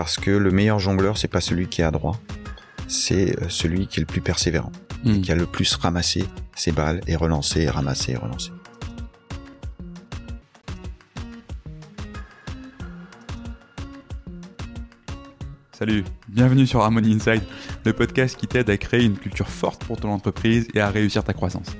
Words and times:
Parce 0.00 0.16
que 0.16 0.30
le 0.30 0.50
meilleur 0.50 0.78
jongleur, 0.78 1.18
c'est 1.18 1.28
pas 1.28 1.42
celui 1.42 1.68
qui 1.68 1.82
est 1.82 1.84
adroit, 1.84 2.18
c'est 2.88 3.38
euh, 3.38 3.50
celui 3.50 3.86
qui 3.86 3.98
est 3.98 4.00
le 4.00 4.06
plus 4.06 4.22
persévérant, 4.22 4.72
Hmm. 5.04 5.20
qui 5.20 5.30
a 5.30 5.34
le 5.34 5.44
plus 5.44 5.74
ramassé 5.74 6.24
ses 6.56 6.72
balles 6.72 7.02
et 7.06 7.16
relancé, 7.16 7.60
et 7.64 7.68
ramassé 7.68 8.12
et 8.12 8.16
relancé. 8.16 8.50
Salut, 15.72 16.04
bienvenue 16.28 16.66
sur 16.66 16.80
Harmony 16.80 17.14
Inside, 17.14 17.42
le 17.84 17.92
podcast 17.92 18.36
qui 18.36 18.46
t'aide 18.46 18.68
à 18.68 18.76
créer 18.76 19.04
une 19.04 19.16
culture 19.16 19.48
forte 19.48 19.84
pour 19.84 19.98
ton 19.98 20.10
entreprise 20.10 20.68
et 20.74 20.80
à 20.80 20.90
réussir 20.90 21.24
ta 21.24 21.32
croissance. 21.32 21.74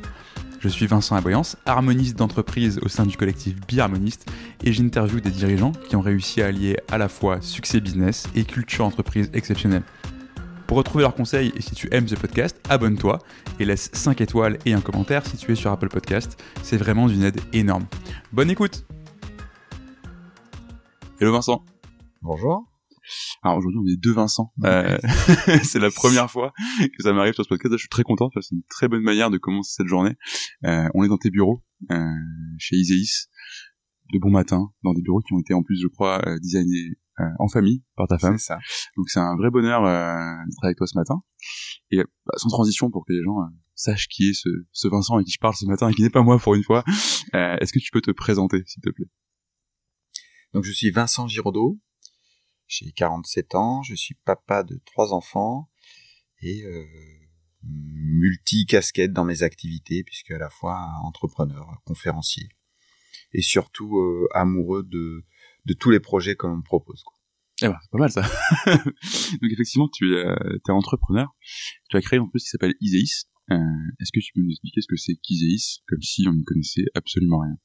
Je 0.60 0.68
suis 0.68 0.86
Vincent 0.86 1.16
Aboyance, 1.16 1.56
harmoniste 1.64 2.18
d'entreprise 2.18 2.80
au 2.82 2.88
sein 2.88 3.06
du 3.06 3.16
collectif 3.16 3.56
Biharmoniste 3.66 4.30
et 4.62 4.74
j'interviewe 4.74 5.22
des 5.22 5.30
dirigeants 5.30 5.72
qui 5.72 5.96
ont 5.96 6.02
réussi 6.02 6.42
à 6.42 6.48
allier 6.48 6.76
à 6.92 6.98
la 6.98 7.08
fois 7.08 7.40
succès 7.40 7.80
business 7.80 8.28
et 8.34 8.44
culture 8.44 8.84
entreprise 8.84 9.30
exceptionnelle. 9.32 9.84
Pour 10.66 10.76
retrouver 10.76 11.00
leurs 11.00 11.14
conseils 11.14 11.50
et 11.56 11.62
si 11.62 11.74
tu 11.74 11.88
aimes 11.92 12.06
ce 12.06 12.14
podcast, 12.14 12.60
abonne-toi 12.68 13.20
et 13.58 13.64
laisse 13.64 13.88
5 13.94 14.20
étoiles 14.20 14.58
et 14.66 14.74
un 14.74 14.82
commentaire 14.82 15.26
si 15.26 15.38
tu 15.38 15.50
es 15.50 15.54
sur 15.54 15.72
Apple 15.72 15.88
Podcast. 15.88 16.38
C'est 16.62 16.76
vraiment 16.76 17.06
d'une 17.06 17.22
aide 17.22 17.40
énorme. 17.54 17.86
Bonne 18.30 18.50
écoute 18.50 18.84
Hello 21.18 21.32
Vincent 21.32 21.64
Bonjour. 22.20 22.69
Alors 23.42 23.58
aujourd'hui, 23.58 23.80
on 23.82 23.86
est 23.86 23.96
deux 23.96 24.12
Vincent. 24.12 24.52
Euh, 24.64 24.98
c'est 25.64 25.78
la 25.78 25.90
première 25.90 26.30
fois 26.30 26.52
que 26.78 27.02
ça 27.02 27.12
m'arrive 27.12 27.34
sur 27.34 27.44
ce 27.44 27.48
podcast. 27.48 27.72
Je 27.74 27.78
suis 27.78 27.88
très 27.88 28.02
content. 28.02 28.30
C'est 28.40 28.54
une 28.54 28.62
très 28.68 28.88
bonne 28.88 29.02
manière 29.02 29.30
de 29.30 29.38
commencer 29.38 29.72
cette 29.76 29.86
journée. 29.88 30.16
Euh, 30.64 30.88
on 30.94 31.04
est 31.04 31.08
dans 31.08 31.18
tes 31.18 31.30
bureaux, 31.30 31.62
euh, 31.90 31.96
chez 32.58 32.76
Iséis, 32.76 33.26
de 34.12 34.18
bon 34.18 34.30
matin, 34.30 34.70
dans 34.82 34.92
des 34.94 35.02
bureaux 35.02 35.20
qui 35.20 35.32
ont 35.34 35.40
été 35.40 35.54
en 35.54 35.62
plus, 35.62 35.80
je 35.80 35.86
crois, 35.88 36.20
euh, 36.26 36.38
designés 36.40 36.98
euh, 37.20 37.24
en 37.38 37.48
famille 37.48 37.82
par 37.96 38.06
ta 38.08 38.18
femme. 38.18 38.38
Ça. 38.38 38.58
Donc 38.96 39.08
c'est 39.08 39.20
un 39.20 39.36
vrai 39.36 39.50
bonheur 39.50 39.84
euh, 39.84 40.44
d'être 40.46 40.64
avec 40.64 40.76
toi 40.78 40.86
ce 40.86 40.98
matin. 40.98 41.22
Et 41.90 41.98
bah, 41.98 42.32
sans 42.36 42.48
transition 42.48 42.90
pour 42.90 43.04
que 43.06 43.12
les 43.12 43.22
gens 43.22 43.36
sachent 43.74 44.08
qui 44.08 44.30
est 44.30 44.34
ce, 44.34 44.48
ce 44.72 44.88
Vincent 44.88 45.14
avec 45.14 45.26
qui 45.26 45.32
je 45.32 45.38
parle 45.38 45.54
ce 45.54 45.64
matin 45.66 45.88
et 45.88 45.94
qui 45.94 46.02
n'est 46.02 46.10
pas 46.10 46.22
moi 46.22 46.38
pour 46.38 46.54
une 46.54 46.62
fois. 46.64 46.84
euh, 47.34 47.56
Est-ce 47.60 47.72
que 47.72 47.78
tu 47.78 47.90
peux 47.92 48.00
te 48.00 48.10
présenter, 48.10 48.62
s'il 48.66 48.82
te 48.82 48.90
plaît? 48.90 49.06
Donc 50.52 50.64
je 50.64 50.72
suis 50.72 50.90
Vincent 50.90 51.28
Giraudot, 51.28 51.78
j'ai 52.70 52.92
47 52.92 53.56
ans, 53.56 53.82
je 53.82 53.96
suis 53.96 54.14
papa 54.24 54.62
de 54.62 54.80
trois 54.86 55.12
enfants 55.12 55.68
et 56.40 56.62
euh, 56.62 56.86
multi-casquette 57.64 59.12
dans 59.12 59.24
mes 59.24 59.42
activités 59.42 60.04
puisque 60.04 60.30
à 60.30 60.38
la 60.38 60.50
fois 60.50 60.78
entrepreneur, 61.02 61.66
conférencier 61.84 62.48
et 63.32 63.42
surtout 63.42 63.98
euh, 63.98 64.28
amoureux 64.34 64.84
de, 64.84 65.24
de 65.66 65.74
tous 65.74 65.90
les 65.90 65.98
projets 65.98 66.36
que 66.36 66.46
l'on 66.46 66.58
me 66.58 66.62
propose. 66.62 67.02
Quoi. 67.02 67.16
Eh 67.62 67.66
ben, 67.66 67.76
c'est 67.82 67.90
pas 67.90 67.98
mal 67.98 68.10
ça. 68.10 68.22
Donc 69.42 69.50
effectivement, 69.50 69.88
tu 69.92 70.14
es, 70.14 70.24
euh, 70.24 70.58
entrepreneur. 70.68 71.28
Tu 71.88 71.96
as 71.96 72.00
créé 72.00 72.18
une 72.18 72.22
entreprise 72.22 72.44
qui 72.44 72.50
s'appelle 72.50 72.74
Iséis. 72.80 73.24
Euh, 73.50 73.56
Est-ce 73.98 74.12
que 74.12 74.20
tu 74.20 74.32
peux 74.32 74.42
nous 74.42 74.50
expliquer 74.50 74.80
ce 74.80 74.86
que 74.86 74.96
c'est 74.96 75.16
qu'Iséis, 75.16 75.82
comme 75.88 76.02
si 76.02 76.24
on 76.28 76.32
ne 76.32 76.44
connaissait 76.44 76.84
absolument 76.94 77.40
rien? 77.40 77.56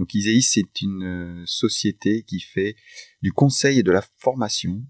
Donc 0.00 0.14
Iséis, 0.14 0.42
c'est 0.42 0.80
une 0.80 1.04
euh, 1.04 1.42
société 1.44 2.22
qui 2.22 2.40
fait 2.40 2.74
du 3.20 3.32
conseil 3.32 3.78
et 3.80 3.82
de 3.82 3.92
la 3.92 4.02
formation 4.16 4.82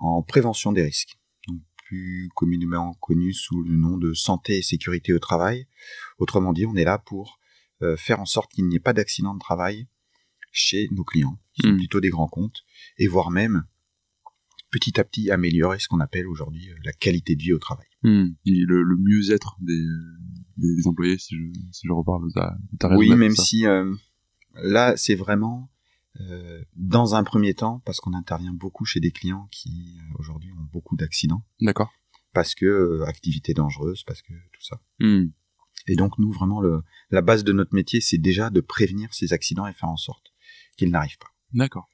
en 0.00 0.22
prévention 0.22 0.72
des 0.72 0.82
risques, 0.82 1.16
donc 1.46 1.60
plus 1.86 2.28
communément 2.34 2.94
connu 2.94 3.32
sous 3.32 3.62
le 3.62 3.76
nom 3.76 3.96
de 3.96 4.12
santé 4.12 4.58
et 4.58 4.62
sécurité 4.62 5.12
au 5.12 5.20
travail. 5.20 5.68
Autrement 6.18 6.52
dit, 6.52 6.66
on 6.66 6.74
est 6.74 6.82
là 6.84 6.98
pour 6.98 7.38
euh, 7.82 7.96
faire 7.96 8.18
en 8.18 8.26
sorte 8.26 8.50
qu'il 8.50 8.66
n'y 8.66 8.74
ait 8.74 8.80
pas 8.80 8.92
d'accident 8.92 9.34
de 9.34 9.38
travail 9.38 9.86
chez 10.50 10.88
nos 10.90 11.04
clients, 11.04 11.38
qui 11.54 11.62
sont 11.62 11.74
Mm. 11.74 11.76
plutôt 11.78 12.00
des 12.00 12.10
grands 12.10 12.26
comptes, 12.26 12.64
et 12.98 13.06
voire 13.06 13.30
même 13.30 13.62
petit 14.72 14.98
à 14.98 15.04
petit 15.04 15.30
améliorer 15.30 15.78
ce 15.78 15.86
qu'on 15.86 16.00
appelle 16.00 16.26
aujourd'hui 16.26 16.70
euh, 16.70 16.74
la 16.84 16.92
qualité 16.92 17.36
de 17.36 17.42
vie 17.42 17.52
au 17.52 17.58
travail. 17.60 17.86
Et 18.46 18.64
le, 18.66 18.82
le 18.82 18.96
mieux-être 18.98 19.56
des, 19.60 20.86
employés, 20.86 21.18
si 21.18 21.36
je, 21.36 21.42
si 21.70 21.86
je 21.86 21.92
reparle 21.92 22.26
de 22.26 22.76
ta, 22.78 22.96
Oui, 22.96 23.10
même 23.14 23.36
ça. 23.36 23.44
si 23.44 23.64
euh, 23.66 23.94
là, 24.54 24.96
c'est 24.96 25.14
vraiment 25.14 25.70
euh, 26.20 26.62
dans 26.76 27.14
un 27.14 27.24
premier 27.24 27.54
temps, 27.54 27.80
parce 27.84 28.00
qu'on 28.00 28.14
intervient 28.14 28.52
beaucoup 28.52 28.84
chez 28.84 29.00
des 29.00 29.10
clients 29.10 29.48
qui 29.50 29.98
euh, 29.98 30.18
aujourd'hui 30.18 30.50
ont 30.52 30.68
beaucoup 30.72 30.96
d'accidents, 30.96 31.44
D'accord. 31.60 31.90
parce 32.32 32.54
que 32.54 32.66
euh, 32.66 33.04
activité 33.06 33.54
dangereuse, 33.54 34.02
parce 34.04 34.22
que 34.22 34.32
tout 34.52 34.62
ça. 34.62 34.80
Hmm. 34.98 35.28
Et 35.86 35.96
donc 35.96 36.18
nous, 36.18 36.32
vraiment, 36.32 36.60
le, 36.60 36.82
la 37.10 37.22
base 37.22 37.44
de 37.44 37.52
notre 37.52 37.74
métier, 37.74 38.00
c'est 38.00 38.18
déjà 38.18 38.50
de 38.50 38.60
prévenir 38.60 39.14
ces 39.14 39.32
accidents 39.32 39.66
et 39.66 39.72
faire 39.72 39.88
en 39.88 39.96
sorte 39.96 40.32
qu'ils 40.76 40.90
n'arrivent 40.90 41.18
pas. 41.18 41.30
D'accord. 41.52 41.88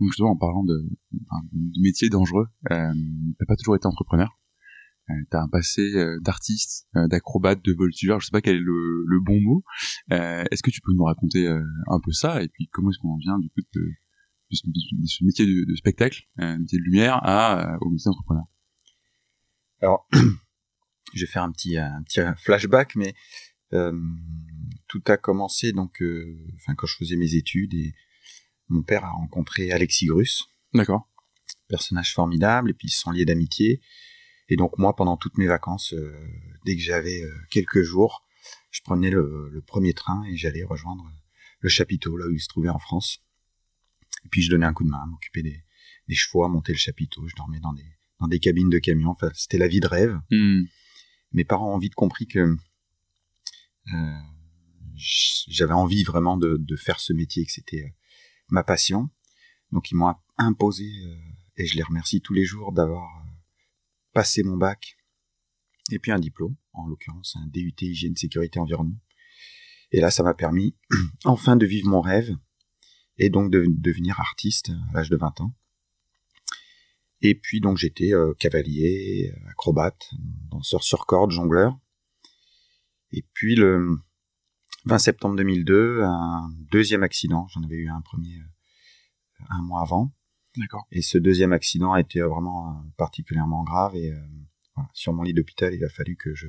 Donc 0.00 0.10
justement, 0.10 0.30
en 0.30 0.36
parlant 0.36 0.64
de 0.64 0.86
métier 1.78 2.08
dangereux, 2.08 2.46
euh, 2.70 2.92
t'as 3.38 3.46
pas 3.46 3.56
toujours 3.56 3.76
été 3.76 3.86
entrepreneur. 3.86 4.38
Euh, 5.10 5.14
t'as 5.30 5.42
un 5.42 5.48
passé 5.48 5.82
euh, 5.94 6.18
d'artiste, 6.20 6.88
euh, 6.96 7.06
d'acrobate, 7.08 7.62
de 7.62 7.72
voltigeur, 7.72 8.20
je 8.20 8.26
sais 8.26 8.30
pas 8.30 8.40
quel 8.40 8.56
est 8.56 8.60
le, 8.60 9.04
le 9.06 9.20
bon 9.20 9.40
mot. 9.40 9.64
Est-ce 10.10 10.62
que 10.62 10.70
tu 10.70 10.80
peux 10.80 10.92
nous 10.92 11.04
raconter 11.04 11.46
un 11.46 12.00
peu 12.00 12.12
ça 12.12 12.42
et 12.42 12.48
puis 12.48 12.68
comment 12.72 12.90
est-ce 12.90 12.98
qu'on 12.98 13.14
en 13.14 13.18
vient 13.18 13.38
du 13.38 13.48
coup 13.50 13.60
de, 13.74 13.80
de, 13.80 14.56
ce, 14.56 14.66
de 14.66 15.06
ce 15.06 15.24
métier 15.24 15.46
de, 15.46 15.70
de 15.70 15.76
spectacle, 15.76 16.22
métier 16.36 16.78
de 16.78 16.84
lumière, 16.84 17.20
à 17.22 17.76
au 17.80 17.90
métier 17.90 18.08
d'entrepreneur? 18.08 18.44
Alors, 19.80 20.08
je 21.14 21.20
vais 21.20 21.30
faire 21.30 21.42
un 21.42 21.52
petit, 21.52 21.76
un 21.76 22.02
petit 22.04 22.20
flashback, 22.42 22.96
mais 22.96 23.14
euh, 23.74 23.92
tout 24.88 25.02
a 25.06 25.16
commencé 25.16 25.72
donc, 25.72 26.00
euh, 26.00 26.38
enfin, 26.56 26.74
quand 26.74 26.86
je 26.86 26.96
faisais 26.96 27.16
mes 27.16 27.34
études 27.34 27.74
et 27.74 27.94
mon 28.68 28.82
père 28.82 29.04
a 29.04 29.10
rencontré 29.10 29.72
Alexis 29.72 30.06
Grus, 30.06 30.44
D'accord. 30.72 31.10
personnage 31.68 32.14
formidable, 32.14 32.70
et 32.70 32.74
puis 32.74 32.88
ils 32.88 32.92
se 32.92 33.00
sont 33.00 33.10
liés 33.10 33.24
d'amitié. 33.24 33.80
Et 34.48 34.56
donc 34.56 34.78
moi, 34.78 34.94
pendant 34.94 35.16
toutes 35.16 35.38
mes 35.38 35.46
vacances, 35.46 35.94
euh, 35.94 36.14
dès 36.64 36.76
que 36.76 36.82
j'avais 36.82 37.22
euh, 37.22 37.34
quelques 37.50 37.82
jours, 37.82 38.24
je 38.70 38.80
prenais 38.82 39.10
le, 39.10 39.48
le 39.50 39.62
premier 39.62 39.94
train 39.94 40.22
et 40.24 40.36
j'allais 40.36 40.64
rejoindre 40.64 41.04
le 41.60 41.68
chapiteau, 41.68 42.16
là 42.16 42.26
où 42.26 42.32
il 42.32 42.40
se 42.40 42.48
trouvait 42.48 42.68
en 42.68 42.78
France. 42.78 43.24
Et 44.24 44.28
puis 44.28 44.42
je 44.42 44.50
donnais 44.50 44.66
un 44.66 44.74
coup 44.74 44.84
de 44.84 44.90
main, 44.90 45.04
m'occuper 45.06 45.42
des, 45.42 45.64
des 46.08 46.14
chevaux, 46.14 46.44
à 46.44 46.48
monter 46.48 46.72
le 46.72 46.78
chapiteau, 46.78 47.26
je 47.26 47.34
dormais 47.36 47.60
dans 47.60 47.72
des, 47.72 47.86
dans 48.20 48.28
des 48.28 48.38
cabines 48.38 48.70
de 48.70 48.78
camions, 48.78 49.10
enfin 49.10 49.30
c'était 49.34 49.58
la 49.58 49.68
vie 49.68 49.80
de 49.80 49.86
rêve. 49.86 50.20
Hmm. 50.30 50.64
Mes 51.32 51.44
parents 51.44 51.74
ont 51.74 51.78
vite 51.78 51.94
compris 51.94 52.26
que 52.26 52.56
euh, 53.92 54.18
j'avais 54.96 55.72
envie 55.72 56.04
vraiment 56.04 56.36
de, 56.36 56.56
de 56.58 56.76
faire 56.76 57.00
ce 57.00 57.12
métier, 57.12 57.44
que 57.44 57.52
c'était 57.52 57.82
euh, 57.82 57.92
ma 58.48 58.62
passion. 58.62 59.10
Donc 59.72 59.90
ils 59.90 59.96
m'ont 59.96 60.14
imposé, 60.38 60.84
euh, 60.84 61.16
et 61.56 61.66
je 61.66 61.76
les 61.76 61.82
remercie 61.82 62.20
tous 62.20 62.34
les 62.34 62.44
jours 62.44 62.72
d'avoir 62.72 63.23
euh, 64.14 64.20
passé 64.20 64.42
mon 64.42 64.56
bac 64.56 64.96
et 65.90 65.98
puis 65.98 66.12
un 66.12 66.18
diplôme, 66.18 66.56
en 66.72 66.86
l'occurrence 66.86 67.36
un 67.36 67.46
DUT 67.48 67.74
hygiène, 67.80 68.16
sécurité, 68.16 68.58
environnement. 68.58 69.00
Et 69.92 70.00
là, 70.00 70.10
ça 70.10 70.22
m'a 70.22 70.34
permis 70.34 70.76
enfin 71.24 71.56
de 71.56 71.66
vivre 71.66 71.88
mon 71.88 72.00
rêve 72.00 72.34
et 73.18 73.30
donc 73.30 73.50
de 73.50 73.66
devenir 73.68 74.18
artiste 74.18 74.70
à 74.70 74.94
l'âge 74.94 75.10
de 75.10 75.16
20 75.16 75.40
ans. 75.42 75.54
Et 77.20 77.34
puis 77.34 77.60
donc 77.60 77.78
j'étais 77.78 78.12
euh, 78.12 78.34
cavalier, 78.34 79.32
acrobate, 79.48 80.10
danseur 80.50 80.82
sur 80.82 81.06
corde, 81.06 81.30
jongleur. 81.30 81.78
Et 83.12 83.24
puis 83.32 83.54
le 83.54 83.98
20 84.86 84.98
septembre 84.98 85.36
2002, 85.36 86.02
un 86.02 86.50
deuxième 86.70 87.02
accident. 87.02 87.46
J'en 87.48 87.62
avais 87.62 87.76
eu 87.76 87.88
un 87.88 88.00
premier 88.00 88.36
euh, 88.36 89.44
un 89.48 89.62
mois 89.62 89.82
avant. 89.82 90.12
D'accord. 90.56 90.86
Et 90.92 91.02
ce 91.02 91.18
deuxième 91.18 91.52
accident 91.52 91.92
a 91.92 92.00
été 92.00 92.20
vraiment 92.20 92.70
euh, 92.70 92.90
particulièrement 92.96 93.64
grave. 93.64 93.96
Et 93.96 94.12
euh, 94.12 94.20
voilà, 94.74 94.88
sur 94.92 95.12
mon 95.12 95.22
lit 95.22 95.34
d'hôpital, 95.34 95.74
il 95.74 95.84
a 95.84 95.88
fallu 95.88 96.16
que 96.16 96.34
je, 96.34 96.46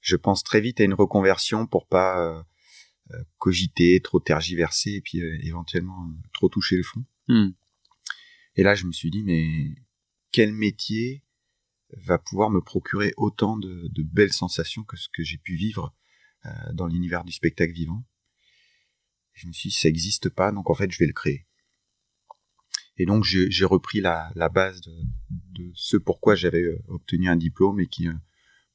je 0.00 0.16
pense 0.16 0.42
très 0.42 0.60
vite 0.60 0.80
à 0.80 0.84
une 0.84 0.94
reconversion 0.94 1.66
pour 1.66 1.86
pas 1.86 2.18
euh, 2.18 2.42
euh, 3.12 3.22
cogiter, 3.38 4.00
trop 4.00 4.20
tergiverser 4.20 4.92
et 4.92 5.00
puis 5.00 5.20
euh, 5.20 5.38
éventuellement 5.42 6.04
euh, 6.04 6.28
trop 6.32 6.48
toucher 6.48 6.76
le 6.76 6.82
fond. 6.82 7.04
Hmm. 7.28 7.50
Et 8.56 8.62
là, 8.62 8.74
je 8.74 8.86
me 8.86 8.92
suis 8.92 9.10
dit, 9.10 9.22
mais 9.22 9.74
quel 10.30 10.52
métier 10.52 11.22
va 11.96 12.18
pouvoir 12.18 12.48
me 12.48 12.62
procurer 12.62 13.12
autant 13.18 13.58
de, 13.58 13.88
de 13.88 14.02
belles 14.02 14.32
sensations 14.32 14.84
que 14.84 14.96
ce 14.96 15.08
que 15.10 15.22
j'ai 15.22 15.38
pu 15.38 15.54
vivre 15.54 15.94
euh, 16.46 16.50
dans 16.72 16.86
l'univers 16.86 17.24
du 17.24 17.32
spectacle 17.32 17.72
vivant? 17.72 18.04
Je 19.34 19.46
me 19.46 19.52
suis 19.52 19.68
dit, 19.68 19.74
ça 19.74 19.88
n'existe 19.88 20.28
pas, 20.28 20.52
donc 20.52 20.70
en 20.70 20.74
fait, 20.74 20.90
je 20.90 20.98
vais 20.98 21.06
le 21.06 21.12
créer. 21.12 21.46
Et 23.02 23.04
donc, 23.04 23.24
j'ai 23.24 23.64
repris 23.64 24.00
la, 24.00 24.30
base 24.54 24.80
de, 24.80 24.92
ce 25.74 25.96
pourquoi 25.96 26.36
j'avais 26.36 26.62
euh, 26.62 26.78
obtenu 26.86 27.28
un 27.28 27.34
diplôme 27.34 27.80
et 27.80 27.88
qui 27.88 28.06
euh, 28.06 28.12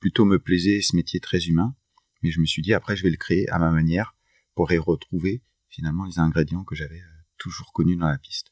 plutôt 0.02 0.26
me 0.26 0.38
plaisait, 0.38 0.82
ce 0.82 0.98
métier 0.98 1.22
très 1.22 1.46
humain. 1.46 1.78
Mais 2.22 2.32
je 2.32 2.42
me 2.42 2.46
suis 2.46 2.62
dit, 2.62 2.74
après, 2.74 2.98
je 2.98 3.04
vais 3.04 3.10
le 3.10 3.16
créer 3.16 3.48
à 3.50 3.58
ma 3.58 3.72
manière 3.72 4.16
pour 4.54 4.70
y 4.74 4.78
retrouver 4.78 5.44
finalement 5.70 6.04
les 6.04 6.20
ingrédients 6.20 6.66
que 6.66 6.76
j'avais 6.76 7.00
euh, 7.00 7.24
toujours 7.38 7.72
connus 7.72 7.96
dans 7.96 8.10
la 8.10 8.18
piste. 8.18 8.52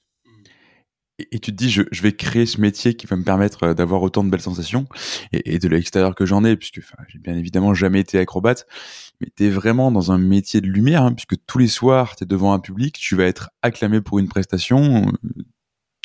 Et, 1.19 1.39
tu 1.39 1.51
te 1.51 1.57
dis, 1.57 1.69
je, 1.69 1.81
vais 2.01 2.13
créer 2.13 2.45
ce 2.45 2.61
métier 2.61 2.93
qui 2.93 3.05
va 3.05 3.17
me 3.17 3.23
permettre 3.25 3.73
d'avoir 3.73 4.01
autant 4.01 4.23
de 4.23 4.29
belles 4.29 4.41
sensations, 4.41 4.87
et, 5.33 5.59
de 5.59 5.67
l'extérieur 5.67 6.15
que 6.15 6.25
j'en 6.25 6.45
ai, 6.45 6.55
puisque 6.55 6.79
j'ai 7.09 7.19
bien 7.19 7.35
évidemment 7.35 7.73
jamais 7.73 7.99
été 7.99 8.17
acrobate, 8.17 8.65
mais 9.19 9.27
tu 9.35 9.45
es 9.45 9.49
vraiment 9.49 9.91
dans 9.91 10.13
un 10.13 10.17
métier 10.17 10.61
de 10.61 10.67
lumière, 10.67 11.03
hein, 11.03 11.13
puisque 11.13 11.35
tous 11.45 11.57
les 11.57 11.67
soirs, 11.67 12.15
tu 12.15 12.23
es 12.23 12.27
devant 12.27 12.53
un 12.53 12.59
public, 12.59 12.97
tu 12.97 13.15
vas 13.15 13.25
être 13.25 13.49
acclamé 13.61 13.99
pour 13.99 14.19
une 14.19 14.27
prestation, 14.27 15.11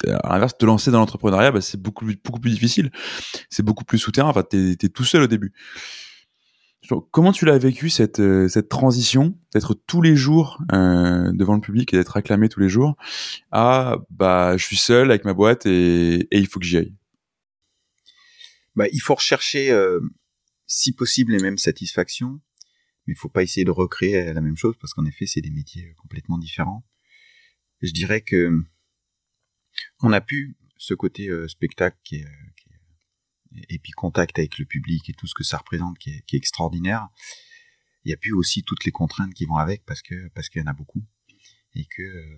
à 0.09 0.33
l'inverse, 0.33 0.57
te 0.57 0.65
lancer 0.65 0.91
dans 0.91 0.99
l'entrepreneuriat, 0.99 1.53
bah, 1.53 1.61
c'est 1.61 1.81
beaucoup, 1.81 2.07
beaucoup 2.25 2.41
plus 2.41 2.51
difficile. 2.51 2.91
C'est 3.49 3.63
beaucoup 3.63 3.85
plus 3.85 3.99
souterrain. 3.99 4.29
Enfin, 4.31 4.43
t'es 4.43 4.73
es 4.73 4.89
tout 4.89 5.05
seul 5.05 5.23
au 5.23 5.27
début. 5.27 5.53
Comment 7.11 7.33
tu 7.33 7.45
l'as 7.45 7.59
vécu 7.59 7.89
cette, 7.89 8.21
euh, 8.21 8.49
cette 8.49 8.69
transition 8.69 9.39
d'être 9.53 9.75
tous 9.75 10.03
les 10.03 10.17
jours 10.17 10.61
euh, 10.73 11.31
devant 11.33 11.55
le 11.55 11.61
public 11.61 11.93
et 11.93 11.97
d'être 11.97 12.17
acclamé 12.17 12.49
tous 12.49 12.61
les 12.61 12.69
jours 12.69 12.97
à 13.53 13.99
bah 14.11 14.57
je 14.57 14.65
suis 14.65 14.77
seul 14.77 15.11
avec 15.11 15.25
ma 15.25 15.35
boîte 15.35 15.67
et, 15.67 16.27
il 16.33 16.47
faut 16.49 16.59
que 16.59 16.67
j'y 16.67 16.79
aille? 16.79 16.95
Bah, 18.75 18.87
il 18.93 19.01
faut 19.01 19.15
rechercher 19.15 19.71
euh, 19.71 20.01
si 20.67 20.93
possible 20.93 21.33
les 21.33 21.39
mêmes 21.39 21.59
satisfactions, 21.59 22.41
mais 23.07 23.13
il 23.13 23.17
faut 23.17 23.29
pas 23.29 23.43
essayer 23.43 23.65
de 23.65 23.71
recréer 23.71 24.33
la 24.33 24.41
même 24.41 24.57
chose 24.57 24.75
parce 24.81 24.95
qu'en 24.95 25.05
effet 25.05 25.27
c'est 25.27 25.41
des 25.41 25.51
métiers 25.51 25.95
complètement 25.97 26.39
différents. 26.39 26.85
Je 27.83 27.93
dirais 27.93 28.21
que 28.21 28.65
on 30.01 30.13
a 30.13 30.21
pu 30.21 30.57
ce 30.77 30.95
côté 30.95 31.29
euh, 31.29 31.49
spectacle 31.49 31.99
qui 32.05 32.17
est, 32.17 32.27
et 33.69 33.79
puis 33.79 33.93
contact 33.93 34.39
avec 34.39 34.59
le 34.59 34.65
public 34.65 35.09
et 35.11 35.13
tout 35.13 35.27
ce 35.27 35.35
que 35.35 35.45
ça 35.45 35.59
représente 35.59 35.99
qui 35.99 36.11
est, 36.11 36.35
extraordinaire. 36.35 37.09
Il 38.05 38.11
y 38.11 38.15
a 38.15 38.17
plus 38.17 38.33
aussi 38.33 38.63
toutes 38.63 38.85
les 38.85 38.93
contraintes 38.93 39.35
qui 39.35 39.45
vont 39.45 39.57
avec 39.57 39.85
parce 39.85 40.03
que 40.03 40.29
parce 40.35 40.49
qu'il 40.49 40.63
y 40.63 40.65
en 40.65 40.69
a 40.69 40.73
beaucoup 40.73 41.05
et 41.75 41.85
que 41.85 42.03
euh, 42.03 42.37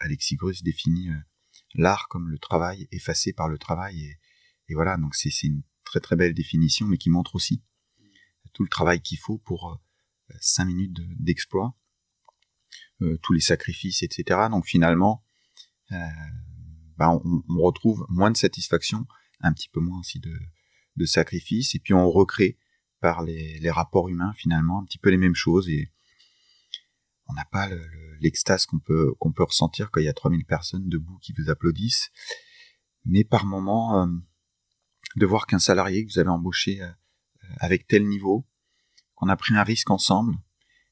Alexis 0.00 0.36
Grus 0.36 0.62
définit 0.62 1.10
euh, 1.10 1.18
l'art 1.74 2.08
comme 2.08 2.28
le 2.28 2.38
travail 2.38 2.88
effacé 2.90 3.32
par 3.32 3.48
le 3.48 3.58
travail 3.58 4.02
et, 4.02 4.18
voilà 4.74 4.96
donc 4.96 5.14
c'est 5.14 5.28
une 5.42 5.62
très 5.84 6.00
très 6.00 6.16
belle 6.16 6.32
définition 6.32 6.86
mais 6.86 6.96
qui 6.96 7.10
montre 7.10 7.34
aussi 7.34 7.62
tout 8.54 8.62
le 8.62 8.70
travail 8.70 9.02
qu'il 9.02 9.18
faut 9.18 9.36
pour 9.36 9.70
euh, 9.70 10.34
cinq 10.40 10.64
minutes 10.64 10.96
d'exploit 11.20 11.76
euh, 13.02 13.18
tous 13.22 13.34
les 13.34 13.40
sacrifices 13.40 14.02
etc 14.02 14.48
donc 14.50 14.66
finalement 14.66 15.22
euh, 15.26 15.31
bah 16.96 17.10
on, 17.10 17.42
on 17.48 17.62
retrouve 17.62 18.04
moins 18.08 18.30
de 18.30 18.36
satisfaction 18.36 19.06
un 19.42 19.52
petit 19.52 19.68
peu 19.68 19.80
moins 19.80 20.00
aussi 20.00 20.20
de, 20.20 21.04
sacrifice, 21.04 21.74
et 21.74 21.80
puis 21.80 21.94
on 21.94 22.08
recrée 22.10 22.58
par 23.00 23.22
les, 23.22 23.70
rapports 23.70 24.08
humains 24.08 24.32
finalement 24.36 24.80
un 24.80 24.84
petit 24.84 24.98
peu 24.98 25.10
les 25.10 25.16
mêmes 25.16 25.34
choses, 25.34 25.68
et 25.68 25.92
on 27.26 27.34
n'a 27.34 27.44
pas 27.46 27.68
l'extase 28.20 28.66
qu'on 28.66 28.78
peut, 28.78 29.12
qu'on 29.18 29.32
peut 29.32 29.42
ressentir 29.42 29.90
quand 29.90 30.00
il 30.00 30.04
y 30.04 30.08
a 30.08 30.12
3000 30.12 30.44
personnes 30.44 30.88
debout 30.88 31.18
qui 31.18 31.34
vous 31.36 31.50
applaudissent, 31.50 32.10
mais 33.04 33.24
par 33.24 33.46
moment, 33.46 34.02
euh, 34.02 34.06
de 35.16 35.26
voir 35.26 35.46
qu'un 35.46 35.58
salarié 35.58 36.06
que 36.06 36.12
vous 36.12 36.20
avez 36.20 36.30
embauché 36.30 36.80
euh, 36.80 36.90
avec 37.58 37.86
tel 37.88 38.06
niveau, 38.06 38.46
qu'on 39.14 39.28
a 39.28 39.36
pris 39.36 39.54
un 39.56 39.64
risque 39.64 39.90
ensemble, 39.90 40.36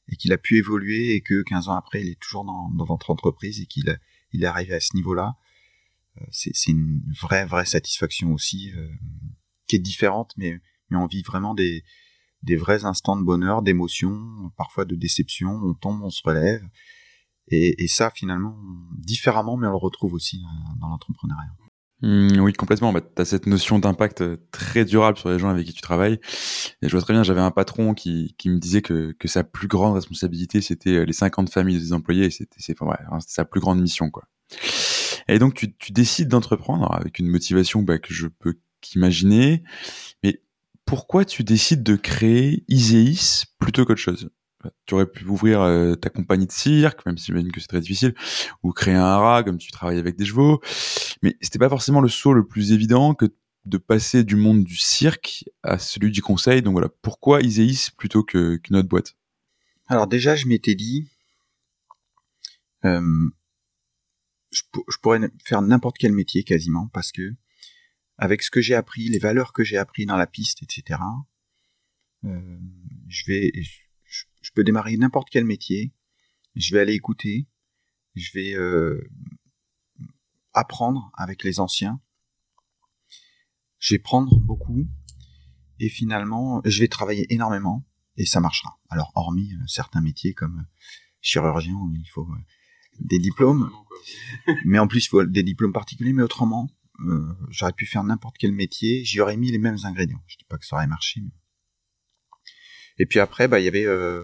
et 0.08 0.16
qu'il 0.16 0.32
a 0.32 0.38
pu 0.38 0.56
évoluer, 0.56 1.14
et 1.14 1.20
que 1.20 1.42
15 1.42 1.68
ans 1.68 1.76
après, 1.76 2.00
il 2.00 2.08
est 2.08 2.20
toujours 2.20 2.44
dans, 2.44 2.68
dans 2.70 2.84
votre 2.84 3.10
entreprise, 3.10 3.60
et 3.60 3.66
qu'il 3.66 3.88
il 4.32 4.42
est 4.44 4.46
arrivé 4.46 4.74
à 4.74 4.80
ce 4.80 4.94
niveau-là, 4.96 5.36
euh, 6.18 6.24
c'est 6.30 6.70
une 6.70 7.02
vraie 7.20 7.46
vraie 7.46 7.66
satisfaction 7.66 8.32
aussi 8.32 8.72
euh, 8.72 8.88
qui 9.66 9.76
est 9.76 9.80
différente, 9.80 10.32
mais 10.36 10.60
mais 10.90 10.96
on 10.96 11.06
vit 11.06 11.22
vraiment 11.22 11.54
des 11.54 11.84
des 12.42 12.56
vrais 12.56 12.84
instants 12.84 13.16
de 13.16 13.22
bonheur, 13.22 13.62
d'émotion, 13.62 14.50
parfois 14.56 14.86
de 14.86 14.94
déception. 14.94 15.60
On 15.62 15.74
tombe, 15.74 16.02
on 16.02 16.10
se 16.10 16.22
relève, 16.24 16.66
et, 17.48 17.82
et 17.82 17.88
ça 17.88 18.10
finalement 18.10 18.56
différemment, 18.96 19.56
mais 19.56 19.66
on 19.66 19.72
le 19.72 19.76
retrouve 19.76 20.14
aussi 20.14 20.42
euh, 20.44 20.80
dans 20.80 20.88
l'entrepreneuriat. 20.88 21.54
Mmh, 22.02 22.40
oui, 22.40 22.52
complètement. 22.54 22.92
Bah, 22.92 23.00
tu 23.00 23.20
as 23.20 23.24
cette 23.24 23.46
notion 23.46 23.78
d'impact 23.78 24.24
très 24.50 24.84
durable 24.84 25.18
sur 25.18 25.30
les 25.30 25.38
gens 25.38 25.50
avec 25.50 25.66
qui 25.66 25.72
tu 25.72 25.82
travailles. 25.82 26.18
Et 26.82 26.88
je 26.88 26.92
vois 26.92 27.02
très 27.02 27.12
bien, 27.12 27.22
j'avais 27.22 27.40
un 27.40 27.50
patron 27.50 27.94
qui, 27.94 28.34
qui 28.38 28.48
me 28.48 28.58
disait 28.58 28.82
que, 28.82 29.12
que 29.18 29.28
sa 29.28 29.44
plus 29.44 29.68
grande 29.68 29.94
responsabilité, 29.94 30.60
c'était 30.60 31.04
les 31.04 31.12
50 31.12 31.50
familles 31.50 31.78
des 31.78 31.92
employés. 31.92 32.30
C'était 32.30 32.74
ouais, 32.80 32.96
sa 33.26 33.44
plus 33.44 33.60
grande 33.60 33.80
mission. 33.80 34.10
quoi. 34.10 34.24
Et 35.28 35.38
donc, 35.38 35.54
tu, 35.54 35.74
tu 35.76 35.92
décides 35.92 36.28
d'entreprendre 36.28 36.92
avec 36.92 37.18
une 37.18 37.28
motivation 37.28 37.82
bah, 37.82 37.98
que 37.98 38.14
je 38.14 38.26
peux 38.26 38.54
qu'imaginer. 38.80 39.62
Mais 40.24 40.42
pourquoi 40.86 41.24
tu 41.24 41.44
décides 41.44 41.82
de 41.82 41.96
créer 41.96 42.64
Iséis 42.68 43.44
plutôt 43.58 43.84
qu'autre 43.84 44.00
chose? 44.00 44.30
Tu 44.86 44.94
aurais 44.94 45.06
pu 45.06 45.24
ouvrir 45.24 45.60
euh, 45.62 45.94
ta 45.94 46.10
compagnie 46.10 46.46
de 46.46 46.52
cirque, 46.52 47.04
même 47.06 47.16
si 47.16 47.26
j'imagine 47.26 47.50
que 47.52 47.60
c'est 47.60 47.68
très 47.68 47.80
difficile, 47.80 48.14
ou 48.62 48.72
créer 48.72 48.94
un 48.94 49.16
rat 49.16 49.42
comme 49.42 49.58
tu 49.58 49.70
travailles 49.70 49.98
avec 49.98 50.16
des 50.16 50.26
chevaux. 50.26 50.60
Mais 51.22 51.36
c'était 51.40 51.58
pas 51.58 51.68
forcément 51.68 52.00
le 52.00 52.08
saut 52.08 52.32
le 52.32 52.46
plus 52.46 52.72
évident 52.72 53.14
que 53.14 53.26
de 53.66 53.78
passer 53.78 54.24
du 54.24 54.36
monde 54.36 54.64
du 54.64 54.76
cirque 54.76 55.44
à 55.62 55.78
celui 55.78 56.10
du 56.10 56.22
conseil. 56.22 56.62
Donc 56.62 56.72
voilà, 56.72 56.88
pourquoi 57.02 57.40
Iséis 57.40 57.90
plutôt 57.96 58.22
que 58.22 58.56
qu'une 58.56 58.76
autre 58.76 58.88
boîte? 58.88 59.16
Alors 59.88 60.06
déjà, 60.06 60.36
je 60.36 60.46
m'étais 60.46 60.74
dit, 60.74 61.08
euh, 62.84 63.30
je, 64.50 64.62
pourrais 65.02 65.20
faire 65.44 65.62
n'importe 65.62 65.98
quel 65.98 66.12
métier 66.12 66.44
quasiment 66.44 66.88
parce 66.88 67.12
que 67.12 67.34
avec 68.16 68.42
ce 68.42 68.50
que 68.50 68.60
j'ai 68.60 68.74
appris, 68.74 69.08
les 69.08 69.18
valeurs 69.18 69.52
que 69.52 69.64
j'ai 69.64 69.78
appris 69.78 70.06
dans 70.06 70.16
la 70.16 70.26
piste, 70.26 70.62
etc. 70.62 71.00
Euh, 72.24 72.58
je 73.08 73.24
vais, 73.26 73.50
peux 74.54 74.64
démarrer 74.64 74.96
n'importe 74.96 75.28
quel 75.30 75.44
métier. 75.44 75.92
Je 76.56 76.74
vais 76.74 76.80
aller 76.80 76.94
écouter. 76.94 77.46
Je 78.14 78.32
vais 78.32 78.54
euh, 78.54 79.08
apprendre 80.52 81.10
avec 81.16 81.44
les 81.44 81.60
anciens. 81.60 82.00
Je 83.78 83.94
vais 83.94 83.98
prendre 83.98 84.38
beaucoup 84.40 84.86
et 85.78 85.88
finalement, 85.88 86.60
je 86.64 86.80
vais 86.80 86.88
travailler 86.88 87.32
énormément 87.32 87.86
et 88.16 88.26
ça 88.26 88.40
marchera. 88.40 88.78
Alors, 88.90 89.12
hormis 89.14 89.54
euh, 89.54 89.66
certains 89.66 90.00
métiers 90.00 90.34
comme 90.34 90.66
chirurgien 91.22 91.74
où 91.74 91.92
il 91.94 92.08
faut 92.08 92.28
des 92.98 93.18
diplômes, 93.18 93.70
mais 94.64 94.78
en 94.78 94.86
plus 94.86 95.06
il 95.06 95.08
faut 95.08 95.24
des 95.24 95.42
diplômes 95.42 95.72
particuliers, 95.72 96.12
mais 96.12 96.22
autrement, 96.22 96.68
euh, 97.06 97.34
j'aurais 97.48 97.72
pu 97.72 97.86
faire 97.86 98.04
n'importe 98.04 98.36
quel 98.38 98.52
métier, 98.52 99.04
j'y 99.04 99.20
aurais 99.20 99.36
mis 99.36 99.50
les 99.50 99.58
mêmes 99.58 99.78
ingrédients. 99.84 100.22
Je 100.26 100.36
dis 100.36 100.44
pas 100.44 100.58
que 100.58 100.66
ça 100.66 100.76
aurait 100.76 100.86
marché. 100.86 101.22
Mais... 101.22 101.30
Et 103.00 103.06
puis 103.06 103.18
après, 103.18 103.48
bah 103.48 103.58
il 103.60 103.64
y 103.64 103.68
avait 103.68 103.86
euh, 103.86 104.22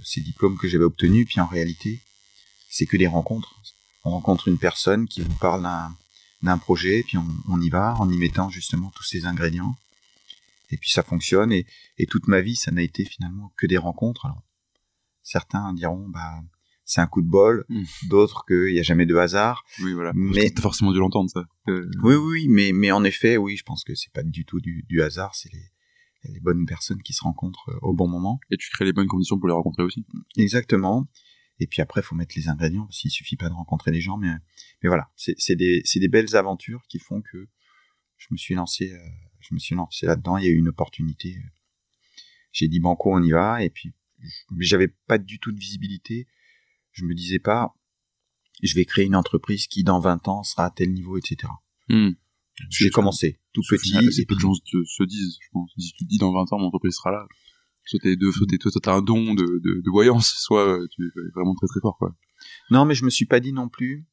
ces 0.00 0.20
diplômes 0.20 0.56
que 0.56 0.68
j'avais 0.68 0.84
obtenus, 0.84 1.26
puis 1.26 1.40
en 1.40 1.46
réalité, 1.46 2.00
c'est 2.70 2.86
que 2.86 2.96
des 2.96 3.08
rencontres. 3.08 3.60
On 4.04 4.10
rencontre 4.10 4.46
une 4.46 4.58
personne 4.58 5.08
qui 5.08 5.22
vous 5.22 5.34
parle 5.34 5.68
d'un 6.40 6.58
projet, 6.58 7.02
puis 7.02 7.18
on, 7.18 7.26
on, 7.48 7.60
y 7.60 7.68
va 7.68 7.96
en 7.98 8.08
y 8.08 8.16
mettant 8.16 8.48
justement 8.48 8.92
tous 8.94 9.02
ces 9.02 9.26
ingrédients. 9.26 9.76
Et 10.70 10.76
puis 10.76 10.88
ça 10.88 11.02
fonctionne. 11.02 11.50
Et, 11.50 11.66
et 11.98 12.06
toute 12.06 12.28
ma 12.28 12.40
vie, 12.40 12.54
ça 12.54 12.70
n'a 12.70 12.82
été 12.82 13.04
finalement 13.04 13.52
que 13.56 13.66
des 13.66 13.76
rencontres. 13.76 14.26
Alors, 14.26 14.42
certains 15.24 15.74
diront, 15.74 16.08
bah 16.08 16.40
c'est 16.84 17.00
un 17.00 17.08
coup 17.08 17.22
de 17.22 17.28
bol, 17.28 17.64
hmm. 17.68 17.82
d'autres 18.08 18.44
qu'il 18.46 18.72
n'y 18.72 18.78
a 18.78 18.84
jamais 18.84 19.06
de 19.06 19.16
hasard. 19.16 19.64
Oui, 19.80 19.94
voilà. 19.94 20.12
Mais 20.14 20.48
t'as 20.50 20.62
forcément 20.62 20.92
dû 20.92 21.00
l'entendre 21.00 21.28
ça. 21.28 21.42
Euh... 21.66 21.90
Oui, 22.04 22.14
oui, 22.14 22.46
mais 22.48 22.70
mais 22.72 22.92
en 22.92 23.02
effet, 23.02 23.36
oui, 23.36 23.56
je 23.56 23.64
pense 23.64 23.82
que 23.82 23.96
c'est 23.96 24.12
pas 24.12 24.22
du 24.22 24.44
tout 24.44 24.60
du, 24.60 24.84
du 24.88 25.02
hasard, 25.02 25.34
c'est 25.34 25.52
les, 25.52 25.64
les 26.32 26.40
bonnes 26.40 26.66
personnes 26.66 27.02
qui 27.02 27.12
se 27.12 27.22
rencontrent 27.22 27.70
euh, 27.70 27.78
au 27.82 27.92
bon 27.92 28.08
moment. 28.08 28.40
Et 28.50 28.56
tu 28.56 28.70
crées 28.70 28.84
les 28.84 28.92
bonnes 28.92 29.06
conditions 29.06 29.38
pour 29.38 29.48
les 29.48 29.54
rencontrer 29.54 29.82
aussi. 29.82 30.06
Exactement. 30.36 31.08
Et 31.58 31.66
puis 31.66 31.80
après, 31.80 32.02
faut 32.02 32.14
mettre 32.14 32.34
les 32.36 32.48
ingrédients, 32.48 32.84
parce 32.84 32.98
qu'il 32.98 33.10
suffit 33.10 33.36
pas 33.36 33.48
de 33.48 33.54
rencontrer 33.54 33.90
les 33.90 34.00
gens, 34.00 34.18
mais 34.18 34.34
mais 34.82 34.88
voilà, 34.88 35.10
c'est 35.16 35.56
des 35.56 35.80
c'est 35.84 36.00
des 36.00 36.08
belles 36.08 36.36
aventures 36.36 36.82
qui 36.88 36.98
font 36.98 37.22
que 37.22 37.48
je 38.18 38.26
me 38.30 38.36
suis 38.36 38.54
lancé, 38.54 38.92
euh, 38.92 38.98
je 39.40 39.54
me 39.54 39.58
suis 39.58 39.74
lancé 39.74 40.04
là-dedans. 40.06 40.36
Il 40.36 40.44
y 40.44 40.48
a 40.48 40.50
eu 40.50 40.56
une 40.56 40.68
opportunité. 40.68 41.38
J'ai 42.52 42.68
dit 42.68 42.78
banco, 42.78 43.14
on 43.14 43.22
y 43.22 43.30
va, 43.30 43.62
et 43.62 43.70
puis 43.70 43.94
j'avais 44.58 44.88
pas 45.06 45.18
du 45.18 45.38
tout 45.38 45.52
de 45.52 45.58
visibilité 45.58 46.26
je 46.96 47.04
me 47.04 47.14
disais 47.14 47.38
pas, 47.38 47.74
je 48.62 48.74
vais 48.74 48.86
créer 48.86 49.04
une 49.04 49.16
entreprise 49.16 49.66
qui 49.66 49.84
dans 49.84 50.00
20 50.00 50.28
ans 50.28 50.42
sera 50.42 50.66
à 50.66 50.70
tel 50.70 50.92
niveau, 50.92 51.18
etc. 51.18 51.52
Hmm. 51.88 52.12
J'ai 52.70 52.88
commencé 52.88 53.38
tout 53.56 53.62
petit. 53.68 54.20
et 54.20 54.26
peu 54.26 54.34
de 54.34 54.40
gens 54.40 54.54
se, 54.54 55.02
disent, 55.04 55.38
je 55.40 55.48
pense. 55.52 55.70
Si 55.78 55.92
tu 55.92 56.04
te 56.04 56.08
dis 56.08 56.18
dans 56.18 56.32
20 56.32 56.52
ans, 56.52 56.58
mon 56.58 56.66
entreprise 56.66 56.94
sera 56.94 57.10
là. 57.10 57.26
Soit 57.84 58.00
t'es 58.02 58.16
deux, 58.16 58.32
soit 58.32 58.46
t'as 58.82 58.94
un 58.94 59.02
don 59.02 59.34
de, 59.34 59.44
de, 59.44 59.80
de, 59.80 59.90
voyance, 59.90 60.34
soit 60.38 60.66
euh, 60.66 60.86
tu 60.90 61.04
es 61.04 61.30
vraiment 61.34 61.54
très 61.54 61.68
très 61.68 61.80
fort, 61.80 61.96
quoi. 61.98 62.14
Non, 62.70 62.84
mais 62.84 62.94
je 62.94 63.04
me 63.04 63.10
suis 63.10 63.26
pas 63.26 63.40
dit 63.40 63.52
non 63.52 63.68
plus, 63.68 64.06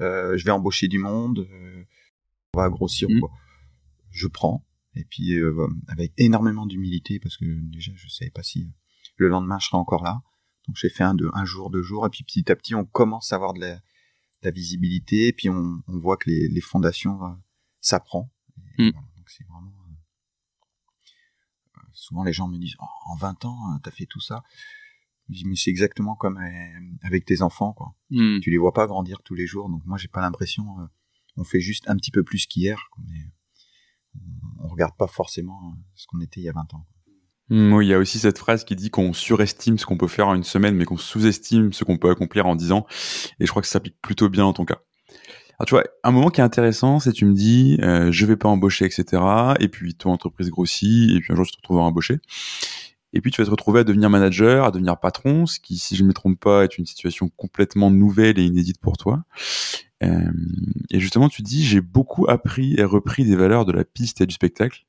euh, 0.00 0.36
je 0.36 0.44
vais 0.44 0.50
embaucher 0.50 0.88
du 0.88 0.98
monde, 0.98 1.46
euh, 1.50 1.84
on 2.54 2.58
va 2.60 2.68
grossir, 2.68 3.08
hmm. 3.08 3.20
quoi. 3.20 3.30
Je 4.10 4.26
prends. 4.26 4.66
Et 4.96 5.04
puis, 5.04 5.38
euh, 5.38 5.68
avec 5.86 6.12
énormément 6.18 6.66
d'humilité, 6.66 7.20
parce 7.20 7.36
que 7.36 7.44
déjà, 7.44 7.92
je 7.94 8.08
savais 8.08 8.32
pas 8.32 8.42
si 8.42 8.68
le 9.16 9.28
lendemain 9.28 9.58
je 9.60 9.66
serais 9.66 9.78
encore 9.78 10.02
là. 10.02 10.22
Donc 10.66 10.76
j'ai 10.76 10.88
fait 10.88 11.04
un, 11.04 11.14
de, 11.14 11.30
un 11.32 11.44
jour, 11.44 11.70
deux 11.70 11.82
jours, 11.82 12.06
et 12.06 12.10
puis 12.10 12.24
petit 12.24 12.50
à 12.50 12.56
petit 12.56 12.74
on 12.74 12.84
commence 12.84 13.32
à 13.32 13.36
avoir 13.36 13.54
de 13.54 13.60
la, 13.60 13.80
la 14.42 14.50
visibilité, 14.50 15.28
et 15.28 15.32
puis 15.32 15.48
on, 15.48 15.82
on, 15.86 15.98
voit 15.98 16.16
que 16.16 16.28
les, 16.28 16.48
les 16.48 16.60
fondations, 16.60 17.18
ça 17.80 18.00
prend. 18.00 18.30
Mm. 18.78 18.90
donc 18.90 19.28
c'est 19.28 19.46
vraiment... 19.46 19.72
Euh, 19.88 21.80
souvent 21.92 22.24
les 22.24 22.32
gens 22.32 22.48
me 22.48 22.58
disent, 22.58 22.76
oh, 22.80 23.12
en 23.12 23.16
20 23.16 23.44
ans, 23.44 23.74
euh, 23.74 23.78
t'as 23.82 23.90
fait 23.90 24.06
tout 24.06 24.20
ça. 24.20 24.42
Je 25.28 25.36
dis, 25.36 25.44
mais 25.44 25.56
c'est 25.56 25.70
exactement 25.70 26.16
comme 26.16 26.40
avec 27.02 27.24
tes 27.24 27.42
enfants, 27.42 27.72
quoi. 27.72 27.94
Mm. 28.10 28.40
Tu 28.40 28.50
les 28.50 28.58
vois 28.58 28.72
pas 28.72 28.86
grandir 28.86 29.22
tous 29.22 29.34
les 29.34 29.46
jours, 29.46 29.68
donc 29.68 29.82
moi 29.86 29.96
j'ai 29.96 30.08
pas 30.08 30.20
l'impression, 30.20 30.64
on 31.36 31.44
fait 31.44 31.60
juste 31.60 31.88
un 31.88 31.96
petit 31.96 32.10
peu 32.10 32.24
plus 32.24 32.46
qu'hier, 32.46 32.90
mais 33.06 33.32
on, 34.58 34.68
regarde 34.68 34.96
pas 34.96 35.06
forcément 35.06 35.76
ce 35.94 36.06
qu'on 36.06 36.20
était 36.20 36.40
il 36.40 36.44
y 36.44 36.48
a 36.48 36.52
20 36.52 36.74
ans. 36.74 36.86
Mm, 37.48 37.72
oui, 37.72 37.86
il 37.86 37.88
y 37.90 37.94
a 37.94 37.98
aussi 37.98 38.18
cette 38.18 38.38
phrase 38.38 38.64
qui 38.64 38.76
dit 38.76 38.90
qu'on 38.90 39.12
surestime 39.12 39.78
ce 39.78 39.86
qu'on 39.86 39.96
peut 39.96 40.08
faire 40.08 40.28
en 40.28 40.34
une 40.34 40.44
semaine, 40.44 40.76
mais 40.76 40.84
qu'on 40.84 40.96
sous-estime 40.96 41.72
ce 41.72 41.84
qu'on 41.84 41.98
peut 41.98 42.10
accomplir 42.10 42.46
en 42.46 42.56
dix 42.56 42.72
ans. 42.72 42.86
Et 43.40 43.46
je 43.46 43.50
crois 43.50 43.62
que 43.62 43.68
ça 43.68 43.72
s'applique 43.72 44.00
plutôt 44.00 44.28
bien 44.28 44.44
en 44.44 44.52
ton 44.52 44.64
cas. 44.64 44.80
Alors 45.60 45.66
tu 45.66 45.74
vois, 45.74 45.84
un 46.04 46.10
moment 46.10 46.30
qui 46.30 46.40
est 46.40 46.44
intéressant, 46.44 47.00
c'est 47.00 47.12
tu 47.12 47.26
me 47.26 47.34
dis, 47.34 47.76
euh, 47.82 48.10
je 48.10 48.24
vais 48.24 48.36
pas 48.36 48.48
embaucher, 48.48 48.86
etc. 48.86 49.22
Et 49.60 49.68
puis 49.68 49.94
ton 49.94 50.10
entreprise 50.10 50.48
grossit, 50.48 51.10
et 51.14 51.20
puis 51.20 51.34
un 51.34 51.36
jour 51.36 51.44
tu 51.44 51.52
te 51.52 51.58
retrouves 51.58 51.80
à 51.80 51.82
embaucher. 51.82 52.18
Et 53.12 53.20
puis 53.20 53.30
tu 53.30 53.42
vas 53.42 53.44
te 53.44 53.50
retrouver 53.50 53.80
à 53.80 53.84
devenir 53.84 54.08
manager, 54.08 54.64
à 54.64 54.70
devenir 54.70 54.98
patron, 54.98 55.44
ce 55.44 55.60
qui, 55.60 55.76
si 55.76 55.96
je 55.96 56.02
ne 56.02 56.08
me 56.08 56.14
trompe 56.14 56.40
pas, 56.40 56.64
est 56.64 56.78
une 56.78 56.86
situation 56.86 57.28
complètement 57.36 57.90
nouvelle 57.90 58.38
et 58.38 58.42
inédite 58.42 58.80
pour 58.80 58.96
toi. 58.96 59.24
Euh, 60.02 60.32
et 60.88 60.98
justement, 60.98 61.28
tu 61.28 61.42
dis, 61.42 61.62
j'ai 61.62 61.82
beaucoup 61.82 62.24
appris 62.26 62.76
et 62.78 62.84
repris 62.84 63.26
des 63.26 63.36
valeurs 63.36 63.66
de 63.66 63.72
la 63.72 63.84
piste 63.84 64.22
et 64.22 64.26
du 64.26 64.34
spectacle. 64.34 64.86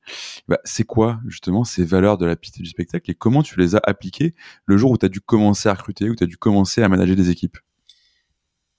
Bah, 0.48 0.58
c'est 0.64 0.84
quoi 0.84 1.20
justement 1.28 1.64
ces 1.64 1.84
valeurs 1.84 2.16
de 2.16 2.24
la 2.24 2.34
piste 2.34 2.60
et 2.60 2.62
du 2.62 2.70
spectacle 2.70 3.10
et 3.10 3.14
comment 3.14 3.42
tu 3.42 3.60
les 3.60 3.76
as 3.76 3.80
appliquées 3.84 4.34
le 4.64 4.78
jour 4.78 4.92
où 4.92 4.96
tu 4.96 5.04
as 5.04 5.10
dû 5.10 5.20
commencer 5.20 5.68
à 5.68 5.74
recruter, 5.74 6.08
où 6.08 6.16
tu 6.16 6.24
as 6.24 6.26
dû 6.26 6.38
commencer 6.38 6.82
à 6.82 6.88
manager 6.88 7.14
des 7.14 7.28
équipes? 7.28 7.58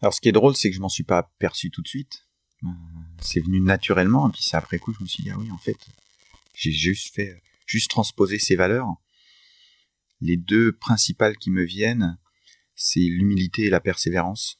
Alors 0.03 0.13
ce 0.13 0.21
qui 0.21 0.29
est 0.29 0.33
drôle, 0.33 0.55
c'est 0.55 0.69
que 0.69 0.75
je 0.75 0.81
m'en 0.81 0.89
suis 0.89 1.03
pas 1.03 1.19
aperçu 1.19 1.71
tout 1.71 1.81
de 1.81 1.87
suite. 1.87 2.27
Euh, 2.63 2.67
c'est 3.21 3.39
venu 3.39 3.61
naturellement, 3.61 4.29
et 4.29 4.31
puis 4.31 4.43
c'est 4.43 4.57
après 4.57 4.77
coup, 4.77 4.93
je 4.93 5.01
me 5.01 5.07
suis 5.07 5.23
dit, 5.23 5.31
ah 5.31 5.37
oui, 5.39 5.49
en 5.49 5.57
fait, 5.57 5.77
j'ai 6.53 6.71
juste 6.71 7.15
fait, 7.15 7.41
juste 7.65 7.89
transposer 7.89 8.37
ces 8.37 8.55
valeurs 8.55 8.97
les 10.23 10.37
deux 10.37 10.71
principales 10.71 11.37
qui 11.37 11.51
me 11.51 11.63
viennent, 11.63 12.17
c'est 12.75 13.01
l'humilité 13.01 13.63
et 13.63 13.69
la 13.69 13.81
persévérance. 13.81 14.59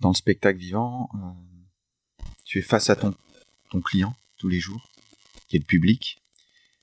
Dans 0.00 0.10
le 0.10 0.14
spectacle 0.14 0.58
vivant, 0.58 1.08
euh, 1.14 2.24
tu 2.44 2.58
es 2.58 2.62
face 2.62 2.90
à 2.90 2.96
ton, 2.96 3.14
ton 3.70 3.80
client 3.80 4.14
tous 4.36 4.48
les 4.48 4.60
jours, 4.60 4.90
qui 5.48 5.56
est 5.56 5.60
le 5.60 5.64
public, 5.64 6.22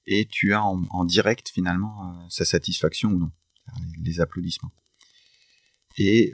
et 0.08 0.26
tu 0.26 0.54
as 0.54 0.64
en, 0.64 1.06
direct 1.06 1.50
finalement 1.50 2.10
euh, 2.10 2.26
sa 2.30 2.44
satisfaction 2.44 3.12
ou 3.12 3.20
non, 3.20 3.32
les, 4.04 4.20
applaudissements. 4.20 4.72
Et 5.98 6.34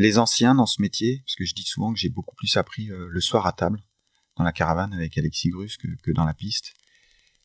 les 0.00 0.18
anciens 0.18 0.54
dans 0.54 0.66
ce 0.66 0.80
métier, 0.80 1.22
parce 1.26 1.36
que 1.36 1.44
je 1.44 1.54
dis 1.54 1.62
souvent 1.62 1.92
que 1.92 1.98
j'ai 1.98 2.08
beaucoup 2.08 2.34
plus 2.34 2.56
appris 2.56 2.86
le 2.86 3.20
soir 3.20 3.46
à 3.46 3.52
table, 3.52 3.82
dans 4.36 4.44
la 4.44 4.52
caravane 4.52 4.94
avec 4.94 5.18
Alexis 5.18 5.50
Grus 5.50 5.76
que, 5.76 5.88
que 6.02 6.10
dans 6.12 6.24
la 6.24 6.34
piste, 6.34 6.74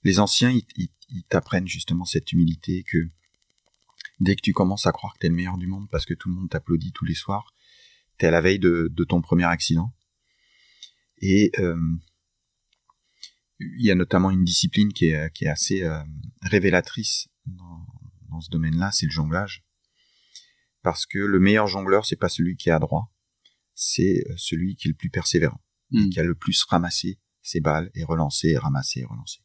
les 0.05 0.19
anciens, 0.19 0.51
ils, 0.51 0.89
t'apprennent 1.29 1.67
justement 1.67 2.05
cette 2.05 2.31
humilité 2.31 2.83
que 2.83 3.09
dès 4.19 4.35
que 4.35 4.41
tu 4.41 4.53
commences 4.53 4.85
à 4.85 4.91
croire 4.91 5.13
que 5.13 5.19
t'es 5.19 5.29
le 5.29 5.35
meilleur 5.35 5.57
du 5.57 5.67
monde 5.67 5.89
parce 5.89 6.05
que 6.05 6.13
tout 6.13 6.29
le 6.29 6.35
monde 6.35 6.49
t'applaudit 6.49 6.93
tous 6.93 7.05
les 7.05 7.15
soirs, 7.15 7.53
t'es 8.17 8.27
à 8.27 8.31
la 8.31 8.39
veille 8.39 8.59
de, 8.59 8.87
ton 9.09 9.21
premier 9.21 9.45
accident. 9.45 9.93
Et 11.17 11.51
euh, 11.59 11.75
il 13.59 13.83
y 13.83 13.91
a 13.91 13.95
notamment 13.95 14.29
une 14.29 14.45
discipline 14.45 14.93
qui 14.93 15.07
est, 15.07 15.47
assez 15.47 15.83
euh, 15.83 16.01
révélatrice 16.43 17.27
dans, 17.45 18.41
ce 18.41 18.49
domaine-là, 18.49 18.91
c'est 18.91 19.07
le 19.07 19.11
jonglage. 19.11 19.64
Parce 20.85 21.07
que 21.07 21.17
le 21.17 21.39
meilleur 21.39 21.65
jongleur, 21.65 22.05
c'est 22.05 22.15
pas 22.15 22.29
celui 22.29 22.57
qui 22.57 22.69
est 22.69 22.71
adroit, 22.71 23.11
c'est 23.73 24.23
euh, 24.29 24.35
celui 24.37 24.75
qui 24.75 24.87
est 24.87 24.91
le 24.91 24.95
plus 24.95 25.09
persévérant, 25.09 25.59
hmm. 25.89 26.09
qui 26.09 26.19
a 26.19 26.23
le 26.23 26.35
plus 26.35 26.63
ramassé 26.65 27.19
ses 27.41 27.59
balles 27.59 27.89
et 27.95 28.03
relancé, 28.03 28.49
et 28.49 28.57
ramassé 28.59 28.99
et 28.99 29.03
relancé. 29.03 29.39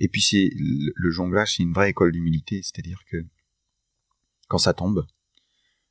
Et 0.00 0.08
puis 0.08 0.20
c'est 0.20 0.50
le 0.56 1.10
jonglage, 1.12 1.54
c'est 1.54 1.62
une 1.62 1.72
vraie 1.72 1.90
école 1.90 2.10
d'humilité, 2.10 2.60
c'est-à-dire 2.60 3.04
que 3.08 3.24
quand 4.48 4.58
ça 4.58 4.74
tombe, 4.74 5.06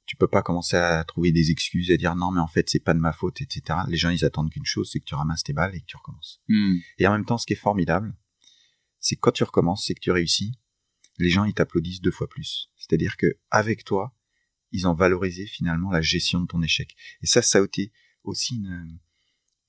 tu 0.05 0.17
peux 0.17 0.27
pas 0.27 0.41
commencer 0.41 0.75
à 0.75 1.01
trouver 1.05 1.31
des 1.31 1.50
excuses, 1.50 1.89
à 1.89 1.96
dire 1.96 2.17
non 2.17 2.31
mais 2.31 2.41
en 2.41 2.48
fait 2.48 2.70
c'est 2.70 2.84
pas 2.84 2.93
de 2.93 3.00
ma 3.00 3.13
faute, 3.13 3.39
etc. 3.39 3.79
Les 3.88 3.96
gens 3.96 4.10
ils 4.10 4.25
attendent 4.25 4.51
qu'une 4.51 4.65
chose, 4.65 4.89
c'est 4.91 5.00
que 5.00 5.05
tu 5.05 5.15
ramasses 5.15 5.43
tes 5.43 5.53
balles 5.53 5.74
et 5.74 5.79
que 5.79 5.86
tu 5.86 5.96
recommences. 5.96 6.41
Hmm. 6.50 6.75
Et 6.98 7.08
en 7.08 7.13
même 7.13 7.24
temps, 7.24 7.38
ce 7.38 7.46
qui 7.46 7.53
est 7.53 7.55
formidable, 7.55 8.17
c'est 9.00 9.15
que 9.15 9.22
quand 9.22 9.31
tu 9.31 9.46
recommences, 9.46 9.86
c'est 9.88 9.93
que 9.93 10.01
tu 10.01 10.12
réussis. 10.12 10.60
Les 11.20 11.29
gens 11.29 11.46
ils 11.46 11.53
t'applaudissent 11.53 12.01
deux 12.01 12.12
fois 12.12 12.27
plus. 12.27 12.70
C'est-à-dire 12.75 13.15
que 13.15 13.38
avec 13.50 13.86
toi, 13.86 14.13
ils 14.71 14.87
ont 14.87 14.93
valorisé 14.93 15.45
finalement 15.45 15.91
la 15.91 16.01
gestion 16.01 16.41
de 16.41 16.47
ton 16.47 16.61
échec. 16.61 16.95
Et 17.21 17.27
ça, 17.27 17.41
ça 17.41 17.59
a 17.59 17.63
été 17.63 17.91
aussi 18.23 18.55
une, 18.55 18.99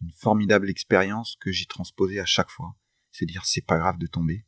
une 0.00 0.12
formidable 0.12 0.70
expérience 0.70 1.36
que 1.40 1.52
j'ai 1.52 1.66
transposée 1.66 2.20
à 2.20 2.26
chaque 2.26 2.50
fois 2.50 2.76
c'est 3.12 3.26
dire 3.26 3.44
c'est 3.44 3.64
pas 3.64 3.78
grave 3.78 3.98
de 3.98 4.06
tomber. 4.06 4.44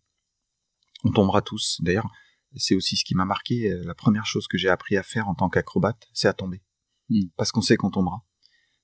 On 1.05 1.13
tombera 1.13 1.43
tous. 1.43 1.81
D'ailleurs, 1.83 2.11
c'est 2.57 2.75
aussi 2.75 2.97
ce 2.97 3.05
qui 3.05 3.15
m'a 3.15 3.27
marqué. 3.27 3.71
Euh, 3.71 3.85
la 3.85 3.95
première 3.95 4.27
chose 4.27 4.49
que 4.49 4.59
j'ai 4.59 4.71
appris 4.71 4.97
à 4.97 5.03
faire 5.03 5.29
en 5.29 5.35
tant 5.35 5.51
qu'acrobate, 5.51 6.09
c'est 6.13 6.29
à 6.29 6.33
tomber. 6.33 6.63
Hmm. 7.11 7.29
Parce 7.37 7.53
qu'on 7.53 7.61
sait 7.61 7.77
qu'on 7.77 7.91
tombera. 7.91 8.27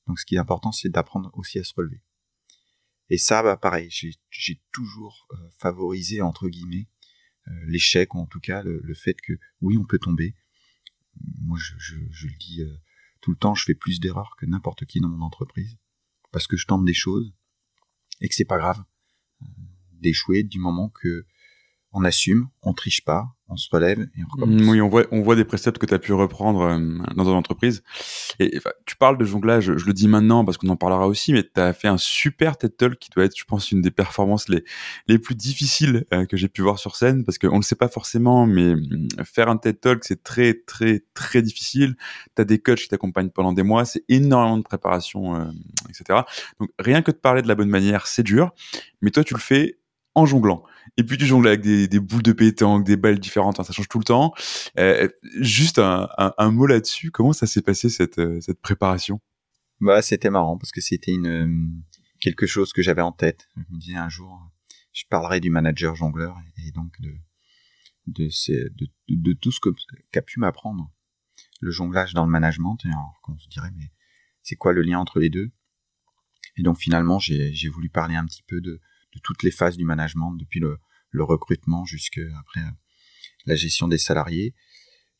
Donc 0.06 0.20
ce 0.20 0.26
qui 0.26 0.34
est 0.34 0.38
important, 0.38 0.70
c'est 0.70 0.90
d'apprendre 0.90 1.30
aussi 1.34 1.58
à 1.58 1.64
se 1.64 1.72
relever. 1.74 2.02
Et 3.08 3.18
ça, 3.18 3.42
bah 3.42 3.56
pareil, 3.56 3.88
j'ai 3.90 4.62
toujours 4.72 5.26
euh, 5.32 5.36
favorisé, 5.58 6.20
entre 6.20 6.48
guillemets, 6.48 6.88
euh, 7.48 7.52
l'échec, 7.66 8.14
ou 8.14 8.18
en 8.18 8.26
tout 8.26 8.38
cas 8.38 8.62
le, 8.62 8.94
fait 8.94 9.14
que 9.14 9.32
oui, 9.60 9.76
on 9.78 9.84
peut 9.84 9.98
tomber. 9.98 10.36
Moi, 11.42 11.58
je, 11.58 11.74
je 11.78 12.26
le 12.26 12.34
dis 12.38 12.62
tout 13.20 13.30
le 13.30 13.36
temps, 13.36 13.54
je 13.54 13.64
fais 13.64 13.74
plus 13.74 14.00
d'erreurs 14.00 14.36
que 14.38 14.46
n'importe 14.46 14.84
qui 14.86 15.00
dans 15.00 15.08
mon 15.08 15.24
entreprise. 15.24 15.78
Parce 16.32 16.46
que 16.46 16.56
je 16.56 16.66
tente 16.66 16.84
des 16.84 16.94
choses 16.94 17.32
et 18.20 18.28
que 18.28 18.34
c'est 18.34 18.44
pas 18.44 18.58
grave 18.58 18.82
d'échouer 19.92 20.42
du 20.42 20.58
moment 20.58 20.88
que 20.88 21.26
on 21.92 22.04
assume, 22.04 22.48
on 22.62 22.72
triche 22.72 23.04
pas, 23.04 23.26
on 23.50 23.56
se 23.56 23.68
relève 23.70 24.00
et 24.00 24.22
on 24.24 24.32
recommence. 24.32 24.62
Oui, 24.68 24.80
on 24.80 24.88
voit, 24.88 25.04
on 25.10 25.22
voit 25.22 25.34
des 25.34 25.44
préceptes 25.44 25.78
que 25.78 25.86
tu 25.86 25.94
as 25.94 25.98
pu 25.98 26.12
reprendre 26.12 26.62
euh, 26.62 26.78
dans 27.16 27.24
ton 27.24 27.34
entreprise. 27.34 27.82
Et 28.38 28.60
tu 28.86 28.96
parles 28.96 29.18
de 29.18 29.24
jonglage, 29.24 29.76
je 29.76 29.86
le 29.86 29.92
dis 29.92 30.06
maintenant 30.06 30.44
parce 30.44 30.56
qu'on 30.56 30.68
en 30.68 30.76
parlera 30.76 31.08
aussi, 31.08 31.32
mais 31.32 31.42
tu 31.42 31.60
as 31.60 31.72
fait 31.72 31.88
un 31.88 31.98
super 31.98 32.56
TED 32.56 32.76
Talk 32.76 32.98
qui 32.98 33.10
doit 33.10 33.24
être, 33.24 33.36
je 33.36 33.44
pense, 33.44 33.72
une 33.72 33.82
des 33.82 33.90
performances 33.90 34.48
les, 34.48 34.64
les 35.08 35.18
plus 35.18 35.34
difficiles 35.34 36.06
euh, 36.12 36.26
que 36.26 36.36
j'ai 36.36 36.48
pu 36.48 36.62
voir 36.62 36.78
sur 36.78 36.94
scène 36.94 37.24
parce 37.24 37.38
qu'on 37.38 37.52
ne 37.52 37.56
le 37.56 37.62
sait 37.62 37.74
pas 37.74 37.88
forcément, 37.88 38.46
mais 38.46 38.76
mm, 38.76 39.08
faire 39.24 39.48
un 39.48 39.56
TED 39.56 39.80
Talk, 39.80 40.04
c'est 40.04 40.22
très, 40.22 40.54
très, 40.54 41.02
très 41.14 41.42
difficile. 41.42 41.96
Tu 42.36 42.42
as 42.42 42.44
des 42.44 42.60
coachs 42.60 42.78
qui 42.78 42.88
t'accompagnent 42.88 43.30
pendant 43.30 43.52
des 43.52 43.64
mois, 43.64 43.84
c'est 43.84 44.04
énormément 44.08 44.58
de 44.58 44.62
préparation, 44.62 45.34
euh, 45.34 45.50
etc. 45.88 46.20
Donc, 46.60 46.70
rien 46.78 47.02
que 47.02 47.10
de 47.10 47.16
parler 47.16 47.42
de 47.42 47.48
la 47.48 47.56
bonne 47.56 47.68
manière, 47.68 48.06
c'est 48.06 48.22
dur, 48.22 48.52
mais 49.02 49.10
toi, 49.10 49.24
tu 49.24 49.34
le 49.34 49.40
fais 49.40 49.79
en 50.14 50.26
jonglant. 50.26 50.64
Et 50.96 51.04
puis 51.04 51.16
tu 51.16 51.26
jongles 51.26 51.48
avec 51.48 51.60
des, 51.60 52.00
boules 52.00 52.22
de 52.22 52.32
pétanque, 52.32 52.84
des 52.84 52.96
balles 52.96 53.18
différentes, 53.18 53.60
hein, 53.60 53.64
ça 53.64 53.72
change 53.72 53.88
tout 53.88 53.98
le 53.98 54.04
temps. 54.04 54.34
Euh, 54.78 55.08
juste 55.40 55.78
un, 55.78 56.50
mot 56.50 56.66
là-dessus, 56.66 57.10
comment 57.10 57.32
ça 57.32 57.46
s'est 57.46 57.62
passé 57.62 57.88
cette, 57.88 58.18
euh, 58.18 58.40
préparation? 58.62 59.20
Bah 59.80 60.02
c'était 60.02 60.30
marrant 60.30 60.58
parce 60.58 60.72
que 60.72 60.80
c'était 60.80 61.12
une 61.12 61.26
euh, 61.26 61.48
quelque 62.20 62.46
chose 62.46 62.72
que 62.72 62.82
j'avais 62.82 63.02
en 63.02 63.12
tête. 63.12 63.48
Je 63.56 63.74
me 63.74 63.78
disais 63.78 63.96
un 63.96 64.08
jour, 64.08 64.38
je 64.92 65.04
parlerai 65.08 65.40
du 65.40 65.48
manager 65.48 65.94
jongleur 65.94 66.36
et 66.66 66.70
donc 66.72 67.00
de 67.00 67.14
de, 68.06 68.28
de, 69.08 69.32
tout 69.34 69.52
ce 69.52 69.60
qu'a 70.10 70.22
pu 70.22 70.40
m'apprendre 70.40 70.90
le 71.60 71.70
jonglage 71.70 72.12
dans 72.12 72.24
le 72.24 72.30
management. 72.30 72.76
Et 72.84 72.90
se 73.38 73.48
dirait 73.48 73.70
mais 73.76 73.92
c'est 74.42 74.56
quoi 74.56 74.72
le 74.72 74.82
lien 74.82 74.98
entre 74.98 75.20
les 75.20 75.30
deux? 75.30 75.50
Et 76.56 76.62
donc 76.62 76.78
finalement 76.78 77.18
j'ai 77.18 77.68
voulu 77.68 77.88
parler 77.88 78.16
un 78.16 78.26
petit 78.26 78.42
peu 78.42 78.60
de 78.60 78.80
de 79.14 79.20
toutes 79.22 79.42
les 79.42 79.50
phases 79.50 79.76
du 79.76 79.84
management, 79.84 80.32
depuis 80.32 80.60
le, 80.60 80.78
recrutement 81.12 81.84
jusqu'à 81.84 82.20
après 82.38 82.60
euh, 82.60 82.70
la 83.46 83.56
gestion 83.56 83.88
des 83.88 83.98
salariés, 83.98 84.54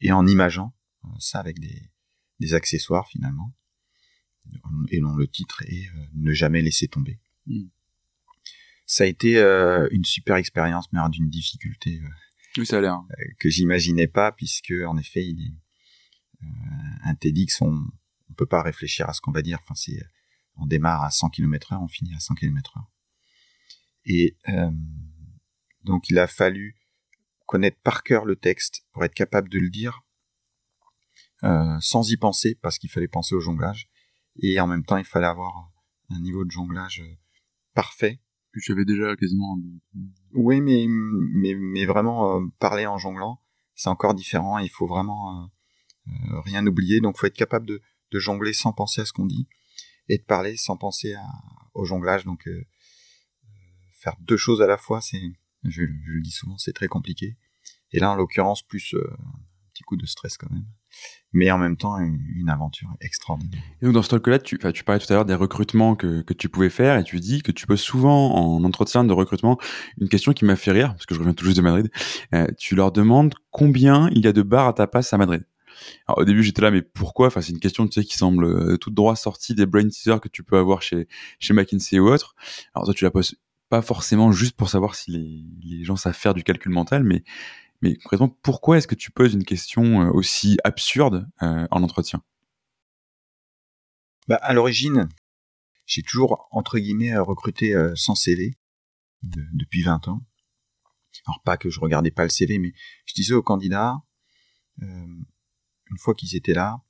et 0.00 0.12
en 0.12 0.26
imageant 0.26 0.74
euh, 1.04 1.08
ça 1.18 1.40
avec 1.40 1.58
des, 1.58 1.90
des 2.38 2.54
accessoires 2.54 3.08
finalement, 3.08 3.54
et 4.90 5.00
dont 5.00 5.14
le 5.14 5.28
titre 5.28 5.62
est 5.66 5.88
euh, 5.88 6.06
Ne 6.14 6.32
jamais 6.32 6.62
laisser 6.62 6.88
tomber. 6.88 7.20
Hmm. 7.46 7.68
Ça 8.86 9.04
a 9.04 9.06
été 9.06 9.38
une 9.92 10.04
super 10.04 10.34
expérience, 10.34 10.92
mais 10.92 10.98
d'une 11.10 11.30
difficulté 11.30 12.02
oui, 12.56 12.66
ça 12.66 12.78
a 12.78 13.04
que 13.38 13.48
j'imaginais 13.48 14.08
pas, 14.08 14.32
puisque 14.32 14.72
en 14.84 14.96
effet, 14.96 15.24
il 15.24 15.40
est, 15.40 16.46
un 17.04 17.14
TEDx, 17.14 17.62
on 17.62 17.70
ne 17.70 18.34
peut 18.36 18.46
pas 18.46 18.62
réfléchir 18.62 19.08
à 19.08 19.12
ce 19.12 19.20
qu'on 19.20 19.30
va 19.30 19.42
dire. 19.42 19.60
Enfin, 19.62 19.76
c'est 19.76 20.02
on 20.56 20.66
démarre 20.66 21.02
à 21.02 21.10
100 21.10 21.30
km/h, 21.30 21.82
on 21.82 21.88
finit 21.88 22.14
à 22.14 22.20
100 22.20 22.34
km/h. 22.34 22.82
Et 24.04 24.36
euh, 24.48 24.70
donc 25.84 26.08
il 26.08 26.18
a 26.18 26.26
fallu 26.26 26.76
connaître 27.46 27.78
par 27.82 28.02
cœur 28.02 28.24
le 28.24 28.36
texte 28.36 28.86
pour 28.92 29.04
être 29.04 29.14
capable 29.14 29.48
de 29.48 29.58
le 29.58 29.70
dire 29.70 30.02
euh, 31.42 31.76
sans 31.80 32.10
y 32.10 32.16
penser, 32.16 32.54
parce 32.60 32.78
qu'il 32.78 32.90
fallait 32.90 33.08
penser 33.08 33.34
au 33.34 33.40
jonglage. 33.40 33.88
Et 34.36 34.60
en 34.60 34.66
même 34.66 34.84
temps, 34.84 34.96
il 34.96 35.04
fallait 35.04 35.26
avoir 35.26 35.70
un 36.10 36.20
niveau 36.20 36.44
de 36.44 36.50
jonglage 36.50 37.00
euh, 37.00 37.16
parfait. 37.74 38.20
Que 38.52 38.60
tu 38.60 38.72
avais 38.72 38.84
déjà 38.84 39.14
quasiment. 39.16 39.56
Oui, 40.32 40.60
mais 40.60 40.86
mais, 40.88 41.54
mais 41.54 41.86
vraiment 41.86 42.48
parler 42.58 42.84
en 42.84 42.98
jonglant, 42.98 43.40
c'est 43.76 43.88
encore 43.88 44.12
différent. 44.12 44.58
Il 44.58 44.70
faut 44.70 44.88
vraiment 44.88 45.48
rien 46.44 46.66
oublier. 46.66 47.00
Donc, 47.00 47.16
faut 47.16 47.26
être 47.26 47.36
capable 47.36 47.66
de, 47.66 47.80
de 48.10 48.18
jongler 48.18 48.52
sans 48.52 48.72
penser 48.72 49.02
à 49.02 49.04
ce 49.04 49.12
qu'on 49.12 49.26
dit 49.26 49.46
et 50.08 50.18
de 50.18 50.24
parler 50.24 50.56
sans 50.56 50.76
penser 50.76 51.14
à, 51.14 51.24
au 51.74 51.84
jonglage. 51.84 52.24
Donc, 52.24 52.48
faire 54.00 54.16
deux 54.20 54.36
choses 54.36 54.62
à 54.62 54.66
la 54.66 54.76
fois, 54.76 55.00
c'est, 55.00 55.20
je, 55.64 55.82
le 55.82 56.22
dis 56.22 56.30
souvent, 56.30 56.56
c'est 56.58 56.72
très 56.72 56.88
compliqué. 56.88 57.36
Et 57.92 57.98
là, 57.98 58.10
en 58.10 58.16
l'occurrence, 58.16 58.62
plus 58.62 58.94
euh, 58.94 59.04
un 59.18 59.40
petit 59.72 59.82
coup 59.82 59.96
de 59.96 60.06
stress 60.06 60.36
quand 60.36 60.50
même. 60.50 60.64
Mais 61.32 61.50
en 61.50 61.58
même 61.58 61.76
temps, 61.76 61.98
une, 61.98 62.48
aventure 62.48 62.88
extraordinaire. 63.00 63.62
Et 63.80 63.84
donc, 63.84 63.94
dans 63.94 64.02
ce 64.02 64.08
talk-là, 64.08 64.40
tu, 64.40 64.58
tu 64.58 64.84
parlais 64.84 64.98
tout 64.98 65.12
à 65.12 65.14
l'heure 65.14 65.24
des 65.24 65.34
recrutements 65.34 65.94
que, 65.94 66.22
que 66.22 66.34
tu 66.34 66.48
pouvais 66.48 66.70
faire 66.70 66.98
et 66.98 67.04
tu 67.04 67.20
dis 67.20 67.42
que 67.42 67.52
tu 67.52 67.66
poses 67.66 67.80
souvent 67.80 68.34
en 68.34 68.64
entretien 68.64 69.04
de 69.04 69.12
recrutement 69.12 69.56
une 70.00 70.08
question 70.08 70.32
qui 70.32 70.44
m'a 70.44 70.56
fait 70.56 70.72
rire, 70.72 70.92
parce 70.94 71.06
que 71.06 71.14
je 71.14 71.20
reviens 71.20 71.34
tout 71.34 71.44
juste 71.44 71.58
de 71.58 71.62
Madrid. 71.62 71.90
Euh, 72.34 72.48
tu 72.58 72.74
leur 72.74 72.90
demandes 72.90 73.34
combien 73.50 74.08
il 74.10 74.24
y 74.24 74.26
a 74.26 74.32
de 74.32 74.42
bars 74.42 74.66
à 74.66 74.72
ta 74.72 74.88
passe 74.88 75.12
à 75.12 75.18
Madrid. 75.18 75.44
Alors, 76.08 76.18
au 76.18 76.24
début, 76.24 76.42
j'étais 76.42 76.62
là, 76.62 76.70
mais 76.72 76.82
pourquoi? 76.82 77.28
Enfin, 77.28 77.40
c'est 77.40 77.52
une 77.52 77.60
question 77.60 77.86
qui 77.86 78.16
semble 78.16 78.44
euh, 78.44 78.76
toute 78.76 78.94
droit 78.94 79.14
sortie 79.14 79.54
des 79.54 79.66
brain 79.66 79.88
teasers 79.88 80.20
que 80.20 80.28
tu 80.28 80.42
peux 80.42 80.58
avoir 80.58 80.82
chez, 80.82 81.06
chez 81.38 81.54
McKinsey 81.54 82.00
ou 82.00 82.08
autre. 82.08 82.34
Alors, 82.74 82.86
toi, 82.86 82.94
tu 82.94 83.04
la 83.04 83.10
poses 83.10 83.36
pas 83.70 83.80
forcément 83.80 84.32
juste 84.32 84.56
pour 84.56 84.68
savoir 84.68 84.94
si 84.94 85.10
les, 85.62 85.84
gens 85.84 85.96
savent 85.96 86.14
faire 86.14 86.34
du 86.34 86.42
calcul 86.42 86.72
mental, 86.72 87.04
mais, 87.04 87.24
mais 87.80 87.96
concrètement, 87.96 88.28
pourquoi 88.28 88.76
est-ce 88.76 88.86
que 88.86 88.94
tu 88.94 89.10
poses 89.10 89.32
une 89.32 89.44
question 89.44 90.02
euh, 90.02 90.10
aussi 90.10 90.58
absurde 90.64 91.26
euh, 91.42 91.66
en 91.70 91.82
entretien? 91.82 92.22
Bah, 94.28 94.36
À 94.42 94.52
l'origine, 94.52 95.08
j'ai 95.86 96.02
toujours, 96.02 96.48
entre 96.50 96.78
guillemets, 96.78 97.16
recruté 97.16 97.74
sans 97.94 98.14
CV 98.14 98.58
depuis 99.22 99.82
20 99.82 100.08
ans. 100.08 100.22
Alors 101.26 101.42
pas 101.42 101.56
que 101.56 101.70
je 101.70 101.80
regardais 101.80 102.10
pas 102.10 102.24
le 102.24 102.28
CV, 102.28 102.58
mais 102.58 102.72
je 103.06 103.14
disais 103.14 103.34
aux 103.34 103.42
candidats, 103.42 103.96
euh, 104.82 104.86
une 104.86 105.98
fois 105.98 106.14
qu'ils 106.14 106.36
étaient 106.36 106.54
là, 106.54 106.82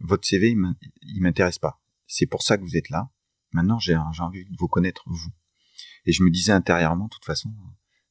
votre 0.00 0.26
CV, 0.26 0.56
il 1.02 1.22
m'intéresse 1.22 1.58
pas. 1.58 1.80
C'est 2.06 2.26
pour 2.26 2.42
ça 2.42 2.56
que 2.56 2.62
vous 2.62 2.76
êtes 2.76 2.90
là. 2.90 3.10
Maintenant, 3.52 3.78
j'ai 3.78 3.96
envie 3.96 4.44
de 4.44 4.56
vous 4.58 4.68
connaître, 4.68 5.02
vous. 5.06 5.30
Et 6.06 6.12
je 6.12 6.22
me 6.22 6.30
disais 6.30 6.52
intérieurement, 6.52 7.04
de 7.04 7.10
toute 7.10 7.24
façon, 7.24 7.52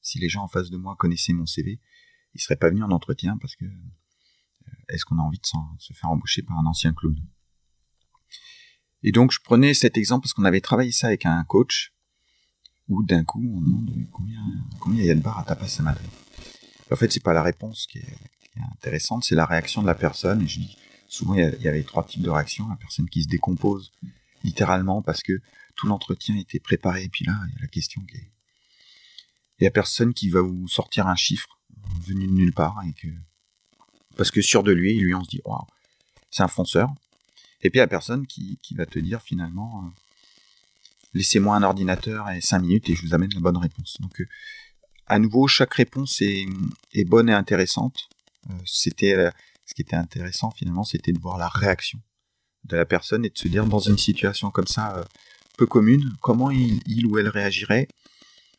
si 0.02 0.20
les 0.20 0.30
gens 0.30 0.44
en 0.44 0.48
face 0.48 0.70
de 0.70 0.78
moi 0.78 0.96
connaissaient 0.98 1.34
mon 1.34 1.46
CV, 1.46 1.80
ils 2.34 2.42
seraient 2.42 2.56
pas 2.56 2.70
venus 2.70 2.84
en 2.84 2.92
entretien 2.92 3.38
parce 3.38 3.56
que 3.56 3.66
euh, 3.66 4.72
est-ce 4.90 5.06
qu'on 5.06 5.18
a 5.18 5.22
envie 5.22 5.40
de 5.40 5.46
se 5.80 5.94
faire 5.94 6.10
embaucher 6.10 6.44
par 6.44 6.58
un 6.58 6.66
ancien 6.66 6.94
clown? 6.94 7.16
Et 9.04 9.12
donc, 9.12 9.32
je 9.32 9.40
prenais 9.44 9.74
cet 9.74 9.98
exemple 9.98 10.24
parce 10.24 10.34
qu'on 10.34 10.46
avait 10.46 10.62
travaillé 10.62 10.92
ça 10.92 11.08
avec 11.08 11.26
un 11.26 11.44
coach 11.46 11.94
où 12.88 13.04
d'un 13.04 13.24
coup 13.24 13.40
on 13.56 13.62
demande 13.62 13.92
combien 14.12 14.40
combien 14.80 15.04
il 15.04 15.08
y 15.08 15.12
a 15.12 15.16
de 15.16 15.22
barres 15.22 15.40
à 15.40 15.44
ta 15.44 15.56
passe 15.56 15.80
matin? 15.80 16.02
En 16.92 16.96
fait, 16.96 17.12
c'est 17.12 17.24
pas 17.24 17.34
la 17.34 17.44
réponse 17.44 17.88
qui 17.88 18.00
est, 18.00 18.18
intéressante, 18.74 19.24
c'est 19.24 19.36
la 19.36 19.46
réaction 19.46 19.82
de 19.82 19.88
la 19.88 19.96
personne. 19.96 20.42
Et 20.42 20.48
je 20.48 20.60
dis 20.60 20.78
souvent 21.08 21.34
il 21.34 21.62
y, 21.62 21.68
avait 21.68 21.84
trois 21.84 22.04
types 22.04 22.22
de 22.22 22.30
réactions 22.30 22.68
la 22.68 22.76
personne 22.76 23.08
qui 23.10 23.24
se 23.24 23.28
décompose 23.28 23.92
littéralement 24.44 25.02
parce 25.02 25.22
que 25.24 25.34
l'entretien 25.88 26.36
était 26.36 26.60
préparé. 26.60 27.04
Et 27.04 27.10
puis 27.10 27.26
là, 27.26 27.40
il 27.48 27.54
y 27.54 27.58
a 27.58 27.62
la 27.62 27.68
question 27.68 28.02
qui 28.04 28.18
est 28.18 28.32
il 29.60 29.66
y 29.66 29.68
a 29.68 29.72
personne 29.72 30.14
qui 30.14 30.30
va 30.30 30.42
vous 30.42 30.68
sortir 30.68 31.08
un 31.08 31.16
chiffre 31.16 31.60
venu 32.08 32.28
de 32.28 32.32
nulle 32.32 32.54
part 32.54 32.82
et 32.88 32.94
que 32.94 33.08
parce 34.16 34.32
que 34.32 34.42
sûr 34.42 34.64
de 34.64 34.72
lui, 34.72 34.98
lui 34.98 35.14
on 35.14 35.24
se 35.24 35.30
dit 35.30 35.42
waouh, 35.46 35.66
c'est 36.32 36.44
un 36.44 36.48
fonceur. 36.48 36.90
Et 37.62 37.70
puis 37.70 37.80
il 37.80 37.82
a 37.82 37.88
personne 37.88 38.26
qui, 38.26 38.58
va 38.72 38.86
te 38.86 39.00
dire 39.00 39.22
finalement 39.22 39.84
euh, 39.84 39.90
laissez-moi 41.14 41.56
un 41.56 41.64
ordinateur 41.64 42.30
et 42.30 42.42
cinq 42.42 42.60
minutes 42.60 42.90
et 42.90 42.96
je 42.96 43.06
vous 43.06 43.14
amène 43.14 43.34
la 43.34 43.42
bonne 43.42 43.58
réponse. 43.58 43.98
Donc, 44.00 44.22
euh, 44.22 44.28
à 45.08 45.20
nouveau, 45.20 45.48
chaque 45.48 45.74
réponse 45.74 46.22
est, 46.22 46.46
bonne 47.06 47.30
et 47.30 47.34
intéressante. 47.34 48.08
Euh, 48.50 48.54
c'était 48.66 49.32
ce 49.66 49.74
qui 49.74 49.82
était 49.82 49.96
intéressant 49.96 50.52
finalement, 50.52 50.84
c'était 50.84 51.12
de 51.12 51.20
voir 51.20 51.38
la 51.38 51.50
réaction 51.50 52.00
de 52.66 52.78
la 52.78 52.86
personne 52.86 53.26
et 53.26 53.30
de 53.30 53.38
se 53.38 53.48
dire 53.48 53.66
dans 53.66 53.80
une 53.80 53.98
situation 53.98 54.52
comme 54.52 54.68
ça 54.68 55.04
peu 55.60 55.66
commune, 55.66 56.14
comment 56.22 56.52
il, 56.52 57.06
ou 57.06 57.18
elle 57.18 57.28
réagirait, 57.28 57.90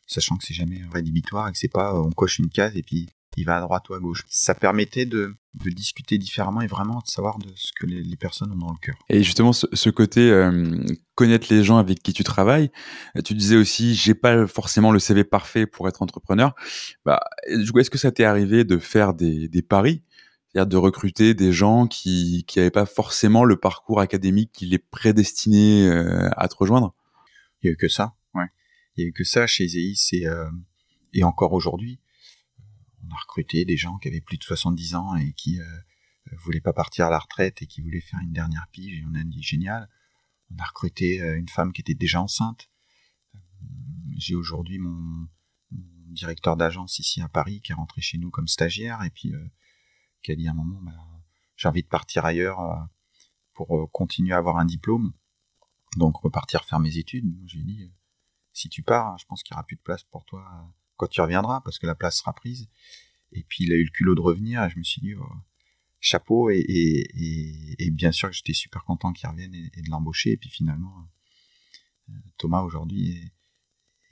sachant 0.05 0.37
que 0.37 0.45
c'est 0.45 0.53
jamais 0.53 0.81
rédhibitoire 0.93 1.47
et 1.47 1.51
que 1.51 1.57
c'est 1.57 1.71
pas 1.71 1.99
on 1.99 2.11
coche 2.11 2.37
une 2.37 2.49
case 2.49 2.77
et 2.77 2.83
puis 2.83 3.09
il 3.37 3.45
va 3.45 3.57
à 3.57 3.61
droite 3.61 3.89
ou 3.89 3.95
à 3.95 3.99
gauche. 3.99 4.23
Ça 4.27 4.53
permettait 4.53 5.05
de, 5.05 5.35
discuter 5.53 6.17
différemment 6.17 6.61
et 6.61 6.67
vraiment 6.67 6.99
de 6.99 7.07
savoir 7.07 7.39
de 7.39 7.47
ce 7.55 7.71
que 7.79 7.87
les, 7.87 8.15
personnes 8.17 8.51
ont 8.51 8.57
dans 8.57 8.71
le 8.71 8.77
cœur. 8.79 8.95
Et 9.09 9.23
justement, 9.23 9.51
ce, 9.51 9.89
côté 9.89 10.29
euh, 10.29 10.77
connaître 11.15 11.47
les 11.49 11.63
gens 11.63 11.77
avec 11.77 12.03
qui 12.03 12.13
tu 12.13 12.23
travailles, 12.23 12.71
tu 13.25 13.33
disais 13.33 13.55
aussi, 13.55 13.95
j'ai 13.95 14.13
pas 14.13 14.45
forcément 14.47 14.91
le 14.91 14.99
CV 14.99 15.23
parfait 15.23 15.65
pour 15.65 15.87
être 15.87 16.01
entrepreneur. 16.01 16.53
Bah, 17.05 17.19
est-ce 17.47 17.89
que 17.89 17.97
ça 17.97 18.11
t'est 18.11 18.25
arrivé 18.25 18.63
de 18.63 18.77
faire 18.77 19.13
des 19.13 19.65
paris 19.67 20.03
c'est-à-dire 20.53 20.67
de 20.67 20.77
recruter 20.77 21.33
des 21.33 21.51
gens 21.51 21.87
qui 21.87 22.43
qui 22.47 22.59
n'avaient 22.59 22.71
pas 22.71 22.85
forcément 22.85 23.43
le 23.43 23.57
parcours 23.57 23.99
académique 23.99 24.51
qui 24.51 24.65
les 24.65 24.79
prédestinait 24.79 25.87
euh, 25.87 26.29
à 26.37 26.47
te 26.47 26.55
rejoindre? 26.55 26.95
Il 27.61 27.67
y 27.67 27.69
a 27.69 27.73
eu 27.73 27.77
que 27.77 27.87
ça, 27.87 28.15
ouais. 28.33 28.47
Il 28.95 29.03
y 29.03 29.05
a 29.05 29.07
eu 29.09 29.13
que 29.13 29.23
ça 29.23 29.47
chez 29.47 29.67
Zeis 29.67 30.09
et, 30.13 30.27
euh, 30.27 30.49
et 31.13 31.23
encore 31.23 31.53
aujourd'hui 31.53 31.99
on 33.07 33.13
a 33.13 33.19
recruté 33.19 33.65
des 33.65 33.77
gens 33.77 33.97
qui 33.97 34.07
avaient 34.07 34.21
plus 34.21 34.37
de 34.37 34.43
70 34.43 34.95
ans 34.95 35.15
et 35.15 35.33
qui 35.33 35.59
euh, 35.59 35.65
voulaient 36.43 36.61
pas 36.61 36.73
partir 36.73 37.07
à 37.07 37.09
la 37.09 37.19
retraite 37.19 37.61
et 37.61 37.67
qui 37.67 37.81
voulaient 37.81 38.01
faire 38.01 38.19
une 38.21 38.33
dernière 38.33 38.67
pige 38.71 38.99
et 38.99 39.03
on 39.09 39.15
a 39.15 39.23
dit 39.23 39.41
génial. 39.41 39.89
On 40.51 40.57
a 40.61 40.65
recruté 40.65 41.21
euh, 41.21 41.37
une 41.37 41.49
femme 41.49 41.73
qui 41.73 41.81
était 41.81 41.93
déjà 41.93 42.21
enceinte. 42.21 42.69
J'ai 44.17 44.35
aujourd'hui 44.35 44.79
mon, 44.79 45.27
directeur 46.11 46.57
d'agence 46.57 46.99
ici 46.99 47.21
à 47.21 47.29
Paris 47.29 47.61
qui 47.61 47.71
est 47.71 47.75
rentré 47.75 48.01
chez 48.01 48.17
nous 48.17 48.29
comme 48.29 48.47
stagiaire 48.47 49.01
et 49.03 49.09
puis 49.09 49.33
euh, 49.33 49.51
qui 50.21 50.31
a 50.31 50.35
dit 50.35 50.47
à 50.47 50.51
un 50.51 50.55
moment 50.55 50.79
bah, 50.81 50.91
j'ai 51.55 51.67
envie 51.67 51.83
de 51.83 51.87
partir 51.87 52.25
ailleurs 52.25 52.59
pour 53.53 53.91
continuer 53.91 54.33
à 54.33 54.37
avoir 54.37 54.57
un 54.57 54.65
diplôme 54.65 55.13
donc 55.97 56.17
repartir 56.17 56.63
faire 56.65 56.79
mes 56.79 56.97
études. 56.97 57.25
J'ai 57.45 57.63
dit 57.63 57.91
si 58.53 58.69
tu 58.69 58.83
pars, 58.83 59.17
je 59.17 59.25
pense 59.25 59.43
qu'il 59.43 59.53
n'y 59.53 59.57
aura 59.57 59.65
plus 59.65 59.75
de 59.75 59.81
place 59.81 60.03
pour 60.03 60.25
toi 60.25 60.73
quand 60.97 61.07
tu 61.07 61.21
reviendras, 61.21 61.61
parce 61.61 61.79
que 61.79 61.87
la 61.87 61.95
place 61.95 62.17
sera 62.17 62.33
prise. 62.33 62.69
Et 63.31 63.43
puis 63.43 63.63
il 63.63 63.71
a 63.71 63.75
eu 63.75 63.83
le 63.83 63.89
culot 63.89 64.15
de 64.15 64.21
revenir, 64.21 64.63
et 64.63 64.69
je 64.69 64.77
me 64.77 64.83
suis 64.83 65.01
dit, 65.01 65.15
oh, 65.15 65.25
chapeau, 65.99 66.49
et, 66.49 67.89
bien 67.91 68.11
sûr 68.11 68.29
que 68.29 68.35
j'étais 68.35 68.53
super 68.53 68.83
content 68.83 69.13
qu'il 69.13 69.27
revienne 69.29 69.53
et, 69.53 69.81
de 69.81 69.89
l'embaucher. 69.89 70.31
Et 70.31 70.37
puis 70.37 70.49
finalement, 70.49 70.93
euh, 72.09 72.13
Thomas 72.37 72.61
aujourd'hui 72.61 73.31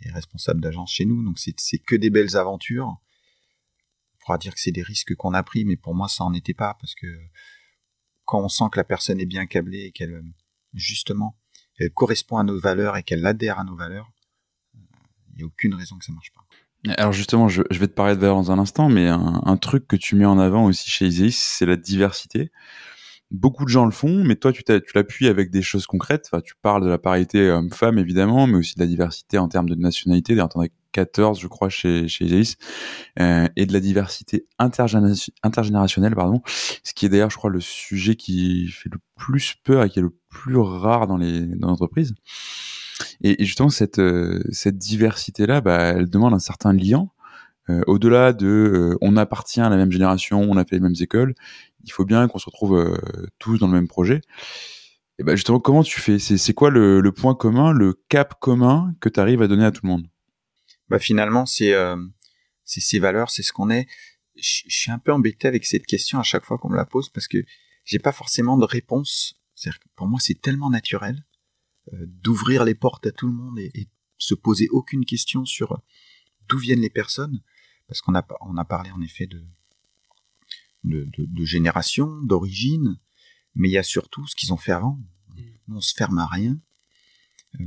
est, 0.01 0.11
responsable 0.11 0.61
d'agence 0.61 0.93
chez 0.93 1.05
nous, 1.05 1.21
donc 1.23 1.37
c'est 1.37 1.77
que 1.79 1.95
des 1.95 2.09
belles 2.09 2.37
aventures. 2.37 2.97
Pourra 4.19 4.37
dire 4.37 4.53
que 4.53 4.59
c'est 4.59 4.71
des 4.71 4.83
risques 4.83 5.15
qu'on 5.15 5.33
a 5.33 5.43
pris, 5.43 5.65
mais 5.65 5.77
pour 5.77 5.95
moi 5.95 6.07
ça 6.07 6.23
en 6.23 6.33
était 6.33 6.53
pas, 6.53 6.75
parce 6.79 6.95
que 6.95 7.07
quand 8.25 8.41
on 8.41 8.49
sent 8.49 8.65
que 8.71 8.77
la 8.77 8.83
personne 8.83 9.19
est 9.19 9.25
bien 9.25 9.45
câblée 9.47 9.85
et 9.85 9.91
qu'elle, 9.91 10.21
justement, 10.73 11.35
elle 11.79 11.91
correspond 11.91 12.37
à 12.37 12.43
nos 12.43 12.59
valeurs 12.59 12.97
et 12.97 13.03
qu'elle 13.03 13.25
adhère 13.25 13.59
à 13.59 13.63
nos 13.63 13.75
valeurs, 13.75 14.11
euh, 14.75 14.79
il 15.31 15.37
n'y 15.37 15.43
a 15.43 15.45
aucune 15.45 15.73
raison 15.73 15.97
que 15.97 16.05
ça 16.05 16.11
marche 16.11 16.31
pas. 16.33 16.41
Alors 16.97 17.11
justement, 17.11 17.49
je, 17.49 17.61
vais 17.71 17.87
te 17.87 17.93
parler 17.93 18.15
de 18.15 18.21
valeur 18.21 18.35
dans 18.35 18.51
un 18.51 18.59
instant, 18.59 18.87
mais 18.87 19.07
un, 19.07 19.57
truc 19.57 19.87
que 19.87 19.95
tu 19.95 20.15
mets 20.15 20.25
en 20.25 20.39
avant 20.39 20.65
aussi 20.65 20.89
chez 20.89 21.07
Isis, 21.07 21.37
c'est 21.37 21.65
la 21.65 21.75
diversité. 21.75 22.51
Beaucoup 23.31 23.65
de 23.65 23.69
gens 23.69 23.85
le 23.85 23.91
font, 23.91 24.23
mais 24.23 24.35
toi, 24.35 24.53
tu 24.53 24.63
l'appuies 24.95 25.27
avec 25.27 25.51
des 25.51 25.61
choses 25.61 25.85
concrètes. 25.85 26.29
Enfin, 26.31 26.41
tu 26.41 26.53
parles 26.61 26.83
de 26.83 26.89
la 26.89 26.97
parité 26.97 27.49
homme-femme, 27.51 27.99
évidemment, 27.99 28.47
mais 28.47 28.57
aussi 28.57 28.75
de 28.75 28.79
la 28.79 28.87
diversité 28.87 29.37
en 29.37 29.47
termes 29.49 29.69
de 29.69 29.75
nationalité. 29.75 30.39
As 30.39 30.47
14, 30.91 31.39
je 31.39 31.47
crois, 31.47 31.69
chez, 31.69 32.07
chez 32.07 32.25
Isis. 32.25 32.57
Euh, 33.19 33.47
et 33.55 33.65
de 33.65 33.73
la 33.73 33.79
diversité 33.79 34.45
intergénérationnelle, 34.57 36.15
pardon. 36.15 36.41
Ce 36.83 36.93
qui 36.93 37.05
est 37.05 37.09
d'ailleurs, 37.09 37.29
je 37.29 37.37
crois, 37.37 37.49
le 37.49 37.61
sujet 37.61 38.15
qui 38.15 38.67
fait 38.67 38.89
le 38.91 38.99
plus 39.15 39.55
peur 39.63 39.83
et 39.83 39.89
qui 39.89 39.99
est 39.99 40.03
le 40.03 40.15
plus 40.29 40.57
rare 40.57 41.07
dans 41.07 41.17
les 41.17 41.45
dans 41.45 41.67
l'entreprise. 41.69 42.13
Et, 43.21 43.43
justement, 43.45 43.69
cette, 43.69 43.99
euh, 43.99 44.41
cette 44.51 44.77
diversité-là, 44.77 45.61
bah, 45.61 45.79
elle 45.79 46.09
demande 46.09 46.33
un 46.33 46.39
certain 46.39 46.73
lien. 46.73 47.09
Euh, 47.69 47.81
au-delà 47.87 48.33
de 48.33 48.47
euh, 48.47 48.97
on 49.01 49.15
appartient 49.17 49.61
à 49.61 49.69
la 49.69 49.77
même 49.77 49.91
génération, 49.91 50.41
on 50.41 50.57
a 50.57 50.65
fait 50.65 50.75
les 50.75 50.81
mêmes 50.81 50.95
écoles, 50.99 51.35
il 51.83 51.91
faut 51.91 52.05
bien 52.05 52.27
qu'on 52.27 52.39
se 52.39 52.45
retrouve 52.45 52.99
tous 53.37 53.59
dans 53.59 53.67
le 53.67 53.73
même 53.73 53.87
projet. 53.87 54.21
Et 55.19 55.23
bah 55.23 55.35
justement, 55.35 55.59
comment 55.59 55.83
tu 55.83 55.99
fais? 55.99 56.17
C'est 56.19 56.53
quoi 56.53 56.69
le, 56.69 57.01
le, 57.01 57.11
point 57.11 57.35
commun, 57.35 57.71
le 57.71 57.93
cap 58.09 58.39
commun 58.39 58.93
que 59.01 59.09
tu 59.09 59.19
arrives 59.19 59.41
à 59.41 59.47
donner 59.47 59.65
à 59.65 59.71
tout 59.71 59.81
le 59.83 59.89
monde? 59.89 60.07
Bah 60.89 60.99
finalement, 60.99 61.45
c'est 61.45 61.73
c'est 62.69 62.81
ces 62.81 62.99
valeurs, 62.99 63.31
c'est 63.31 63.43
ce 63.43 63.51
qu'on 63.51 63.69
est. 63.71 63.87
Je, 64.35 64.63
suis 64.67 64.91
un 64.91 64.99
peu 64.99 65.11
embêté 65.11 65.47
avec 65.47 65.65
cette 65.65 65.85
question 65.85 66.19
à 66.19 66.23
chaque 66.23 66.45
fois 66.45 66.57
qu'on 66.57 66.69
me 66.69 66.77
la 66.77 66.85
pose 66.85 67.09
parce 67.09 67.27
que 67.27 67.43
j'ai 67.83 67.99
pas 67.99 68.11
forcément 68.11 68.57
de 68.57 68.65
réponse. 68.65 69.41
C'est-à-dire 69.55 69.79
que 69.79 69.87
pour 69.95 70.07
moi, 70.07 70.19
c'est 70.19 70.39
tellement 70.39 70.69
naturel 70.69 71.25
euh, 71.93 72.05
d'ouvrir 72.05 72.63
les 72.63 72.75
portes 72.75 73.07
à 73.07 73.11
tout 73.11 73.27
le 73.27 73.33
monde 73.33 73.59
et, 73.59 73.89
se 74.21 74.35
poser 74.35 74.67
aucune 74.69 75.05
question 75.05 75.45
sur 75.45 75.81
d'où 76.49 76.57
viennent 76.57 76.81
les 76.81 76.89
personnes, 76.89 77.41
parce 77.87 78.01
qu'on 78.01 78.15
a, 78.15 78.27
on 78.41 78.57
a 78.57 78.65
parlé 78.65 78.91
en 78.91 78.99
effet 78.99 79.27
de, 79.27 79.47
de, 80.83 81.45
génération, 81.45 82.21
d'origine, 82.23 82.99
mais 83.55 83.69
il 83.69 83.71
y 83.71 83.77
a 83.77 83.83
surtout 83.83 84.27
ce 84.27 84.35
qu'ils 84.35 84.51
ont 84.51 84.57
fait 84.57 84.73
avant. 84.73 84.99
Mm. 85.29 85.75
On 85.75 85.79
se 85.79 85.93
ferme 85.93 86.17
à 86.17 86.27
rien. 86.27 86.59
Euh, 87.61 87.65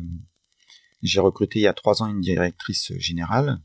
j'ai 1.03 1.21
recruté 1.21 1.61
il 1.61 1.63
y 1.63 1.67
a 1.67 1.73
trois 1.73 2.03
ans 2.03 2.07
une 2.07 2.21
directrice 2.21 2.93
générale. 2.99 3.61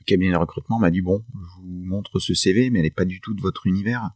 Le 0.00 0.04
cabinet 0.04 0.32
de 0.32 0.36
recrutement 0.36 0.78
m'a 0.78 0.90
dit 0.90 1.00
bon, 1.00 1.24
je 1.34 1.60
vous 1.60 1.84
montre 1.84 2.18
ce 2.18 2.34
CV, 2.34 2.70
mais 2.70 2.78
elle 2.78 2.84
n'est 2.84 2.90
pas 2.90 3.04
du 3.04 3.20
tout 3.20 3.34
de 3.34 3.40
votre 3.40 3.66
univers. 3.66 4.10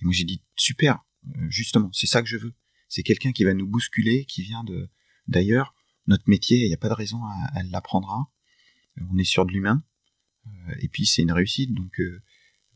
Et 0.00 0.04
moi 0.04 0.12
j'ai 0.12 0.24
dit 0.24 0.42
super, 0.56 1.04
euh, 1.36 1.46
justement, 1.50 1.90
c'est 1.92 2.06
ça 2.06 2.22
que 2.22 2.28
je 2.28 2.36
veux 2.36 2.54
c'est 2.88 3.02
quelqu'un 3.02 3.32
qui 3.32 3.44
va 3.44 3.54
nous 3.54 3.66
bousculer, 3.66 4.24
qui 4.24 4.42
vient 4.42 4.64
de 4.64 4.88
d'ailleurs. 5.28 5.74
Notre 6.06 6.28
métier, 6.28 6.58
il 6.58 6.68
n'y 6.68 6.74
a 6.74 6.78
pas 6.78 6.88
de 6.88 6.94
raison, 6.94 7.20
elle 7.56 7.68
l'apprendra. 7.70 8.30
Euh, 8.98 9.02
on 9.10 9.18
est 9.18 9.24
sur 9.24 9.44
de 9.44 9.52
l'humain, 9.52 9.82
euh, 10.46 10.74
et 10.80 10.88
puis 10.88 11.04
c'est 11.04 11.22
une 11.22 11.32
réussite. 11.32 11.74
Donc, 11.74 11.98
euh, 12.00 12.22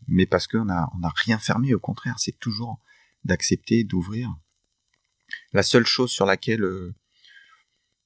mais 0.08 0.26
parce 0.26 0.48
qu'on 0.48 0.68
a 0.68 0.90
on 0.98 1.02
a 1.04 1.12
rien 1.14 1.38
fermé, 1.38 1.72
au 1.74 1.78
contraire, 1.78 2.18
c'est 2.18 2.38
toujours 2.38 2.80
d'accepter, 3.24 3.84
d'ouvrir. 3.84 4.34
La 5.52 5.62
seule 5.62 5.86
chose 5.86 6.10
sur 6.10 6.26
laquelle 6.26 6.64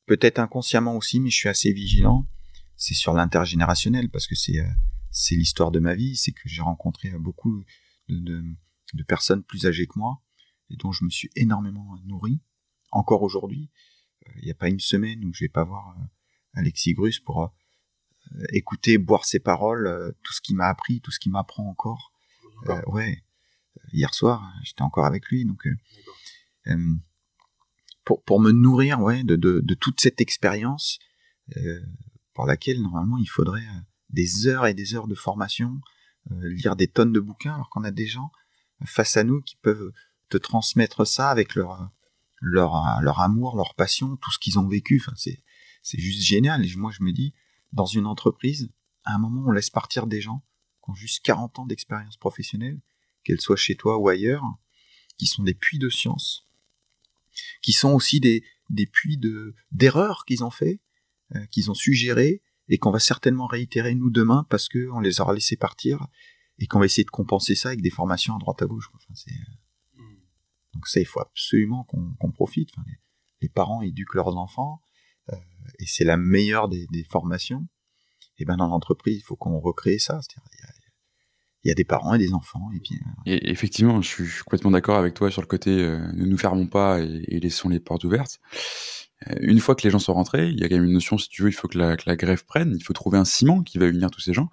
peut-être 0.06 0.38
inconsciemment 0.38 0.96
aussi, 0.96 1.20
mais 1.20 1.30
je 1.30 1.36
suis 1.36 1.48
assez 1.48 1.72
vigilant, 1.72 2.26
c'est 2.76 2.94
sur 2.94 3.12
l'intergénérationnel 3.12 4.10
parce 4.10 4.26
que 4.26 4.34
c'est 4.34 4.64
c'est 5.10 5.36
l'histoire 5.36 5.70
de 5.70 5.78
ma 5.78 5.94
vie, 5.94 6.16
c'est 6.16 6.32
que 6.32 6.48
j'ai 6.48 6.60
rencontré 6.60 7.10
beaucoup 7.10 7.62
de, 8.08 8.42
de 8.94 9.02
personnes 9.04 9.44
plus 9.44 9.66
âgées 9.66 9.86
que 9.86 9.96
moi 9.96 10.20
et 10.70 10.76
dont 10.76 10.90
je 10.90 11.04
me 11.04 11.10
suis 11.10 11.30
énormément 11.36 11.96
nourri. 12.04 12.40
Encore 12.90 13.22
aujourd'hui, 13.22 13.70
euh, 14.26 14.32
il 14.38 14.44
n'y 14.44 14.50
a 14.50 14.56
pas 14.56 14.68
une 14.68 14.80
semaine 14.80 15.24
où 15.24 15.32
je 15.32 15.44
vais 15.44 15.48
pas 15.48 15.62
voir 15.62 15.96
euh, 15.96 16.04
Alexis 16.54 16.94
Grus 16.94 17.20
pour 17.20 17.52
écouter, 18.52 18.98
boire 18.98 19.24
ses 19.24 19.38
paroles, 19.38 20.14
tout 20.22 20.32
ce 20.32 20.40
qu'il 20.40 20.56
m'a 20.56 20.66
appris, 20.66 21.00
tout 21.00 21.10
ce 21.10 21.20
qu'il 21.20 21.30
m'apprend 21.30 21.68
encore. 21.68 22.12
ouais, 22.86 23.22
hier 23.92 24.14
soir, 24.14 24.50
j'étais 24.64 24.82
encore 24.82 25.04
avec 25.04 25.26
lui, 25.28 25.44
donc 25.44 25.68
pour, 28.04 28.22
pour 28.22 28.40
me 28.40 28.52
nourrir 28.52 29.00
ouais, 29.00 29.24
de, 29.24 29.36
de, 29.36 29.60
de 29.60 29.74
toute 29.74 30.00
cette 30.00 30.20
expérience 30.20 30.98
euh, 31.56 31.80
pour 32.32 32.46
laquelle 32.46 32.80
normalement 32.80 33.18
il 33.18 33.28
faudrait 33.28 33.66
des 34.10 34.46
heures 34.46 34.66
et 34.66 34.74
des 34.74 34.94
heures 34.94 35.08
de 35.08 35.14
formation, 35.14 35.80
euh, 36.30 36.48
lire 36.50 36.76
des 36.76 36.88
tonnes 36.88 37.12
de 37.12 37.20
bouquins, 37.20 37.54
alors 37.54 37.70
qu'on 37.70 37.84
a 37.84 37.90
des 37.90 38.06
gens 38.06 38.30
face 38.84 39.16
à 39.16 39.24
nous 39.24 39.40
qui 39.40 39.56
peuvent 39.56 39.92
te 40.28 40.36
transmettre 40.36 41.06
ça 41.06 41.30
avec 41.30 41.54
leur 41.54 41.90
leur 42.40 43.00
leur 43.02 43.20
amour, 43.20 43.56
leur 43.56 43.74
passion, 43.74 44.16
tout 44.16 44.30
ce 44.30 44.38
qu'ils 44.38 44.58
ont 44.58 44.68
vécu. 44.68 45.00
Enfin, 45.00 45.14
c'est 45.16 45.42
c'est 45.82 46.00
juste 46.00 46.22
génial. 46.22 46.64
Et 46.64 46.76
moi, 46.76 46.90
je 46.90 47.02
me 47.02 47.12
dis, 47.12 47.34
dans 47.72 47.86
une 47.86 48.06
entreprise, 48.06 48.72
à 49.04 49.14
un 49.14 49.18
moment, 49.18 49.44
on 49.46 49.50
laisse 49.52 49.70
partir 49.70 50.06
des 50.06 50.20
gens 50.20 50.42
qui 50.82 50.90
ont 50.90 50.94
juste 50.94 51.22
40 51.24 51.58
ans 51.60 51.66
d'expérience 51.66 52.16
professionnelle, 52.16 52.80
qu'elles 53.22 53.40
soient 53.40 53.56
chez 53.56 53.76
toi 53.76 53.98
ou 53.98 54.08
ailleurs, 54.08 54.42
qui 55.18 55.26
sont 55.26 55.42
des 55.42 55.54
puits 55.54 55.78
de 55.78 55.90
science, 55.90 56.43
qui 57.62 57.72
sont 57.72 57.92
aussi 57.92 58.20
des, 58.20 58.42
des 58.70 58.86
puits 58.86 59.18
de 59.18 59.54
d'erreurs 59.72 60.24
qu'ils 60.26 60.44
ont 60.44 60.50
fait, 60.50 60.80
euh, 61.34 61.44
qu'ils 61.46 61.70
ont 61.70 61.74
suggéré, 61.74 62.42
et 62.68 62.78
qu'on 62.78 62.90
va 62.90 62.98
certainement 62.98 63.46
réitérer 63.46 63.94
nous 63.94 64.10
demain 64.10 64.46
parce 64.48 64.68
que 64.68 64.88
on 64.92 65.00
les 65.00 65.20
aura 65.20 65.34
laissés 65.34 65.56
partir 65.56 66.06
et 66.58 66.66
qu'on 66.66 66.78
va 66.78 66.86
essayer 66.86 67.04
de 67.04 67.10
compenser 67.10 67.54
ça 67.54 67.68
avec 67.68 67.82
des 67.82 67.90
formations 67.90 68.36
à 68.36 68.38
droite 68.38 68.62
à 68.62 68.66
gauche. 68.66 68.90
Enfin, 68.94 69.14
euh, 69.28 70.00
hmm. 70.00 70.16
Donc 70.74 70.86
ça, 70.86 71.00
il 71.00 71.06
faut 71.06 71.20
absolument 71.20 71.84
qu'on 71.84 72.30
profite. 72.30 72.70
Enfin, 72.72 72.86
les, 73.40 73.48
parents 73.48 73.82
éduquent 73.82 74.14
leurs 74.14 74.36
enfants 74.36 74.80
euh, 75.30 75.36
et 75.78 75.86
c'est 75.86 76.04
la 76.04 76.16
meilleure 76.16 76.68
des, 76.68 76.86
des 76.90 77.04
formations. 77.04 77.68
Et 78.38 78.44
ben 78.44 78.56
dans 78.56 78.66
l'entreprise, 78.66 79.18
il 79.18 79.22
faut 79.22 79.36
qu'on 79.36 79.60
recrée 79.60 79.98
ça. 79.98 80.20
Il 81.64 81.68
y, 81.68 81.70
a, 81.70 81.74
des 81.74 81.84
parents 81.84 82.14
et 82.14 82.18
des 82.18 82.34
enfants. 82.34 82.68
Et 82.74 82.80
puis. 82.80 82.94
Euh, 82.94 83.20
et 83.26 83.50
effectivement, 83.50 84.02
je 84.02 84.08
suis, 84.08 84.42
complètement 84.44 84.70
d'accord 84.70 84.96
avec 84.96 85.14
toi 85.14 85.30
sur 85.30 85.40
le 85.40 85.46
côté 85.46 85.70
ne 85.70 86.24
nous 86.24 86.38
fermons 86.38 86.66
pas 86.66 87.00
et, 87.00 87.24
et 87.28 87.40
laissons 87.40 87.68
les 87.68 87.80
portes 87.80 88.04
ouvertes. 88.04 88.40
Euh, 89.28 89.34
une 89.40 89.60
fois 89.60 89.74
que 89.74 89.82
les 89.82 89.90
gens 89.90 89.98
sont 89.98 90.14
rentrés, 90.14 90.48
il 90.48 90.60
y 90.60 90.64
a 90.64 90.68
quand 90.68 90.74
même 90.74 90.84
une 90.84 90.92
notion, 90.92 91.18
si 91.18 91.28
tu 91.28 91.42
veux, 91.42 91.48
il 91.48 91.52
faut 91.52 91.68
que 91.68 91.78
la, 91.78 91.96
que 91.96 92.04
la 92.06 92.16
grève 92.16 92.44
prenne, 92.44 92.74
il 92.76 92.82
faut 92.82 92.92
trouver 92.92 93.18
un 93.18 93.24
ciment 93.24 93.62
qui 93.62 93.78
va 93.78 93.86
unir 93.86 94.10
tous 94.10 94.20
ces 94.20 94.32
gens. 94.32 94.48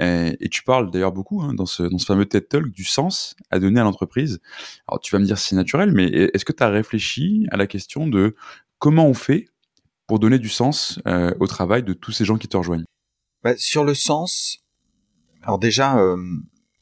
Et, 0.00 0.04
euh, 0.04 0.32
et 0.40 0.48
tu 0.48 0.62
parles 0.62 0.90
d'ailleurs 0.90 1.12
beaucoup 1.12 1.42
hein, 1.42 1.54
dans, 1.54 1.66
ce, 1.66 1.82
dans 1.82 1.98
ce 1.98 2.06
fameux 2.06 2.26
TED 2.26 2.48
Talk 2.48 2.70
du 2.70 2.84
sens 2.84 3.36
à 3.50 3.58
donner 3.58 3.80
à 3.80 3.84
l'entreprise. 3.84 4.40
Alors 4.88 5.00
tu 5.00 5.12
vas 5.12 5.18
me 5.18 5.24
dire 5.24 5.38
si 5.38 5.48
c'est 5.48 5.56
naturel, 5.56 5.92
mais 5.92 6.06
est-ce 6.06 6.44
que 6.44 6.52
tu 6.52 6.62
as 6.62 6.68
réfléchi 6.68 7.46
à 7.50 7.56
la 7.56 7.66
question 7.66 8.06
de 8.06 8.34
comment 8.78 9.06
on 9.06 9.14
fait 9.14 9.48
pour 10.06 10.18
donner 10.18 10.38
du 10.38 10.48
sens 10.48 11.00
euh, 11.06 11.34
au 11.40 11.46
travail 11.46 11.82
de 11.82 11.92
tous 11.92 12.12
ces 12.12 12.24
gens 12.24 12.36
qui 12.36 12.48
te 12.48 12.56
rejoignent? 12.56 12.84
Bah, 13.42 13.54
Sur 13.56 13.84
le 13.84 13.94
sens, 13.94 14.58
alors 15.42 15.58
déjà, 15.58 15.98
euh, 15.98 16.16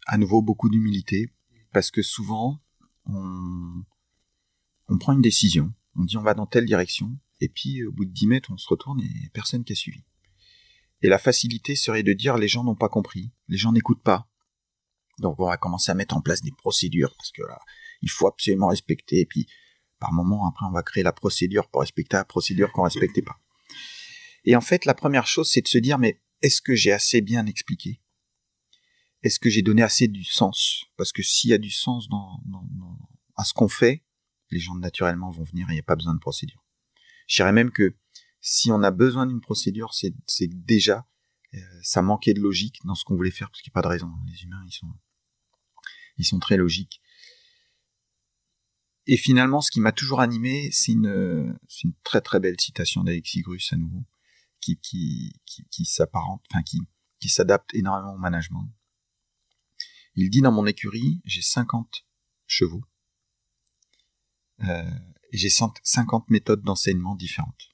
à 0.06 0.18
nouveau, 0.18 0.42
beaucoup 0.42 0.68
d'humilité, 0.68 1.30
parce 1.72 1.90
que 1.90 2.02
souvent, 2.02 2.60
on, 3.06 3.84
prend 4.98 5.12
une 5.12 5.22
décision, 5.22 5.72
on 5.96 6.04
dit 6.04 6.16
on 6.16 6.22
va 6.22 6.34
dans 6.34 6.46
telle 6.46 6.66
direction, 6.66 7.18
et 7.40 7.48
puis 7.48 7.84
au 7.84 7.92
bout 7.92 8.04
de 8.04 8.12
10 8.12 8.26
mètres, 8.28 8.50
on 8.52 8.56
se 8.56 8.68
retourne 8.68 9.00
et 9.00 9.30
personne 9.32 9.64
qui 9.64 9.72
a 9.72 9.76
suivi. 9.76 10.02
Et 11.02 11.08
la 11.08 11.18
facilité 11.18 11.76
serait 11.76 12.02
de 12.02 12.12
dire 12.12 12.38
les 12.38 12.48
gens 12.48 12.64
n'ont 12.64 12.76
pas 12.76 12.88
compris, 12.88 13.32
les 13.48 13.56
gens 13.56 13.72
n'écoutent 13.72 14.02
pas. 14.02 14.28
Donc 15.18 15.38
on 15.40 15.46
va 15.46 15.56
commencer 15.56 15.90
à 15.90 15.94
mettre 15.94 16.16
en 16.16 16.20
place 16.20 16.42
des 16.42 16.52
procédures, 16.52 17.14
parce 17.16 17.32
que 17.32 17.42
là, 17.42 17.58
il 18.02 18.10
faut 18.10 18.26
absolument 18.26 18.68
respecter, 18.68 19.20
et 19.20 19.26
puis 19.26 19.46
par 19.98 20.12
moment, 20.12 20.46
après, 20.46 20.66
on 20.66 20.72
va 20.72 20.82
créer 20.82 21.02
la 21.02 21.12
procédure 21.12 21.68
pour 21.68 21.80
respecter 21.80 22.16
la 22.16 22.24
procédure 22.24 22.72
qu'on 22.72 22.82
respectait 22.82 23.22
pas. 23.22 23.40
Et 24.44 24.54
en 24.56 24.60
fait, 24.60 24.84
la 24.84 24.94
première 24.94 25.26
chose, 25.26 25.50
c'est 25.50 25.62
de 25.62 25.68
se 25.68 25.78
dire, 25.78 25.98
mais 25.98 26.20
est-ce 26.42 26.60
que 26.60 26.74
j'ai 26.74 26.92
assez 26.92 27.22
bien 27.22 27.46
expliqué? 27.46 28.02
Est-ce 29.24 29.40
que 29.40 29.48
j'ai 29.48 29.62
donné 29.62 29.82
assez 29.82 30.06
du 30.06 30.22
sens? 30.22 30.84
Parce 30.98 31.10
que 31.10 31.22
s'il 31.22 31.48
y 31.48 31.54
a 31.54 31.58
du 31.58 31.70
sens 31.70 32.10
dans, 32.10 32.40
à 33.36 33.44
ce 33.44 33.54
qu'on 33.54 33.68
fait, 33.68 34.04
les 34.50 34.60
gens 34.60 34.74
naturellement 34.74 35.30
vont 35.30 35.44
venir 35.44 35.68
et 35.70 35.72
il 35.72 35.76
n'y 35.76 35.80
a 35.80 35.84
pas 35.84 35.96
besoin 35.96 36.14
de 36.14 36.20
procédure. 36.20 36.62
Je 37.26 37.36
dirais 37.36 37.52
même 37.52 37.70
que 37.70 37.96
si 38.42 38.70
on 38.70 38.82
a 38.82 38.90
besoin 38.90 39.26
d'une 39.26 39.40
procédure, 39.40 39.94
c'est 39.94 40.12
déjà 40.46 41.08
euh, 41.54 41.58
ça 41.82 42.02
manquait 42.02 42.34
de 42.34 42.40
logique 42.40 42.80
dans 42.84 42.94
ce 42.94 43.04
qu'on 43.04 43.16
voulait 43.16 43.30
faire 43.30 43.48
parce 43.48 43.62
qu'il 43.62 43.70
n'y 43.70 43.72
a 43.72 43.80
pas 43.80 43.88
de 43.88 43.92
raison. 43.92 44.10
Les 44.26 44.42
humains, 44.42 44.62
ils 44.66 44.72
sont 44.72 44.92
ils 46.18 46.26
sont 46.26 46.38
très 46.38 46.58
logiques. 46.58 47.00
Et 49.06 49.16
finalement, 49.16 49.62
ce 49.62 49.70
qui 49.70 49.80
m'a 49.80 49.92
toujours 49.92 50.20
animé, 50.20 50.70
c'est 50.70 50.92
une, 50.92 51.58
une 51.82 51.94
très 52.04 52.20
très 52.20 52.40
belle 52.40 52.60
citation 52.60 53.04
d'Alexis 53.04 53.40
Grus 53.40 53.72
à 53.72 53.76
nouveau, 53.76 54.04
qui 54.60 54.78
qui 54.78 55.40
qui, 55.46 55.64
qui 55.70 55.86
s'apparente, 55.86 56.42
enfin 56.50 56.62
qui 56.62 56.82
qui 57.20 57.30
s'adapte 57.30 57.74
énormément 57.74 58.14
au 58.14 58.18
management. 58.18 58.68
Il 60.16 60.30
dit 60.30 60.40
dans 60.40 60.52
mon 60.52 60.66
écurie, 60.66 61.20
j'ai 61.24 61.42
50 61.42 62.06
chevaux. 62.46 62.84
Euh, 64.62 64.90
j'ai 65.32 65.48
50 65.50 66.30
méthodes 66.30 66.62
d'enseignement 66.62 67.16
différentes. 67.16 67.70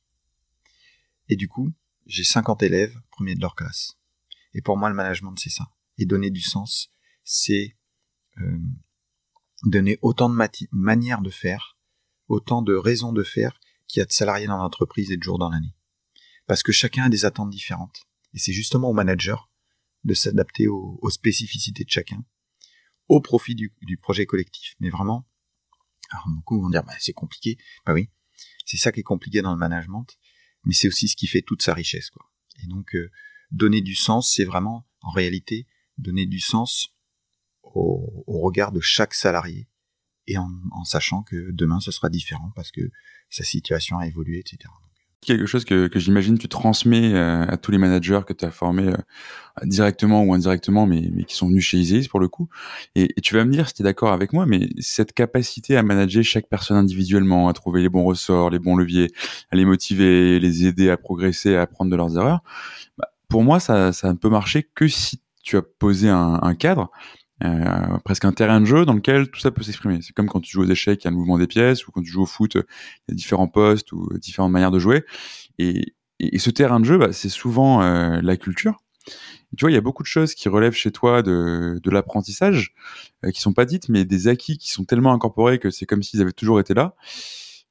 Et 1.28 1.36
du 1.36 1.48
coup, 1.48 1.72
j'ai 2.06 2.24
50 2.24 2.62
élèves, 2.62 2.98
premiers 3.10 3.34
de 3.34 3.40
leur 3.40 3.54
classe. 3.54 3.98
Et 4.54 4.62
pour 4.62 4.76
moi, 4.76 4.88
le 4.88 4.94
management, 4.94 5.36
c'est 5.38 5.50
ça. 5.50 5.70
Et 5.98 6.06
donner 6.06 6.30
du 6.30 6.40
sens, 6.40 6.90
c'est 7.24 7.76
euh, 8.38 8.58
donner 9.64 9.98
autant 10.02 10.30
de 10.30 10.66
manières 10.72 11.20
de 11.20 11.30
faire, 11.30 11.76
autant 12.28 12.62
de 12.62 12.74
raisons 12.74 13.12
de 13.12 13.22
faire 13.22 13.60
qu'il 13.86 14.00
y 14.00 14.02
a 14.02 14.06
de 14.06 14.12
salariés 14.12 14.46
dans 14.46 14.56
l'entreprise 14.56 15.10
et 15.10 15.16
de 15.16 15.22
jours 15.22 15.38
dans 15.38 15.50
l'année. 15.50 15.74
Parce 16.46 16.62
que 16.62 16.72
chacun 16.72 17.04
a 17.04 17.08
des 17.08 17.24
attentes 17.24 17.50
différentes. 17.50 18.06
Et 18.34 18.38
c'est 18.38 18.52
justement 18.52 18.88
au 18.88 18.92
manager 18.92 19.50
de 20.04 20.14
s'adapter 20.14 20.66
aux, 20.66 21.10
spécificités 21.10 21.84
de 21.84 21.90
chacun, 21.90 22.24
au 23.10 23.20
profit 23.20 23.56
du, 23.56 23.98
projet 24.00 24.24
collectif. 24.24 24.76
Mais 24.78 24.88
vraiment, 24.88 25.28
beaucoup 26.28 26.60
vont 26.60 26.70
dire, 26.70 26.84
bah, 26.84 26.94
c'est 27.00 27.12
compliqué. 27.12 27.58
Bah 27.84 27.92
oui, 27.92 28.08
c'est 28.64 28.76
ça 28.76 28.92
qui 28.92 29.00
est 29.00 29.04
compliqué 29.04 29.42
dans 29.42 29.50
le 29.50 29.58
management, 29.58 30.06
mais 30.64 30.72
c'est 30.72 30.86
aussi 30.86 31.08
ce 31.08 31.16
qui 31.16 31.26
fait 31.26 31.42
toute 31.42 31.60
sa 31.60 31.74
richesse. 31.74 32.08
Quoi. 32.10 32.30
Et 32.62 32.68
donc, 32.68 32.94
euh, 32.94 33.10
donner 33.50 33.80
du 33.80 33.96
sens, 33.96 34.32
c'est 34.32 34.44
vraiment, 34.44 34.86
en 35.02 35.10
réalité, 35.10 35.66
donner 35.98 36.24
du 36.24 36.38
sens 36.38 36.94
au, 37.64 38.22
regard 38.28 38.70
de 38.70 38.80
chaque 38.80 39.12
salarié, 39.12 39.68
et 40.28 40.38
en, 40.38 40.84
sachant 40.84 41.24
que 41.24 41.50
demain, 41.50 41.80
ce 41.80 41.90
sera 41.90 42.08
différent 42.08 42.52
parce 42.54 42.70
que 42.70 42.92
sa 43.28 43.42
situation 43.42 43.98
a 43.98 44.06
évolué, 44.06 44.38
etc 44.38 44.70
quelque 45.20 45.46
chose 45.46 45.64
que, 45.64 45.86
que 45.86 45.98
j'imagine 45.98 46.38
tu 46.38 46.48
transmets 46.48 47.12
euh, 47.14 47.44
à 47.46 47.56
tous 47.56 47.70
les 47.70 47.78
managers 47.78 48.20
que 48.26 48.32
tu 48.32 48.44
as 48.44 48.50
formés 48.50 48.88
euh, 48.88 48.96
directement 49.64 50.22
ou 50.22 50.32
indirectement, 50.32 50.86
mais, 50.86 51.10
mais 51.12 51.24
qui 51.24 51.36
sont 51.36 51.48
venus 51.48 51.64
chez 51.64 51.78
Isis 51.78 52.08
pour 52.08 52.20
le 52.20 52.28
coup. 52.28 52.48
Et, 52.94 53.12
tu 53.20 53.34
vas 53.34 53.44
me 53.44 53.52
dire 53.52 53.68
si 53.68 53.74
tu 53.74 53.82
es 53.82 53.84
d'accord 53.84 54.12
avec 54.12 54.32
moi, 54.32 54.46
mais 54.46 54.68
cette 54.78 55.12
capacité 55.12 55.76
à 55.76 55.82
manager 55.82 56.24
chaque 56.24 56.48
personne 56.48 56.76
individuellement, 56.76 57.48
à 57.48 57.52
trouver 57.52 57.82
les 57.82 57.88
bons 57.88 58.04
ressorts, 58.04 58.50
les 58.50 58.58
bons 58.58 58.76
leviers, 58.76 59.08
à 59.50 59.56
les 59.56 59.64
motiver, 59.64 60.38
les 60.40 60.66
aider 60.66 60.90
à 60.90 60.96
progresser, 60.96 61.56
à 61.56 61.62
apprendre 61.62 61.90
de 61.90 61.96
leurs 61.96 62.16
erreurs, 62.16 62.42
bah, 62.96 63.08
pour 63.28 63.42
moi, 63.42 63.60
ça, 63.60 63.92
ça 63.92 64.12
ne 64.12 64.18
peut 64.18 64.30
marcher 64.30 64.68
que 64.74 64.88
si 64.88 65.20
tu 65.42 65.56
as 65.56 65.62
posé 65.62 66.08
un, 66.08 66.38
un 66.42 66.54
cadre 66.54 66.90
euh, 67.44 67.98
presque 68.04 68.24
un 68.24 68.32
terrain 68.32 68.60
de 68.60 68.66
jeu 68.66 68.84
dans 68.84 68.94
lequel 68.94 69.30
tout 69.30 69.40
ça 69.40 69.50
peut 69.50 69.62
s'exprimer. 69.62 70.00
C'est 70.02 70.12
comme 70.12 70.28
quand 70.28 70.40
tu 70.40 70.50
joues 70.52 70.62
aux 70.62 70.70
échecs, 70.70 71.02
il 71.02 71.04
y 71.06 71.08
a 71.08 71.10
le 71.10 71.16
mouvement 71.16 71.38
des 71.38 71.46
pièces, 71.46 71.86
ou 71.86 71.92
quand 71.92 72.02
tu 72.02 72.10
joues 72.10 72.22
au 72.22 72.26
foot, 72.26 72.54
il 72.54 72.62
y 73.08 73.12
a 73.12 73.14
différents 73.14 73.48
postes 73.48 73.92
ou 73.92 74.08
différentes 74.18 74.52
manières 74.52 74.70
de 74.70 74.78
jouer. 74.78 75.04
Et, 75.58 75.94
et 76.20 76.38
ce 76.38 76.50
terrain 76.50 76.80
de 76.80 76.84
jeu, 76.84 76.98
bah, 76.98 77.12
c'est 77.12 77.28
souvent 77.28 77.82
euh, 77.82 78.20
la 78.22 78.36
culture. 78.36 78.76
tu 79.56 79.62
vois, 79.62 79.70
il 79.70 79.74
y 79.74 79.78
a 79.78 79.80
beaucoup 79.80 80.02
de 80.02 80.08
choses 80.08 80.34
qui 80.34 80.48
relèvent 80.48 80.74
chez 80.74 80.90
toi 80.90 81.22
de, 81.22 81.80
de 81.82 81.90
l'apprentissage, 81.90 82.74
euh, 83.24 83.30
qui 83.30 83.40
sont 83.40 83.52
pas 83.52 83.64
dites, 83.64 83.88
mais 83.88 84.04
des 84.04 84.28
acquis 84.28 84.58
qui 84.58 84.70
sont 84.70 84.84
tellement 84.84 85.12
incorporés 85.12 85.58
que 85.58 85.70
c'est 85.70 85.86
comme 85.86 86.02
s'ils 86.02 86.20
avaient 86.20 86.32
toujours 86.32 86.60
été 86.60 86.74
là. 86.74 86.94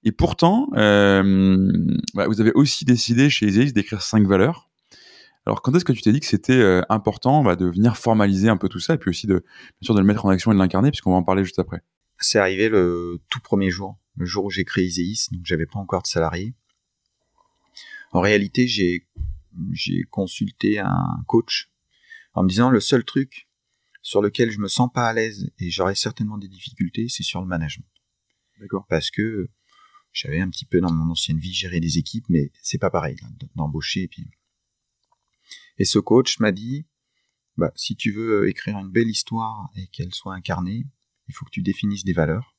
Et 0.03 0.11
pourtant, 0.11 0.69
euh, 0.75 1.71
bah, 2.13 2.27
vous 2.27 2.41
avez 2.41 2.51
aussi 2.53 2.85
décidé 2.85 3.29
chez 3.29 3.47
Isis 3.47 3.73
d'écrire 3.73 4.01
cinq 4.01 4.25
valeurs 4.25 4.68
alors, 5.49 5.63
quand 5.63 5.73
est-ce 5.75 5.83
que 5.83 5.93
tu 5.93 6.03
t'es 6.03 6.11
dit 6.11 6.19
que 6.19 6.27
c'était 6.27 6.53
euh, 6.53 6.83
important 6.89 7.43
bah, 7.43 7.55
de 7.55 7.65
venir 7.65 7.97
formaliser 7.97 8.49
un 8.49 8.57
peu 8.57 8.69
tout 8.69 8.79
ça 8.79 8.93
et 8.93 8.97
puis 8.99 9.09
aussi 9.09 9.25
de, 9.25 9.33
bien 9.33 9.81
sûr, 9.81 9.95
de 9.95 9.99
le 9.99 10.05
mettre 10.05 10.23
en 10.27 10.29
action 10.29 10.51
et 10.51 10.53
de 10.53 10.59
l'incarner, 10.59 10.91
puisqu'on 10.91 11.09
va 11.09 11.17
en 11.17 11.23
parler 11.23 11.43
juste 11.43 11.57
après? 11.57 11.81
C'est 12.19 12.37
arrivé 12.37 12.69
le 12.69 13.19
tout 13.31 13.39
premier 13.39 13.71
jour, 13.71 13.97
le 14.15 14.27
jour 14.27 14.45
où 14.45 14.51
j'ai 14.51 14.63
créé 14.63 14.85
Iséis, 14.85 15.29
donc 15.31 15.41
j'avais 15.45 15.65
pas 15.65 15.79
encore 15.79 16.03
de 16.03 16.07
salarié. 16.07 16.53
En 18.11 18.21
réalité, 18.21 18.67
j'ai 18.67 19.07
j'ai 19.71 20.03
consulté 20.11 20.77
un 20.77 21.23
coach 21.25 21.71
en 22.35 22.43
me 22.43 22.49
disant 22.49 22.69
le 22.69 22.79
seul 22.79 23.03
truc 23.03 23.49
sur 24.03 24.21
lequel 24.21 24.51
je 24.51 24.59
me 24.59 24.67
sens 24.67 24.91
pas 24.93 25.07
à 25.07 25.13
l'aise 25.13 25.49
et 25.57 25.71
j'aurais 25.71 25.95
certainement 25.95 26.37
des 26.37 26.47
difficultés, 26.47 27.07
c'est 27.09 27.23
sur 27.23 27.41
le 27.41 27.47
management. 27.47 27.87
D'accord. 28.59 28.85
Parce 28.87 29.09
que 29.09 29.49
j'avais 30.13 30.41
un 30.41 30.49
petit 30.49 30.65
peu 30.65 30.79
dans 30.79 30.91
mon 30.91 31.09
ancienne 31.09 31.39
vie 31.39 31.53
géré 31.53 31.79
des 31.79 31.97
équipes, 31.97 32.25
mais 32.29 32.51
c'est 32.61 32.77
pas 32.77 32.91
pareil 32.91 33.15
d'embaucher 33.55 34.03
et 34.03 34.07
puis 34.07 34.29
et 35.79 35.85
ce 35.85 35.97
coach 35.97 36.39
m'a 36.39 36.51
dit, 36.51 36.85
bah, 37.57 37.71
si 37.75 37.95
tu 37.95 38.11
veux 38.11 38.47
écrire 38.47 38.77
une 38.77 38.91
belle 38.91 39.09
histoire 39.09 39.69
et 39.75 39.87
qu'elle 39.87 40.13
soit 40.13 40.33
incarnée, 40.33 40.85
il 41.27 41.33
faut 41.33 41.45
que 41.45 41.51
tu 41.51 41.61
définisses 41.61 42.03
des 42.03 42.13
valeurs, 42.13 42.55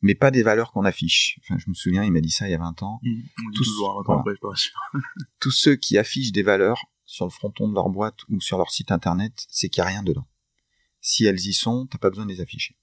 mais 0.00 0.14
pas 0.14 0.30
des 0.30 0.42
valeurs 0.42 0.72
qu'on 0.72 0.84
affiche. 0.84 1.38
Enfin, 1.42 1.58
je 1.58 1.68
me 1.68 1.74
souviens, 1.74 2.02
il 2.02 2.12
m'a 2.12 2.20
dit 2.20 2.30
ça 2.30 2.48
il 2.48 2.52
y 2.52 2.54
a 2.54 2.58
20 2.58 2.82
ans. 2.82 3.00
Mmh, 3.02 3.22
tous, 3.54 3.64
toujours, 3.64 4.02
voilà. 4.06 4.20
après, 4.20 4.34
tous 5.40 5.50
ceux 5.50 5.76
qui 5.76 5.98
affichent 5.98 6.32
des 6.32 6.42
valeurs 6.42 6.80
sur 7.04 7.26
le 7.26 7.30
fronton 7.30 7.68
de 7.68 7.74
leur 7.74 7.90
boîte 7.90 8.18
ou 8.28 8.40
sur 8.40 8.58
leur 8.58 8.70
site 8.70 8.90
internet, 8.90 9.46
c'est 9.48 9.68
qu'il 9.68 9.82
n'y 9.82 9.88
a 9.88 9.90
rien 9.90 10.02
dedans. 10.02 10.26
Si 11.00 11.24
elles 11.24 11.46
y 11.46 11.52
sont, 11.52 11.86
t'as 11.86 11.98
pas 11.98 12.10
besoin 12.10 12.26
de 12.26 12.32
les 12.32 12.40
afficher. 12.40 12.76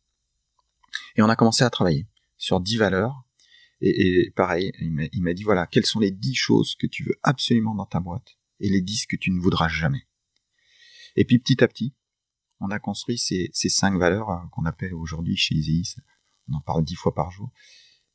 Et 1.16 1.22
on 1.22 1.30
a 1.30 1.36
commencé 1.36 1.64
à 1.64 1.70
travailler 1.70 2.08
sur 2.38 2.60
10 2.60 2.78
valeurs. 2.78 3.24
Et, 3.82 4.26
et 4.26 4.32
pareil, 4.32 4.72
il 4.80 5.24
m'a 5.24 5.34
dit, 5.34 5.44
voilà, 5.44 5.68
quelles 5.68 5.86
sont 5.86 6.00
les 6.00 6.12
10 6.12 6.36
choses 6.36 6.76
que 6.76 6.88
tu 6.88 7.04
veux 7.04 7.16
absolument 7.24 7.76
dans 7.76 7.86
ta 7.86 8.00
boîte 8.00 8.38
et 8.63 8.69
les 8.69 8.82
10 8.82 9.06
que 9.06 9.15
tu 9.15 9.30
ne 9.30 9.39
voudras 9.39 9.67
jamais. 9.67 10.08
Et 11.15 11.26
puis 11.26 11.38
petit 11.38 11.63
à 11.63 11.67
petit, 11.67 11.93
on 12.60 12.71
a 12.71 12.80
construit 12.80 13.17
ces, 13.17 13.49
ces 13.54 13.69
cinq 13.69 13.99
valeurs 13.99 14.30
euh, 14.30 14.39
qu'on 14.52 14.65
appelle 14.65 14.93
aujourd'hui 14.93 15.36
chez 15.36 15.54
Iséis, 15.54 15.95
on 16.49 16.56
en 16.56 16.62
parle 16.62 16.84
dix 16.84 16.95
fois 16.95 17.13
par 17.13 17.30
jour, 17.30 17.52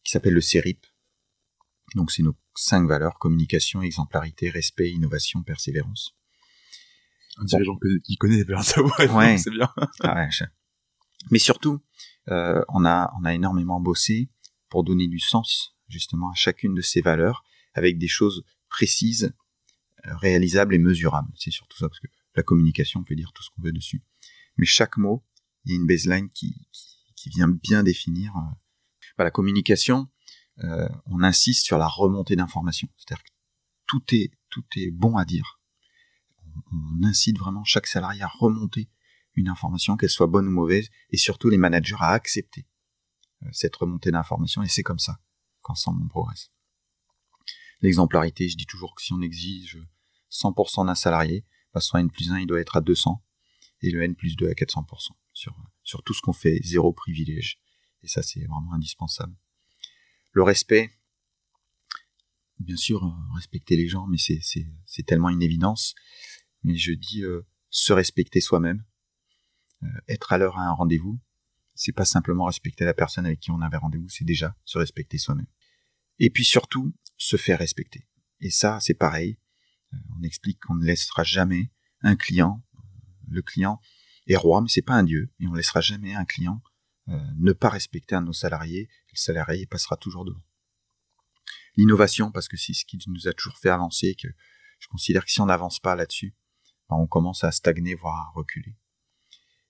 qui 0.03 0.11
s'appelle 0.11 0.35
le 0.35 0.41
CERIP. 0.41 0.87
Donc 1.95 2.11
c'est 2.11 2.23
nos 2.23 2.35
cinq 2.55 2.89
valeurs, 2.89 3.19
communication, 3.19 3.83
exemplarité, 3.83 4.51
respect, 4.51 4.91
innovation, 4.91 5.43
persévérance. 5.43 6.15
C'est 7.47 7.59
les 7.59 7.65
gens 7.65 7.79
qui 8.05 8.17
connaissent 8.17 8.47
les 8.47 9.07
ouais. 9.13 9.39
c'est 9.39 9.51
bien. 9.51 9.73
ah 10.01 10.15
ouais, 10.15 10.29
Mais 11.31 11.39
surtout, 11.39 11.81
euh, 12.29 12.63
on, 12.69 12.85
a, 12.85 13.13
on 13.21 13.25
a 13.25 13.35
énormément 13.35 13.81
bossé 13.81 14.29
pour 14.71 14.83
donner 14.83 15.07
du 15.07 15.21
sens 15.21 15.77
justement 15.89 16.31
à 16.31 16.35
chacune 16.35 16.75
de 16.75 16.81
ces 16.81 17.01
valeurs 17.01 17.45
avec 17.75 17.99
des 17.99 18.09
choses 18.09 18.45
précises, 18.69 19.35
réalisables 20.05 20.75
et 20.75 20.79
mesurables. 20.79 21.33
C'est 21.37 21.51
surtout 21.51 21.77
ça, 21.79 21.89
parce 21.89 22.01
que 22.01 22.09
la 22.35 22.43
communication, 22.43 23.01
on 23.01 23.05
peut 23.05 23.17
dire 23.17 23.33
tout 23.33 23.43
ce 23.43 23.51
qu'on 23.51 23.63
veut 23.63 23.73
dessus. 23.73 24.03
Mais 24.57 24.67
chaque 24.67 24.97
mot, 24.97 25.25
il 25.65 25.73
y 25.73 25.75
a 25.75 25.77
une 25.77 25.87
baseline 25.87 26.31
qui, 26.31 26.69
qui, 27.17 27.29
vient 27.31 27.49
bien 27.49 27.83
définir. 27.83 28.35
Euh, 28.37 28.55
bah, 29.17 29.25
la 29.25 29.31
communication, 29.31 30.09
euh, 30.65 30.89
on 31.07 31.23
insiste 31.23 31.65
sur 31.65 31.79
la 31.79 31.89
remontée 31.89 32.37
d'informations. 32.37 32.89
C'est-à-dire 32.97 33.25
que 33.25 33.31
tout 33.87 34.03
est, 34.13 34.31
tout 34.51 34.65
est 34.77 34.91
bon 34.91 35.17
à 35.17 35.25
dire. 35.25 35.61
On, 36.73 37.03
incite 37.05 37.39
vraiment 37.39 37.65
chaque 37.65 37.87
salarié 37.87 38.23
à 38.23 38.29
remonter 38.29 38.89
une 39.35 39.49
information, 39.49 39.97
qu'elle 39.97 40.11
soit 40.11 40.27
bonne 40.27 40.49
ou 40.49 40.51
mauvaise, 40.51 40.89
et 41.11 41.17
surtout 41.17 41.49
les 41.49 41.59
managers 41.59 41.97
à 42.01 42.11
accepter 42.11 42.67
euh, 43.45 43.49
cette 43.53 43.77
remontée 43.77 44.11
d'informations, 44.11 44.63
et 44.63 44.69
c'est 44.69 44.83
comme 44.83 44.99
ça 44.99 45.21
qu'ensemble 45.61 46.03
on 46.03 46.09
progresse. 46.09 46.51
L'exemplarité, 47.81 48.49
je 48.49 48.57
dis 48.57 48.67
toujours 48.67 48.95
que 48.95 49.03
si 49.03 49.13
on 49.13 49.21
exige 49.21 49.79
100% 50.31 50.87
d'un 50.87 50.95
salarié, 50.95 51.45
bah, 51.73 51.81
soit 51.81 52.01
N 52.01 52.11
plus 52.11 52.33
1, 52.33 52.41
il 52.41 52.47
doit 52.47 52.61
être 52.61 52.77
à 52.77 52.81
200, 52.81 53.23
et 53.83 53.91
le 53.91 54.03
N 54.03 54.15
plus 54.15 54.37
2 54.37 54.49
à 54.49 54.53
400% 54.53 55.11
sur, 55.33 55.57
sur 55.85 56.03
tout 56.03 56.15
ce 56.15 56.21
qu'on 56.21 56.33
fait, 56.33 56.61
zéro 56.63 56.93
privilège. 56.93 57.61
Et 58.03 58.09
ça, 58.09 58.23
c'est 58.23 58.41
vraiment 58.41 58.73
indispensable. 58.73 59.35
Le 60.33 60.43
respect, 60.43 60.91
bien 62.59 62.77
sûr, 62.77 63.05
euh, 63.05 63.35
respecter 63.35 63.77
les 63.77 63.89
gens, 63.89 64.07
mais 64.07 64.19
c'est 64.19 65.03
tellement 65.07 65.31
une 65.31 65.43
évidence. 65.43 65.95
Mais 66.65 66.77
je 66.77 66.93
dis 66.93 67.23
euh, 67.23 67.47
se 67.71 67.93
respecter 67.93 68.41
soi-même, 68.41 68.85
euh, 69.83 69.87
être 70.09 70.33
à 70.33 70.39
l'heure 70.39 70.59
à 70.59 70.67
un 70.67 70.73
rendez-vous, 70.73 71.21
c'est 71.75 71.93
pas 71.93 72.05
simplement 72.05 72.45
respecter 72.45 72.85
la 72.85 72.95
personne 72.95 73.27
avec 73.27 73.39
qui 73.41 73.53
on 73.53 73.61
avait 73.61 73.77
rendez-vous, 73.77 74.09
c'est 74.09 74.25
déjà 74.25 74.57
se 74.65 74.79
respecter 74.79 75.19
soi-même. 75.19 75.47
Et 76.19 76.31
puis 76.31 76.45
surtout, 76.45 76.95
se 77.17 77.37
faire 77.37 77.59
respecter. 77.59 78.07
Et 78.41 78.51
ça, 78.51 78.79
c'est 78.81 78.95
pareil. 78.95 79.39
on 80.19 80.23
explique 80.23 80.61
qu'on 80.61 80.75
ne 80.75 80.85
laissera 80.85 81.25
jamais 81.25 81.71
un 82.03 82.17
client 82.17 82.63
le 83.31 83.43
client 83.43 83.81
est 84.27 84.37
roi, 84.37 84.61
mais 84.61 84.69
c'est 84.69 84.83
pas 84.83 84.95
un 84.95 85.05
dieu, 85.05 85.31
et 85.41 85.47
on 85.47 85.55
laissera 85.55 85.81
jamais 85.81 86.15
un 86.15 86.25
client 86.25 86.63
euh, 87.09 87.19
ne 87.39 87.53
pas 87.53 87.71
respecter 87.71 88.15
un 88.15 88.21
de 88.21 88.27
nos 88.27 88.33
salariés, 88.33 88.89
le 89.13 89.17
salarié 89.17 89.67
passera 89.67 89.97
toujours 89.97 90.25
devant. 90.25 90.45
L'innovation, 91.77 92.31
parce 92.31 92.49
que 92.49 92.57
c'est 92.57 92.75
ce 92.75 92.85
qui 92.85 92.99
nous 93.07 93.29
a 93.29 93.33
toujours 93.33 93.57
fait 93.57 93.71
avancer, 93.71 94.15
que 94.15 94.29
je 94.79 94.89
considère 94.89 95.25
que 95.25 95.31
si 95.31 95.41
on 95.41 95.47
n'avance 95.47 95.81
pas 95.81 95.95
là-dessus, 95.95 96.35
ben, 96.91 96.97
on 96.97 97.07
commence 97.07 97.45
à 97.45 97.53
stagner, 97.53 97.95
voire 97.95 98.17
à 98.17 98.33
reculer. 98.35 98.77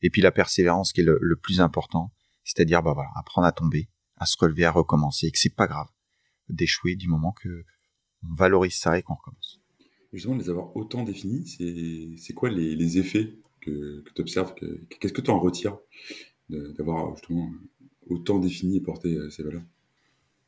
Et 0.02 0.10
puis 0.10 0.20
la 0.20 0.32
persévérance 0.32 0.92
qui 0.92 1.00
est 1.02 1.04
le, 1.04 1.36
plus 1.36 1.60
important, 1.60 2.12
c'est-à-dire 2.44 2.82
bah 2.82 2.92
voilà, 2.92 3.10
apprendre 3.16 3.46
à 3.46 3.52
tomber, 3.52 3.90
à 4.16 4.26
se 4.26 4.36
relever, 4.38 4.64
à 4.64 4.72
recommencer, 4.72 5.26
et 5.26 5.30
que 5.30 5.38
c'est 5.38 5.54
pas 5.54 5.66
grave 5.66 5.88
d'échouer 6.48 6.96
du 6.96 7.08
moment 7.08 7.32
que 7.32 7.64
on 8.24 8.34
valorise 8.34 8.74
ça 8.74 8.98
et 8.98 9.02
qu'on 9.02 9.14
recommence. 9.14 9.60
Justement, 10.12 10.36
les 10.36 10.50
avoir 10.50 10.74
autant 10.76 11.04
définis, 11.04 11.46
c'est 12.18 12.32
quoi 12.32 12.50
les, 12.50 12.74
les 12.74 12.98
effets 12.98 13.38
que, 13.60 14.02
tu 14.14 14.20
observes 14.22 14.54
Qu'est-ce 14.54 15.12
que 15.12 15.20
tu 15.20 15.30
en 15.30 15.38
retires 15.38 15.78
d'avoir 16.48 17.14
justement 17.16 17.50
autant 18.06 18.38
défini 18.38 18.76
et 18.76 18.80
porté 18.80 19.14
euh, 19.14 19.28
ces 19.30 19.42
valeurs? 19.42 19.64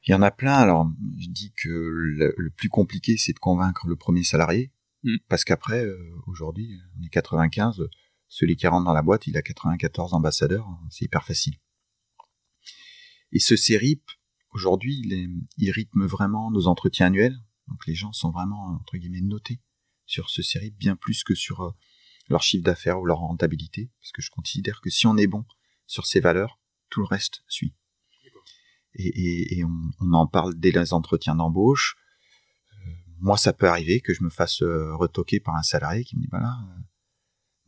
Il 0.06 0.12
y 0.12 0.14
en 0.14 0.22
a 0.22 0.30
plein. 0.30 0.54
Alors, 0.54 0.90
je 1.18 1.28
dis 1.28 1.52
que 1.54 1.68
le, 1.68 2.50
plus 2.56 2.70
compliqué, 2.70 3.16
c'est 3.18 3.34
de 3.34 3.38
convaincre 3.38 3.86
le 3.86 3.96
premier 3.96 4.24
salarié. 4.24 4.72
Mm. 5.02 5.16
Parce 5.28 5.44
qu'après, 5.44 5.84
euh, 5.84 5.98
aujourd'hui, 6.26 6.80
on 6.98 7.04
est 7.04 7.10
95, 7.10 7.82
celui 8.28 8.56
qui 8.56 8.66
rentre 8.66 8.86
dans 8.86 8.94
la 8.94 9.02
boîte, 9.02 9.26
il 9.26 9.36
a 9.36 9.42
94 9.42 10.14
ambassadeurs, 10.14 10.66
c'est 10.88 11.04
hyper 11.04 11.24
facile. 11.24 11.56
Et 13.32 13.38
ce 13.38 13.56
CERIP, 13.56 14.02
aujourd'hui, 14.52 15.00
il, 15.04 15.44
il, 15.58 15.70
rythme 15.70 16.06
vraiment 16.06 16.50
nos 16.50 16.66
entretiens 16.66 17.06
annuels. 17.06 17.38
Donc 17.68 17.86
les 17.86 17.94
gens 17.94 18.12
sont 18.12 18.30
vraiment, 18.30 18.78
entre 18.80 18.96
guillemets, 18.96 19.20
notés 19.20 19.60
sur 20.06 20.28
ce 20.30 20.42
CERIP 20.42 20.76
bien 20.76 20.96
plus 20.96 21.22
que 21.22 21.34
sur 21.34 21.60
euh, 21.60 21.70
leur 22.30 22.42
chiffre 22.42 22.64
d'affaires 22.64 23.00
ou 23.00 23.04
leur 23.04 23.18
rentabilité, 23.18 23.90
parce 24.00 24.12
que 24.12 24.22
je 24.22 24.30
considère 24.30 24.80
que 24.80 24.90
si 24.90 25.06
on 25.06 25.16
est 25.16 25.26
bon 25.26 25.44
sur 25.86 26.06
ces 26.06 26.20
valeurs, 26.20 26.60
tout 26.88 27.00
le 27.00 27.06
reste 27.06 27.42
suit. 27.48 27.74
Et, 28.94 29.62
on, 29.64 30.12
en 30.12 30.26
parle 30.26 30.54
dès 30.58 30.72
les 30.72 30.92
entretiens 30.92 31.36
d'embauche. 31.36 31.96
Euh, 32.72 32.90
moi, 33.20 33.36
ça 33.36 33.52
peut 33.52 33.68
arriver 33.68 34.00
que 34.00 34.12
je 34.12 34.24
me 34.24 34.30
fasse 34.30 34.62
euh, 34.62 34.94
retoquer 34.96 35.38
par 35.38 35.54
un 35.54 35.62
salarié 35.62 36.04
qui 36.04 36.16
me 36.16 36.22
dit, 36.22 36.28
euh, 36.32 36.82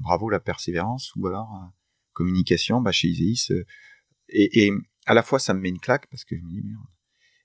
bravo 0.01 0.29
la 0.31 0.41
persévérance, 0.41 1.13
ou 1.17 1.27
alors 1.29 1.73
communication, 2.13 2.81
bah, 2.81 2.93
chez 2.93 3.09
Iséis. 3.09 3.49
Et, 4.29 4.67
et, 4.67 4.73
à 5.07 5.15
la 5.15 5.23
fois, 5.23 5.39
ça 5.39 5.55
me 5.55 5.61
met 5.61 5.69
une 5.69 5.81
claque 5.81 6.09
parce 6.11 6.25
que 6.25 6.37
je 6.37 6.43
me 6.43 6.51
dis, 6.51 6.63
merde. 6.63 6.85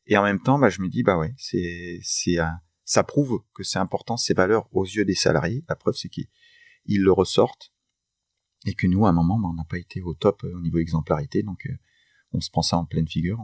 Et 0.06 0.18
en 0.18 0.24
même 0.24 0.42
temps, 0.42 0.58
bah, 0.58 0.70
je 0.70 0.82
me 0.82 0.88
dis, 0.88 1.04
bah 1.04 1.18
ouais, 1.18 1.34
c'est, 1.38 2.00
c'est, 2.02 2.38
ça 2.86 3.04
prouve 3.04 3.44
que 3.54 3.64
c'est 3.64 3.80
important 3.80 4.16
ces 4.16 4.34
valeurs 4.34 4.68
aux 4.74 4.86
yeux 4.86 5.04
des 5.04 5.16
salariés. 5.16 5.66
La 5.68 5.76
preuve, 5.76 5.96
c'est 5.96 6.08
qu'ils 6.08 6.28
ils 6.86 7.02
le 7.02 7.12
ressortent 7.12 7.74
et 8.66 8.74
que 8.74 8.88
nous, 8.88 9.06
à 9.06 9.10
un 9.10 9.14
moment, 9.14 9.40
ben, 9.40 9.50
on 9.50 9.54
n'a 9.54 9.66
pas 9.66 9.78
été 9.78 10.02
au 10.02 10.14
top 10.14 10.44
euh, 10.44 10.54
au 10.56 10.62
niveau 10.62 10.80
exemplarité, 10.80 11.44
donc 11.44 11.66
euh, 11.68 11.78
on 12.32 12.42
se 12.42 12.50
prend 12.50 12.62
ça 12.62 12.78
en 12.78 12.86
pleine 12.86 13.08
figure, 13.08 13.40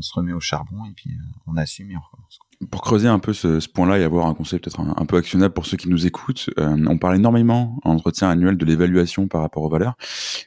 se 0.00 0.12
remet 0.12 0.32
au 0.32 0.40
charbon 0.40 0.84
et 0.84 0.92
puis 0.92 1.10
euh, 1.10 1.38
on 1.46 1.56
assume 1.56 1.90
et 1.90 1.96
on 1.96 2.00
recommence. 2.00 2.38
Pour 2.70 2.80
creuser 2.80 3.08
un 3.08 3.18
peu 3.18 3.34
ce, 3.34 3.68
point-là 3.68 3.98
et 3.98 4.04
avoir 4.04 4.26
un 4.26 4.34
conseil 4.34 4.58
peut-être 4.58 4.80
un, 4.80 5.06
peu 5.06 5.16
actionnable 5.18 5.52
pour 5.52 5.66
ceux 5.66 5.76
qui 5.76 5.90
nous 5.90 6.06
écoutent, 6.06 6.48
on 6.56 6.96
parle 6.96 7.16
énormément 7.16 7.78
en 7.84 7.92
entretien 7.92 8.30
annuel 8.30 8.56
de 8.56 8.64
l'évaluation 8.64 9.28
par 9.28 9.42
rapport 9.42 9.62
aux 9.62 9.68
valeurs. 9.68 9.94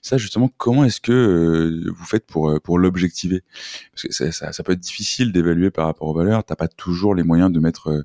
Ça, 0.02 0.18
justement, 0.18 0.50
comment 0.58 0.84
est-ce 0.86 1.02
que 1.02 1.88
vous 1.88 2.06
faites 2.06 2.26
pour 2.26 2.60
pour 2.62 2.80
l'objectiver? 2.80 3.44
Parce 3.92 4.04
que 4.04 4.12
ça, 4.12 4.32
ça, 4.32 4.52
ça, 4.54 4.64
peut 4.64 4.72
être 4.72 4.80
difficile 4.80 5.32
d'évaluer 5.32 5.70
par 5.70 5.86
rapport 5.86 6.08
aux 6.08 6.16
valeurs. 6.16 6.44
T'as 6.44 6.56
pas 6.56 6.68
toujours 6.68 7.14
les 7.14 7.22
moyens 7.22 7.52
de 7.52 7.60
mettre 7.60 8.04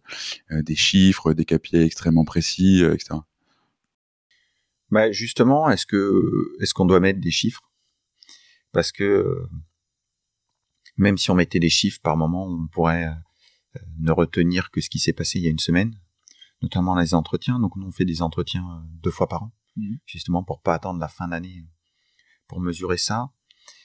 des 0.50 0.76
chiffres, 0.76 1.32
des 1.32 1.46
KPI 1.46 1.76
extrêmement 1.76 2.26
précis, 2.26 2.82
etc. 2.84 3.20
Bah 4.90 5.10
justement, 5.12 5.70
est-ce 5.70 5.86
que 5.86 6.52
est-ce 6.60 6.74
qu'on 6.74 6.84
doit 6.84 7.00
mettre 7.00 7.20
des 7.20 7.30
chiffres? 7.30 7.72
Parce 8.70 8.92
que 8.92 9.46
même 10.96 11.18
si 11.18 11.30
on 11.30 11.34
mettait 11.34 11.60
des 11.60 11.70
chiffres 11.70 12.00
par 12.02 12.16
moment, 12.16 12.46
on 12.46 12.66
pourrait 12.66 13.06
euh, 13.06 13.78
ne 13.98 14.12
retenir 14.12 14.70
que 14.70 14.80
ce 14.80 14.88
qui 14.88 14.98
s'est 14.98 15.12
passé 15.12 15.38
il 15.38 15.44
y 15.44 15.48
a 15.48 15.50
une 15.50 15.58
semaine, 15.58 15.98
notamment 16.62 16.98
les 16.98 17.14
entretiens. 17.14 17.58
Donc 17.58 17.76
nous 17.76 17.86
on 17.86 17.92
fait 17.92 18.04
des 18.04 18.22
entretiens 18.22 18.68
euh, 18.68 18.86
deux 19.02 19.10
fois 19.10 19.28
par 19.28 19.44
an, 19.44 19.52
mmh. 19.76 19.96
justement 20.06 20.42
pour 20.44 20.60
pas 20.60 20.74
attendre 20.74 21.00
la 21.00 21.08
fin 21.08 21.28
d'année 21.28 21.66
pour 22.46 22.60
mesurer 22.60 22.98
ça. 22.98 23.32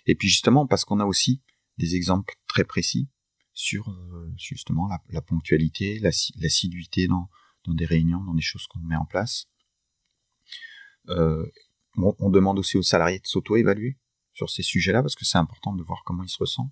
Et 0.06 0.16
puis 0.16 0.28
justement 0.28 0.68
parce 0.68 0.86
qu'on 0.86 1.00
a 1.00 1.06
aussi 1.06 1.42
des 1.78 1.96
exemples 1.96 2.36
très 2.48 2.64
précis 2.64 3.10
sur 3.54 3.90
euh, 3.90 4.32
justement 4.38 4.90
la, 5.10 5.22
ponctualité, 5.22 6.00
l'assiduité 6.00 7.08
dans, 7.08 7.30
dans 7.66 7.74
des 7.74 7.86
réunions, 7.86 8.24
dans 8.24 8.34
des 8.34 8.42
choses 8.42 8.68
qu'on 8.68 8.80
met 8.80 8.96
en 8.96 9.06
place. 9.06 9.48
Euh, 11.10 11.46
on, 11.98 12.30
demande 12.30 12.60
aussi 12.60 12.78
aux 12.78 12.84
salariés 12.84 13.20
de 13.20 13.28
s'auto-évaluer 13.28 13.98
sur 14.34 14.50
ces 14.50 14.64
sujets-là 14.64 15.02
parce 15.02 15.16
que 15.16 15.26
c'est 15.26 15.38
important 15.38 15.74
de 15.74 15.84
voir 15.84 16.04
comment 16.06 16.24
ils 16.24 16.30
se 16.30 16.38
ressentent. 16.38 16.72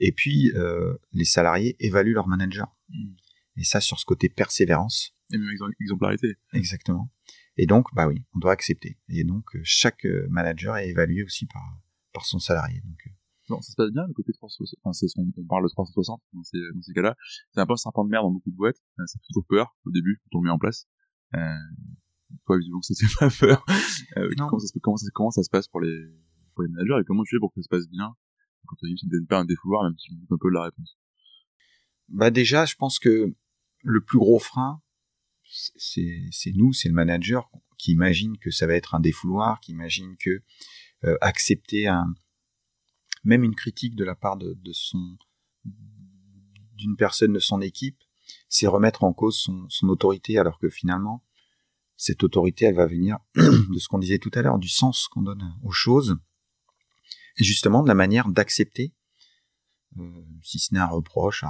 Et 0.00 0.12
puis, 0.12 0.52
euh, 0.54 0.94
les 1.12 1.24
salariés 1.24 1.76
évaluent 1.80 2.14
leur 2.14 2.28
manager. 2.28 2.76
Hmm. 2.88 3.14
Et 3.56 3.64
ça, 3.64 3.80
sur 3.80 3.98
ce 3.98 4.04
côté 4.04 4.28
persévérance. 4.28 5.14
Et 5.32 5.38
même 5.38 5.48
exemplarité. 5.80 6.36
Exactement. 6.52 7.10
Et 7.56 7.66
donc, 7.66 7.86
bah 7.94 8.06
oui, 8.06 8.24
on 8.34 8.38
doit 8.38 8.52
accepter. 8.52 8.98
Et 9.08 9.24
donc, 9.24 9.44
euh, 9.56 9.60
chaque 9.64 10.06
manager 10.28 10.76
est 10.76 10.88
évalué 10.90 11.24
aussi 11.24 11.46
par, 11.46 11.80
par 12.12 12.24
son 12.24 12.38
salarié. 12.38 12.80
Donc, 12.82 12.98
non, 13.50 13.60
ça 13.62 13.72
se 13.72 13.76
passe 13.76 13.90
bien, 13.90 14.06
le 14.06 14.12
côté 14.12 14.32
360. 14.32 14.78
Enfin, 14.82 14.92
c'est 14.92 15.06
on, 15.16 15.46
parle 15.46 15.64
de 15.64 15.68
360 15.68 16.20
dans 16.34 16.42
ces, 16.42 16.58
dans 16.74 16.82
ces 16.82 16.92
cas-là. 16.92 17.16
C'est 17.52 17.60
un 17.60 17.66
peu 17.66 17.72
un 17.72 17.76
serpent 17.76 18.04
de 18.04 18.10
merde 18.10 18.24
dans 18.24 18.30
beaucoup 18.30 18.50
de 18.50 18.56
boîtes. 18.56 18.76
Ça 18.96 19.04
fait 19.06 19.26
toujours 19.28 19.46
peur 19.48 19.76
au 19.86 19.90
début 19.90 20.20
quand 20.24 20.38
on 20.38 20.42
le 20.42 20.48
met 20.48 20.52
en 20.52 20.58
place. 20.58 20.86
Euh, 21.34 21.40
toi, 22.46 22.58
visiblement, 22.58 22.82
ça 22.82 22.94
c'est 22.94 23.06
pas 23.18 23.30
peur. 23.30 23.64
Euh, 24.16 24.28
comment, 24.38 24.58
ça, 24.58 24.66
comment, 24.82 24.96
ça, 24.96 25.06
comment 25.14 25.30
ça 25.30 25.42
se 25.42 25.50
passe 25.50 25.68
pour 25.68 25.80
les, 25.80 25.96
pour 26.54 26.62
les 26.62 26.68
managers 26.68 27.00
et 27.00 27.04
comment 27.04 27.22
tu 27.24 27.36
fais 27.36 27.40
pour 27.40 27.52
que 27.52 27.60
ça 27.60 27.64
se 27.64 27.68
passe 27.68 27.88
bien 27.88 28.14
quand 28.68 28.76
tu 28.76 29.24
pas 29.28 29.40
un 29.40 29.44
défouloir, 29.44 29.84
même 29.84 29.98
si 29.98 30.12
un 30.30 30.36
peu 30.36 30.50
la 30.50 30.64
réponse. 30.64 30.96
Bah 32.08 32.30
déjà, 32.30 32.64
je 32.64 32.74
pense 32.76 32.98
que 32.98 33.34
le 33.82 34.00
plus 34.00 34.18
gros 34.18 34.38
frein, 34.38 34.80
c'est 35.76 36.52
nous, 36.54 36.72
c'est 36.72 36.88
le 36.88 36.94
manager 36.94 37.50
qui 37.78 37.92
imagine 37.92 38.36
que 38.38 38.50
ça 38.50 38.66
va 38.66 38.74
être 38.74 38.94
un 38.94 39.00
défouloir, 39.00 39.60
qui 39.60 39.72
imagine 39.72 40.16
que 40.18 40.42
euh, 41.04 41.16
accepter 41.20 41.88
même 43.24 43.44
une 43.44 43.54
critique 43.54 43.94
de 43.94 44.04
la 44.04 44.14
part 44.14 44.36
d'une 44.36 45.16
personne 46.96 47.32
de 47.32 47.38
son 47.38 47.60
équipe, 47.60 47.98
c'est 48.48 48.66
remettre 48.66 49.04
en 49.04 49.12
cause 49.12 49.48
son, 49.68 49.88
autorité, 49.88 50.38
alors 50.38 50.58
que 50.58 50.68
finalement, 50.68 51.24
cette 51.96 52.24
autorité, 52.24 52.66
elle 52.66 52.74
va 52.74 52.86
venir 52.86 53.18
de 53.34 53.78
ce 53.78 53.88
qu'on 53.88 53.98
disait 53.98 54.18
tout 54.18 54.30
à 54.34 54.42
l'heure, 54.42 54.58
du 54.58 54.68
sens 54.68 55.08
qu'on 55.08 55.22
donne 55.22 55.54
aux 55.62 55.72
choses, 55.72 56.16
justement 57.44 57.82
de 57.82 57.88
la 57.88 57.94
manière 57.94 58.28
d'accepter, 58.28 58.94
euh, 59.98 60.24
si 60.42 60.58
ce 60.58 60.74
n'est 60.74 60.80
un 60.80 60.86
reproche. 60.86 61.44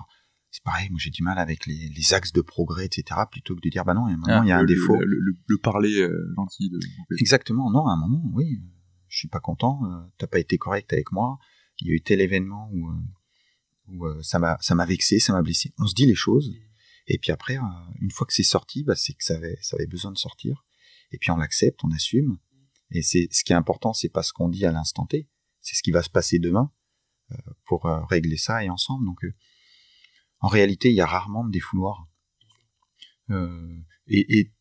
c'est 0.51 0.63
pareil, 0.63 0.89
moi 0.91 0.99
j'ai 1.01 1.11
du 1.11 1.23
mal 1.23 1.39
avec 1.39 1.67
les, 1.67 1.89
les, 1.89 2.15
axes 2.15 2.33
de 2.33 2.41
progrès, 2.41 2.87
etc., 2.87 3.21
plutôt 3.31 3.55
que 3.55 3.61
de 3.61 3.69
dire, 3.69 3.85
bah 3.85 3.95
non, 3.95 4.07
à 4.07 4.11
un 4.11 4.17
moment, 4.17 4.41
ah, 4.41 4.41
il 4.45 4.49
y 4.49 4.53
a 4.53 4.59
un 4.59 4.65
défaut. 4.65 4.97
Le, 4.97 5.19
le, 5.47 5.59
parler 5.59 6.01
euh, 6.01 6.33
gentil. 6.37 6.71
De... 6.71 6.79
Exactement, 7.19 7.71
non, 7.71 7.87
à 7.87 7.93
un 7.93 7.97
moment, 7.97 8.23
oui, 8.33 8.61
je 9.09 9.19
suis 9.19 9.29
pas 9.29 9.41
content, 9.41 9.81
euh, 9.85 10.05
t'as 10.19 10.27
pas 10.27 10.39
été 10.39 10.59
correct 10.59 10.93
avec 10.93 11.13
moi, 11.13 11.39
il 11.81 11.89
y 11.89 11.91
a 11.91 11.95
eu 11.95 12.01
tel 12.01 12.21
événement 12.21 12.71
où, 12.73 12.89
euh, 12.89 12.95
où 13.89 14.23
ça 14.23 14.39
m'a 14.39 14.57
ça 14.61 14.75
m'a 14.75 14.87
vexé, 14.87 15.19
ça 15.19 15.33
m'a 15.33 15.43
blessé. 15.43 15.73
On 15.79 15.87
se 15.87 15.95
dit 15.95 16.07
les 16.07 16.15
choses, 16.15 16.55
et 17.07 17.19
puis 17.19 17.33
après, 17.33 17.57
une 18.01 18.11
fois 18.11 18.27
que 18.27 18.33
c'est 18.33 18.43
sorti, 18.43 18.85
bah, 18.85 18.95
c'est 18.95 19.15
que 19.15 19.25
ça 19.25 19.37
avait 19.37 19.59
ça 19.63 19.77
avait 19.77 19.87
besoin 19.87 20.13
de 20.13 20.19
sortir, 20.19 20.65
et 21.13 21.19
puis 21.19 21.31
on 21.31 21.37
l'accepte, 21.37 21.81
on 21.85 21.91
assume, 21.91 22.39
et 22.91 23.03
c'est 23.03 23.29
ce 23.31 23.45
qui 23.45 23.53
est 23.53 23.57
important, 23.57 23.93
c'est 23.93 24.09
pas 24.09 24.23
ce 24.23 24.33
qu'on 24.33 24.49
dit 24.49 24.65
à 24.65 24.73
l'instant 24.73 25.07
T, 25.07 25.29
c'est 25.69 25.77
ce 25.77 25.83
qui 25.83 25.91
va 25.91 26.03
se 26.03 26.11
passer 26.11 26.39
demain 26.39 26.73
pour 27.67 27.85
régler 28.09 28.39
ça 28.39 28.65
et 28.65 28.71
ensemble. 28.71 29.05
Donc 29.05 29.21
en 30.41 30.49
réalité, 30.49 30.91
il 30.91 30.95
y 30.95 31.01
a 31.01 31.07
rarement 31.07 31.45
de 31.45 31.51
défouloirs. 31.51 32.09
Euh, 33.31 33.77
et, 34.07 34.39
et, 34.39 34.53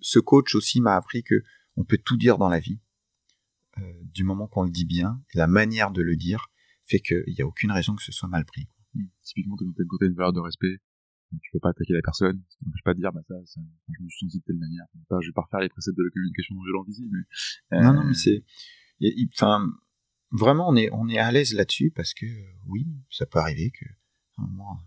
ce 0.00 0.18
coach 0.18 0.56
aussi 0.56 0.80
m'a 0.80 0.96
appris 0.96 1.22
que 1.22 1.44
on 1.76 1.84
peut 1.84 1.98
tout 1.98 2.16
dire 2.16 2.36
dans 2.36 2.48
la 2.48 2.58
vie. 2.58 2.80
Euh, 3.78 3.92
du 4.02 4.24
moment 4.24 4.48
qu'on 4.48 4.64
le 4.64 4.70
dit 4.70 4.84
bien, 4.84 5.22
et 5.32 5.38
la 5.38 5.46
manière 5.46 5.92
de 5.92 6.02
le 6.02 6.16
dire 6.16 6.50
fait 6.84 7.00
qu'il 7.00 7.24
n'y 7.28 7.40
a 7.40 7.46
aucune 7.46 7.70
raison 7.70 7.94
que 7.94 8.02
ce 8.02 8.12
soit 8.12 8.28
mal 8.28 8.44
pris. 8.44 8.68
Mmh. 8.94 9.04
Typiquement, 9.22 9.56
quand 9.56 9.64
tu 9.72 10.04
as 10.04 10.06
une 10.08 10.14
valeur 10.14 10.32
de 10.32 10.40
respect, 10.40 10.80
tu 11.40 11.50
peux 11.52 11.60
pas 11.60 11.70
attaquer 11.70 11.94
la 11.94 12.02
personne, 12.02 12.42
tu 12.50 12.64
peux 12.64 12.72
pas 12.84 12.92
dire, 12.92 13.12
bah 13.12 13.22
ça, 13.26 13.34
ça 13.46 13.60
je 13.88 14.02
me 14.02 14.08
suis 14.10 14.26
senti 14.26 14.40
de 14.40 14.44
telle 14.44 14.58
manière. 14.58 14.84
Enfin, 15.08 15.20
je 15.22 15.28
vais 15.28 15.32
pas 15.32 15.42
refaire 15.42 15.60
les 15.60 15.70
préceptes 15.70 15.96
de 15.96 16.02
la 16.02 16.10
communication 16.10 16.54
non 16.56 16.62
violente 16.64 16.88
ici, 16.88 17.08
mais... 17.10 17.78
Euh... 17.78 17.82
Non, 17.82 17.94
non, 17.94 18.04
mais 18.04 18.14
c'est... 18.14 18.44
Enfin, 19.32 19.66
vraiment, 20.32 20.68
on 20.68 20.76
est, 20.76 20.90
on 20.92 21.08
est 21.08 21.18
à 21.18 21.30
l'aise 21.30 21.54
là-dessus 21.54 21.90
parce 21.90 22.14
que, 22.14 22.26
oui, 22.66 22.86
ça 23.10 23.26
peut 23.26 23.38
arriver 23.38 23.70
que, 23.70 23.84
à 24.38 24.42
un 24.42 24.46
moment, 24.46 24.80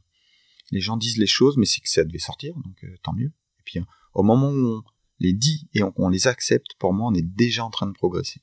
les 0.72 0.82
gens 0.82 0.98
disent 0.98 1.18
les 1.18 1.28
choses, 1.28 1.58
mais 1.58 1.66
c'est 1.66 1.82
que 1.82 1.90
ça 1.90 2.04
devait 2.04 2.20
sortir, 2.20 2.56
donc 2.56 2.84
euh, 2.84 2.96
tant 3.04 3.14
mieux. 3.14 3.32
Et 3.60 3.64
puis, 3.64 3.80
au 4.14 4.24
moment 4.24 4.50
où 4.50 4.78
on 4.78 4.84
les 5.20 5.34
dit 5.34 5.70
et 5.74 5.84
on, 5.84 5.94
on 5.96 6.10
les 6.10 6.28
accepte, 6.28 6.74
pour 6.80 6.94
moi, 6.94 7.10
on 7.10 7.14
est 7.14 7.22
déjà 7.22 7.64
en 7.64 7.70
train 7.70 7.88
de 7.88 7.94
progresser. 7.94 8.42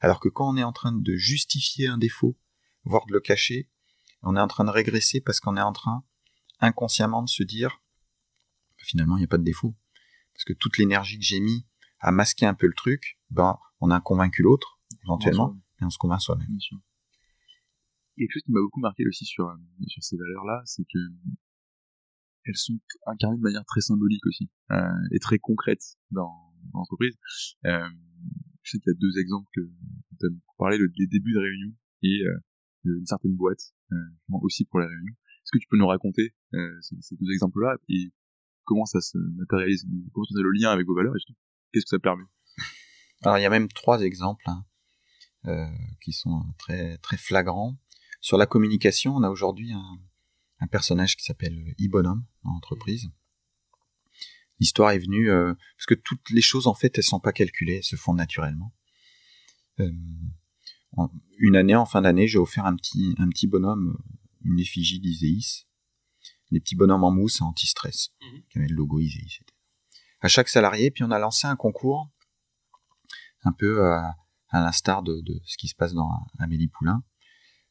Alors 0.00 0.20
que 0.20 0.28
quand 0.28 0.48
on 0.48 0.56
est 0.56 0.64
en 0.64 0.72
train 0.72 0.92
de 0.92 1.16
justifier 1.16 1.88
un 1.88 1.98
défaut, 1.98 2.36
voire 2.84 3.06
de 3.06 3.12
le 3.12 3.20
cacher, 3.20 3.68
on 4.22 4.36
est 4.36 4.40
en 4.40 4.48
train 4.48 4.64
de 4.64 4.70
régresser 4.70 5.20
parce 5.20 5.40
qu'on 5.40 5.56
est 5.56 5.62
en 5.62 5.72
train 5.72 6.04
inconsciemment 6.60 7.22
de 7.22 7.28
se 7.28 7.42
dire 7.42 7.82
finalement 8.78 9.16
il 9.16 9.20
n'y 9.20 9.24
a 9.24 9.28
pas 9.28 9.38
de 9.38 9.44
défaut. 9.44 9.76
Parce 10.34 10.44
que 10.44 10.52
toute 10.52 10.78
l'énergie 10.78 11.18
que 11.18 11.24
j'ai 11.24 11.40
mis 11.40 11.66
à 12.00 12.10
masquer 12.10 12.46
un 12.46 12.54
peu 12.54 12.66
le 12.66 12.74
truc, 12.74 13.18
ben 13.30 13.58
on 13.80 13.90
a 13.90 14.00
convaincu 14.00 14.42
l'autre, 14.42 14.80
éventuellement, 15.04 15.56
et 15.82 15.84
on 15.84 15.90
se 15.90 15.98
convainc 15.98 16.20
soi-même. 16.20 16.48
Quelque 18.16 18.32
chose 18.32 18.42
qui 18.42 18.52
m'a 18.52 18.60
beaucoup 18.60 18.80
marqué 18.80 19.06
aussi 19.06 19.24
sur, 19.24 19.48
euh, 19.48 19.56
sur 19.88 20.02
ces 20.02 20.16
valeurs-là, 20.16 20.62
c'est 20.64 20.84
que 20.84 20.98
elles 22.44 22.56
sont 22.56 22.78
incarnées 23.06 23.36
de 23.36 23.42
manière 23.42 23.64
très 23.64 23.80
symbolique 23.80 24.24
aussi, 24.26 24.50
euh, 24.72 24.76
et 25.12 25.18
très 25.18 25.38
concrète 25.38 25.82
dans, 26.10 26.32
dans 26.72 26.80
l'entreprise. 26.80 27.16
Euh, 27.66 27.88
je 28.62 28.70
sais 28.70 28.78
qu'il 28.78 28.92
y 28.92 28.96
a 28.96 28.98
deux 28.98 29.20
exemples 29.20 29.48
que 29.54 29.60
tu 30.18 30.26
as 30.26 30.30
parlé, 30.58 30.78
le, 30.78 30.90
les 30.96 31.06
débuts 31.06 31.32
de 31.32 31.38
réunion 31.38 31.74
et 32.02 32.22
euh, 32.26 32.38
une 32.84 33.06
certaine 33.06 33.36
boîte, 33.36 33.74
aussi 34.42 34.64
pour 34.64 34.80
la 34.80 34.86
réunion. 34.86 35.12
Est-ce 35.12 35.52
que 35.52 35.58
tu 35.58 35.68
peux 35.68 35.76
nous 35.76 35.86
raconter 35.86 36.34
ces, 36.80 36.96
ces, 37.00 37.16
deux 37.16 37.30
exemples-là 37.32 37.76
et 37.88 38.12
comment 38.64 38.86
ça 38.86 39.00
se 39.00 39.18
matérialise, 39.36 39.86
comment 40.12 40.24
ça 40.24 40.40
le 40.40 40.50
lien 40.50 40.70
avec 40.70 40.86
vos 40.86 40.94
valeurs 40.94 41.14
et 41.14 41.34
Qu'est-ce 41.72 41.84
que 41.84 41.90
ça 41.90 41.98
permet? 41.98 42.24
Alors 43.22 43.38
il 43.38 43.42
y 43.42 43.46
a 43.46 43.50
même 43.50 43.68
trois 43.68 44.00
exemples 44.00 44.42
hein, 44.46 44.64
qui 46.00 46.12
sont 46.12 46.44
très 46.58 46.98
très 46.98 47.16
flagrants. 47.16 47.76
Sur 48.20 48.38
la 48.38 48.46
communication, 48.46 49.16
on 49.16 49.22
a 49.22 49.28
aujourd'hui 49.28 49.72
un, 49.72 49.98
un 50.62 50.66
personnage 50.68 51.16
qui 51.16 51.24
s'appelle 51.24 51.74
Ibonhomme 51.78 52.24
dans 52.44 52.52
l'entreprise. 52.52 53.10
L'histoire 54.60 54.92
est 54.92 55.00
venue 55.00 55.28
euh, 55.28 55.54
parce 55.76 55.86
que 55.86 55.94
toutes 55.94 56.30
les 56.30 56.40
choses 56.40 56.68
en 56.68 56.74
fait 56.74 56.96
elles 56.96 57.04
sont 57.04 57.18
pas 57.18 57.32
calculées, 57.32 57.78
elles 57.78 57.84
se 57.84 57.96
font 57.96 58.14
naturellement. 58.14 58.72
Euh, 59.80 59.90
une 61.38 61.56
année 61.56 61.74
en 61.74 61.84
fin 61.84 62.02
d'année, 62.02 62.28
j'ai 62.28 62.38
offert 62.38 62.64
un 62.64 62.76
petit 62.76 63.16
un 63.18 63.28
petit 63.28 63.48
bonhomme, 63.48 63.98
une 64.44 64.60
effigie 64.60 65.00
d'Iséis, 65.00 65.66
des 66.52 66.60
petits 66.60 66.76
bonhommes 66.76 67.02
en 67.02 67.10
mousse 67.10 67.40
anti-stress, 67.40 68.10
mhm. 68.20 68.42
qui 68.48 68.58
avait 68.58 68.68
le 68.68 68.76
logo 68.76 69.00
Iséis. 69.00 69.40
À 70.20 70.28
chaque 70.28 70.48
salarié, 70.48 70.92
puis 70.92 71.02
on 71.02 71.10
a 71.10 71.18
lancé 71.18 71.48
un 71.48 71.56
concours, 71.56 72.08
un 73.42 73.52
peu 73.52 73.84
à, 73.84 74.14
l'instar 74.60 75.02
de, 75.02 75.22
ce 75.44 75.56
qui 75.56 75.68
se 75.68 75.74
passe 75.74 75.94
dans 75.94 76.10
Amélie 76.38 76.68
Poulain. 76.68 77.02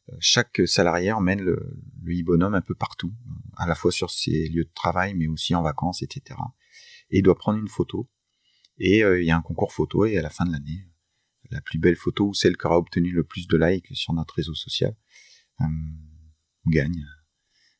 Euh, 0.09 0.15
chaque 0.19 0.61
salarié 0.65 1.11
emmène 1.11 1.41
le, 1.41 1.79
le 2.01 2.13
e-bonhomme 2.13 2.55
un 2.55 2.61
peu 2.61 2.75
partout, 2.75 3.13
à 3.57 3.67
la 3.67 3.75
fois 3.75 3.91
sur 3.91 4.09
ses 4.09 4.49
lieux 4.49 4.65
de 4.65 4.73
travail, 4.73 5.13
mais 5.13 5.27
aussi 5.27 5.53
en 5.53 5.61
vacances, 5.61 6.01
etc 6.01 6.35
et 7.11 7.19
il 7.19 7.23
doit 7.23 7.35
prendre 7.35 7.59
une 7.59 7.67
photo. 7.67 8.09
Et 8.77 9.03
euh, 9.03 9.21
il 9.21 9.27
y 9.27 9.31
a 9.31 9.37
un 9.37 9.41
concours 9.41 9.73
photo 9.73 10.05
et 10.05 10.17
à 10.17 10.21
la 10.21 10.29
fin 10.29 10.45
de 10.45 10.51
l'année, 10.51 10.89
la 11.51 11.61
plus 11.61 11.77
belle 11.77 11.97
photo 11.97 12.29
ou 12.29 12.33
celle 12.33 12.57
qui 12.57 12.65
aura 12.65 12.77
obtenu 12.77 13.11
le 13.11 13.23
plus 13.23 13.47
de 13.47 13.57
likes 13.57 13.95
sur 13.95 14.13
notre 14.13 14.35
réseau 14.35 14.55
social 14.55 14.95
euh, 15.59 15.65
gagne 16.67 17.05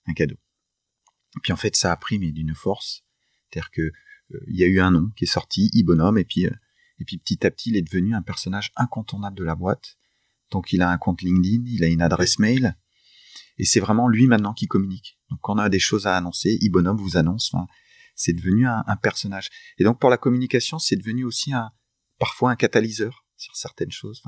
un 0.05 0.13
cadeau. 0.13 0.35
Et 1.37 1.39
puis 1.41 1.53
en 1.53 1.57
fait, 1.57 1.75
ça 1.75 1.91
a 1.91 1.97
pris 1.97 2.19
mais 2.19 2.31
d'une 2.31 2.53
force, 2.53 3.05
c'est-à-dire 3.49 3.71
que 3.71 3.81
euh, 3.81 4.45
il 4.47 4.57
y 4.57 4.63
a 4.63 4.67
eu 4.67 4.79
un 4.79 4.91
nom 4.91 5.09
qui 5.15 5.23
est 5.23 5.31
sorti, 5.31 5.69
Ibonhomme, 5.73 6.17
et 6.17 6.25
puis 6.25 6.47
et 7.01 7.05
puis 7.05 7.17
petit 7.17 7.45
à 7.45 7.51
petit, 7.51 7.71
il 7.71 7.77
est 7.77 7.81
devenu 7.81 8.13
un 8.13 8.21
personnage 8.21 8.71
incontournable 8.75 9.35
de 9.35 9.43
la 9.43 9.55
boîte. 9.55 9.97
Donc 10.51 10.71
il 10.71 10.83
a 10.83 10.89
un 10.89 10.97
compte 10.97 11.23
LinkedIn, 11.23 11.63
il 11.65 11.83
a 11.83 11.87
une 11.87 12.01
adresse 12.01 12.37
mail, 12.37 12.77
et 13.57 13.65
c'est 13.65 13.79
vraiment 13.79 14.07
lui 14.07 14.27
maintenant 14.27 14.53
qui 14.53 14.67
communique. 14.67 15.19
Donc 15.29 15.39
quand 15.41 15.55
on 15.55 15.57
a 15.57 15.69
des 15.69 15.79
choses 15.79 16.05
à 16.05 16.15
annoncer, 16.15 16.57
Ibonhomme 16.61 16.97
vous 16.97 17.17
annonce. 17.17 17.53
C'est 18.15 18.33
devenu 18.33 18.67
un, 18.67 18.83
personnage. 19.01 19.49
Et 19.79 19.83
donc 19.83 19.99
pour 19.99 20.11
la 20.11 20.17
communication, 20.17 20.77
c'est 20.77 20.95
devenu 20.95 21.23
aussi 21.23 21.53
un 21.53 21.71
parfois 22.19 22.51
un 22.51 22.55
catalyseur 22.55 23.25
sur 23.35 23.55
certaines 23.55 23.91
choses. 23.91 24.21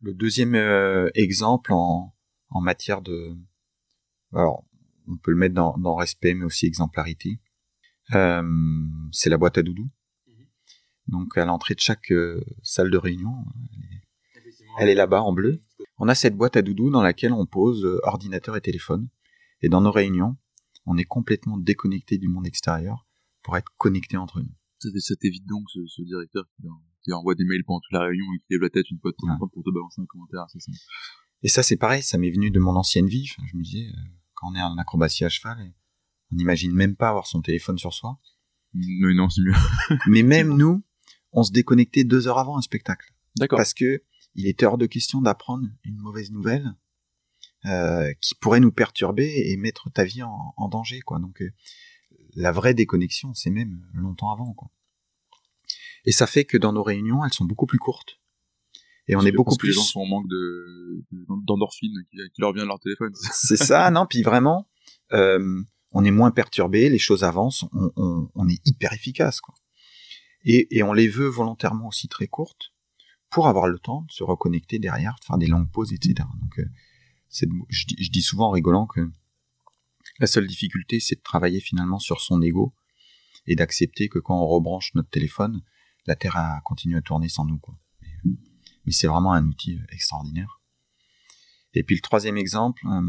Le 0.00 0.14
deuxième 0.14 0.54
euh, 0.54 1.10
exemple 1.14 1.72
en, 1.74 2.14
matière 2.62 3.02
de, 3.02 3.36
alors 4.32 4.64
on 5.08 5.16
peut 5.18 5.32
le 5.32 5.36
mettre 5.36 5.54
dans, 5.54 5.76
dans 5.76 5.94
respect, 5.94 6.32
mais 6.32 6.44
aussi 6.44 6.64
exemplarité, 6.64 7.40
euh, 8.14 8.42
c'est 9.12 9.28
la 9.28 9.36
boîte 9.36 9.58
à 9.58 9.62
doudou. 9.62 9.90
Donc 11.14 11.38
à 11.38 11.44
l'entrée 11.44 11.74
de 11.74 11.80
chaque 11.80 12.10
euh, 12.10 12.44
salle 12.62 12.90
de 12.90 12.98
réunion, 12.98 13.32
elle 14.78 14.88
est, 14.88 14.94
là-bas 14.94 15.22
en 15.22 15.32
bleu. 15.32 15.62
On 15.98 16.08
a 16.08 16.14
cette 16.14 16.36
boîte 16.36 16.56
à 16.56 16.62
doudou 16.62 16.90
dans 16.90 17.02
laquelle 17.02 17.32
on 17.32 17.46
pose 17.46 17.86
ordinateur 18.02 18.56
et 18.56 18.60
téléphone. 18.60 19.08
Et 19.62 19.68
dans 19.68 19.80
nos 19.80 19.92
réunions, 19.92 20.36
on 20.86 20.96
est 20.96 21.04
complètement 21.04 21.56
déconnecté 21.56 22.18
du 22.18 22.28
monde 22.28 22.46
extérieur 22.46 23.06
pour 23.42 23.56
être 23.56 23.72
connecté 23.78 24.16
entre 24.16 24.40
nous. 24.40 24.52
Ça, 24.78 25.14
t'évite 25.16 25.46
donc 25.46 25.62
ce, 25.70 26.02
directeur 26.02 26.44
qui, 27.04 27.12
envoie 27.12 27.34
des 27.34 27.44
mails 27.44 27.64
pendant 27.64 27.80
toute 27.80 27.92
la 27.92 28.00
réunion 28.00 28.26
et 28.34 28.38
qui 28.40 28.46
lève 28.50 28.62
la 28.62 28.70
tête 28.70 28.90
une 28.90 28.98
fois 28.98 29.12
de 29.12 29.16
temps 29.16 29.48
pour 29.52 29.62
te 29.62 29.70
balancer 29.70 30.02
un 30.02 30.06
commentaire. 30.06 30.44
Ça, 30.48 30.58
et 31.42 31.48
ça, 31.48 31.62
c'est 31.62 31.76
pareil, 31.76 32.02
ça 32.02 32.18
m'est 32.18 32.30
venu 32.30 32.50
de 32.50 32.58
mon 32.58 32.74
ancienne 32.74 33.06
vie. 33.06 33.26
je 33.26 33.56
me 33.56 33.62
disais, 33.62 33.86
euh, 33.86 34.00
quand 34.34 34.50
on 34.50 34.54
est 34.54 34.62
en 34.62 34.76
acrobatie 34.78 35.24
à 35.24 35.28
cheval, 35.28 35.72
on 36.32 36.36
n'imagine 36.36 36.72
même 36.72 36.96
pas 36.96 37.10
avoir 37.10 37.26
son 37.26 37.42
téléphone 37.42 37.78
sur 37.78 37.92
soi. 37.92 38.18
Mais 38.72 39.14
non, 39.14 39.28
c'est 39.28 39.42
mieux. 39.42 39.52
Mais 40.08 40.22
même 40.22 40.56
nous, 40.56 40.82
on 41.34 41.42
se 41.42 41.52
déconnectait 41.52 42.04
deux 42.04 42.26
heures 42.28 42.38
avant 42.38 42.56
un 42.56 42.62
spectacle. 42.62 43.12
D'accord. 43.36 43.58
Parce 43.58 43.74
que 43.74 44.02
il 44.36 44.46
était 44.46 44.66
hors 44.66 44.78
de 44.78 44.86
question 44.86 45.20
d'apprendre 45.20 45.68
une 45.84 45.96
mauvaise 45.96 46.30
nouvelle 46.30 46.74
euh, 47.66 48.12
qui 48.20 48.34
pourrait 48.34 48.60
nous 48.60 48.72
perturber 48.72 49.50
et 49.50 49.56
mettre 49.56 49.90
ta 49.90 50.04
vie 50.04 50.22
en, 50.22 50.54
en 50.56 50.68
danger, 50.68 51.00
quoi. 51.00 51.18
Donc 51.18 51.42
euh, 51.42 51.50
la 52.34 52.52
vraie 52.52 52.74
déconnexion, 52.74 53.34
c'est 53.34 53.50
même 53.50 53.80
longtemps 53.92 54.32
avant, 54.32 54.52
quoi. 54.54 54.70
Et 56.04 56.12
ça 56.12 56.26
fait 56.26 56.44
que 56.44 56.56
dans 56.56 56.72
nos 56.72 56.82
réunions, 56.82 57.24
elles 57.24 57.32
sont 57.32 57.44
beaucoup 57.44 57.66
plus 57.66 57.78
courtes. 57.78 58.20
Et 59.06 59.16
on 59.16 59.22
est 59.22 59.32
beaucoup 59.32 59.56
plus. 59.56 59.68
les 59.68 59.74
gens 59.74 59.82
sont 59.82 60.00
en 60.00 60.06
manque 60.06 60.28
de 60.28 61.04
d'endorphine 61.46 61.92
qui, 62.10 62.16
qui, 62.32 62.40
leur 62.40 62.52
vient 62.52 62.62
de 62.62 62.68
leur 62.68 62.80
téléphone. 62.80 63.12
c'est 63.32 63.56
ça, 63.56 63.90
non 63.90 64.06
Puis 64.06 64.22
vraiment, 64.22 64.68
euh, 65.12 65.62
on 65.90 66.04
est 66.04 66.10
moins 66.10 66.30
perturbé, 66.30 66.88
les 66.88 66.98
choses 66.98 67.24
avancent, 67.24 67.64
on, 67.72 67.90
on, 67.96 68.30
on, 68.34 68.48
est 68.48 68.60
hyper 68.66 68.92
efficace, 68.92 69.40
quoi. 69.40 69.54
Et, 70.44 70.76
et 70.76 70.82
on 70.82 70.92
les 70.92 71.08
veut 71.08 71.28
volontairement 71.28 71.88
aussi 71.88 72.08
très 72.08 72.26
courtes 72.26 72.72
pour 73.30 73.48
avoir 73.48 73.66
le 73.66 73.78
temps 73.78 74.02
de 74.02 74.12
se 74.12 74.22
reconnecter 74.22 74.78
derrière, 74.78 75.16
de 75.20 75.24
faire 75.24 75.38
des 75.38 75.46
longues 75.46 75.70
pauses, 75.70 75.92
etc. 75.92 76.28
Donc, 76.40 76.58
euh, 76.58 76.70
je, 77.68 77.86
dis, 77.86 77.96
je 77.98 78.10
dis 78.10 78.22
souvent 78.22 78.48
en 78.48 78.50
rigolant 78.50 78.86
que 78.86 79.10
la 80.18 80.26
seule 80.26 80.46
difficulté, 80.46 81.00
c'est 81.00 81.16
de 81.16 81.22
travailler 81.22 81.60
finalement 81.60 81.98
sur 81.98 82.20
son 82.20 82.40
ego 82.42 82.74
et 83.46 83.56
d'accepter 83.56 84.08
que 84.08 84.18
quand 84.18 84.40
on 84.40 84.46
rebranche 84.46 84.94
notre 84.94 85.10
téléphone, 85.10 85.62
la 86.06 86.14
Terre 86.14 86.36
a 86.36 86.60
continué 86.64 86.96
à 86.96 87.02
tourner 87.02 87.28
sans 87.28 87.44
nous. 87.44 87.58
Quoi. 87.58 87.76
Mais, 88.00 88.32
mais 88.86 88.92
c'est 88.92 89.06
vraiment 89.06 89.32
un 89.32 89.46
outil 89.46 89.80
extraordinaire. 89.90 90.60
Et 91.72 91.82
puis 91.82 91.96
le 91.96 92.02
troisième 92.02 92.36
exemple, 92.36 92.86
euh, 92.86 93.02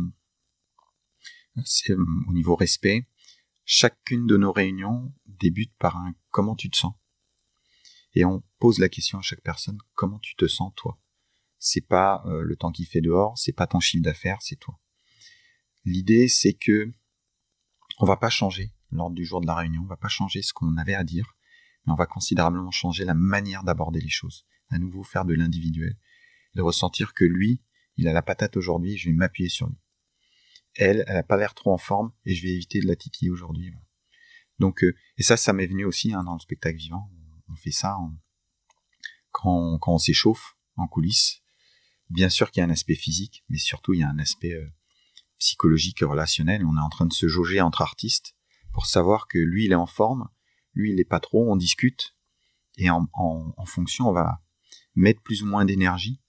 c'est 1.65 1.91
euh, 1.93 2.05
au 2.27 2.33
niveau 2.33 2.55
respect. 2.55 3.07
Chacune 3.63 4.27
de 4.27 4.38
nos 4.38 4.51
réunions 4.51 5.13
débute 5.25 5.73
par 5.77 5.97
un 5.97 6.13
comment 6.31 6.55
tu 6.55 6.69
te 6.69 6.77
sens. 6.77 6.93
Et 8.16 8.26
on 8.26 8.43
pose 8.59 8.80
la 8.80 8.89
question 8.89 9.20
à 9.20 9.22
chaque 9.22 9.41
personne 9.41 9.78
comment 9.93 10.20
tu 10.20 10.36
te 10.36 10.47
sens 10.47 10.72
toi? 10.76 10.99
C'est 11.59 11.86
pas 11.86 12.24
euh, 12.26 12.41
le 12.41 12.55
temps 12.55 12.72
qu'il 12.72 12.88
fait 12.88 13.01
dehors, 13.01 13.38
c'est 13.38 13.53
pas 13.53 13.68
ton 13.68 13.80
chiffre 13.80 14.03
d'affaires, 14.03 14.41
c'est 14.41 14.55
toi. 14.55 14.80
L'idée 15.84 16.28
c'est 16.28 16.53
que 16.53 16.91
on 17.99 18.05
va 18.05 18.18
pas 18.18 18.30
changer 18.30 18.74
l'ordre 18.91 19.16
du 19.16 19.26
jour 19.26 19.41
de 19.41 19.47
la 19.47 19.55
réunion, 19.55 19.82
on 19.84 19.88
va 19.88 19.97
pas 19.97 20.07
changer 20.07 20.41
ce 20.41 20.53
qu'on 20.53 20.78
avait 20.78 20.95
à 20.95 21.03
dire, 21.03 21.36
mais 21.86 21.93
on 21.93 21.95
va 21.95 22.05
considérablement 22.05 22.72
changer 22.72 23.05
la 23.05 23.13
manière 23.13 23.63
d'aborder 23.63 23.99
les 23.99 24.09
choses. 24.09 24.45
À 24.70 24.80
nouveau 24.80 25.03
faire 25.03 25.26
de 25.26 25.34
l'individuel, 25.34 25.95
de 26.55 26.61
ressentir 26.61 27.13
que 27.13 27.26
lui, 27.26 27.61
il 27.97 28.07
a 28.07 28.13
la 28.13 28.22
patate 28.22 28.57
aujourd'hui, 28.57 28.97
je 28.97 29.09
vais 29.09 29.16
m'appuyer 29.16 29.49
sur 29.49 29.68
lui. 29.68 29.78
Elle, 30.76 31.05
elle 31.07 31.18
a 31.18 31.24
pas 31.24 31.38
l'air 31.38 31.53
trop 31.53 31.72
en 31.72 31.78
forme 31.78 32.11
et 32.26 32.34
je 32.36 32.43
vais 32.43 32.53
éviter 32.53 32.80
de 32.80 32.88
la 32.88 32.95
titiller 32.95 33.30
aujourd'hui. 33.30 33.72
Donc, 34.59 34.84
euh, 34.84 34.95
et 35.18 35.24
ça, 35.24 35.38
ça 35.38 35.53
m'est 35.53 35.68
venu 35.68 35.86
aussi 35.86 36.13
hein, 36.13 36.24
dans 36.24 36.34
le 36.34 36.39
spectacle 36.39 36.78
vivant. 36.78 37.09
On 37.50 37.56
fait 37.56 37.72
ça 37.72 37.98
quand, 39.32 39.80
on, 39.86 39.98
s'échauffe 39.98 40.58
en 40.78 40.88
coulisses. 40.88 41.41
Bien 42.10 42.30
sûr 42.30 42.52
qu'il 42.52 42.62
y 42.62 42.64
a 42.64 42.68
un 42.68 42.72
aspect 42.72 42.96
physique, 42.96 43.43
mais 43.50 43.58
surtout 43.58 43.93
il 43.93 44.00
y 44.00 44.04
a 44.04 44.10
un 44.10 44.20
aspect 44.20 44.54
euh, 44.54 44.68
psychologique 45.39 46.02
et 46.02 46.06
relationnel. 46.06 46.66
On 46.66 46.78
est 46.78 46.82
en 46.82 46.89
train 46.89 47.06
de 47.06 47.14
se 47.14 47.28
jauger 47.28 47.62
entre 47.62 47.82
artistes 47.82 48.36
pour 48.72 48.86
savoir 48.86 49.28
que 49.28 49.38
lui, 49.38 49.66
il 49.66 49.72
est 49.72 49.76
en 49.76 49.86
forme, 49.86 50.30
lui, 50.74 50.91
il 50.91 51.00
est 51.00 51.06
pas 51.06 51.20
trop. 51.20 51.52
On 51.52 51.56
discute 51.56 52.16
et 52.78 52.89
en, 52.89 53.08
fonction, 53.66 54.10
on 54.10 54.12
va 54.12 54.41
mettre 54.96 55.22
plus 55.22 55.43
ou 55.43 55.46
moins 55.46 55.66
d'énergie 55.66 56.22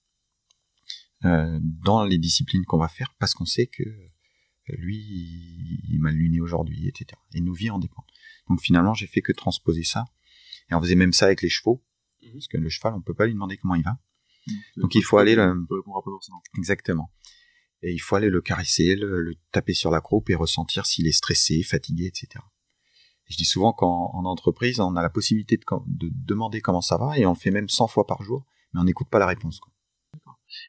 euh, 1.25 1.59
dans 1.62 2.05
les 2.05 2.19
disciplines 2.19 2.64
qu'on 2.64 2.79
va 2.79 2.89
faire 2.89 3.14
parce 3.19 3.35
qu'on 3.35 3.47
sait 3.47 3.67
que 3.67 3.83
euh, 3.83 4.77
lui, 4.79 4.99
il, 5.89 5.99
m'a 6.01 6.12
luné 6.12 6.41
aujourd'hui, 6.41 6.87
etc. 6.89 7.21
Et 7.35 7.41
nos 7.41 7.53
vies 7.53 7.71
en 7.71 7.79
dépendent. 7.79 8.07
Donc 8.49 8.61
finalement, 8.61 8.95
j'ai 8.95 9.07
fait 9.07 9.23
que 9.23 9.33
transposer 9.33 9.83
ça. 9.83 10.05
Et 10.71 10.75
on 10.75 10.81
faisait 10.81 10.95
même 10.95 11.12
ça 11.12 11.27
avec 11.27 11.43
les 11.43 11.49
chevaux, 11.49 11.85
mhm. 12.23 12.33
parce 12.33 12.49
que 12.49 12.57
le 12.57 12.69
cheval, 12.69 12.95
on 12.95 13.03
peut 13.03 13.14
pas 13.14 13.27
lui 13.27 13.33
demander 13.33 13.57
comment 13.57 13.75
il 13.75 13.85
va. 13.85 13.99
Donc 14.77 14.95
il 14.95 15.03
faut 15.03 15.19
aller 15.19 15.35
le... 15.35 15.67
Exactement. 16.57 17.12
Et 17.83 17.93
il 17.93 17.99
faut 17.99 18.17
aller 18.17 18.31
le 18.31 18.41
caresser, 18.41 18.97
le, 18.97 19.35
taper 19.53 19.75
sur 19.75 19.91
la 19.91 20.01
croupe 20.01 20.31
et 20.31 20.35
ressentir 20.35 20.87
s'il 20.87 21.07
est 21.07 21.12
stressé, 21.12 21.62
fatigué, 21.62 22.07
etc. 22.07 22.45
Et 23.29 23.33
je 23.33 23.37
dis 23.37 23.45
souvent 23.45 23.73
qu'en 23.73 24.25
entreprise, 24.25 24.79
on 24.81 24.95
a 24.95 25.03
la 25.03 25.11
possibilité 25.11 25.57
de, 25.57 25.64
de, 25.87 26.11
demander 26.12 26.61
comment 26.61 26.81
ça 26.81 26.97
va 26.97 27.19
et 27.19 27.27
on 27.27 27.33
le 27.33 27.39
fait 27.39 27.51
même 27.51 27.69
100 27.69 27.89
fois 27.89 28.07
par 28.07 28.23
jour, 28.23 28.47
mais 28.73 28.81
on 28.81 28.85
n'écoute 28.85 29.09
pas 29.11 29.19
la 29.19 29.27
réponse. 29.27 29.59
Quoi. 29.59 29.73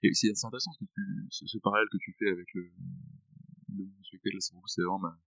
Et 0.04 0.14
c'est 0.14 0.30
intéressant 0.44 0.72
ce, 0.74 0.80
que 0.80 0.86
tu, 0.86 1.02
ce, 1.30 1.46
ce, 1.46 1.58
parallèle 1.60 1.88
que 1.92 1.98
tu 2.00 2.16
fais 2.18 2.30
avec 2.30 2.48
le, 2.56 2.72
le 3.78 3.86
spectacle, 4.04 4.38
c'est 4.40 4.82
vraiment 4.82 5.00
ma, 5.00 5.20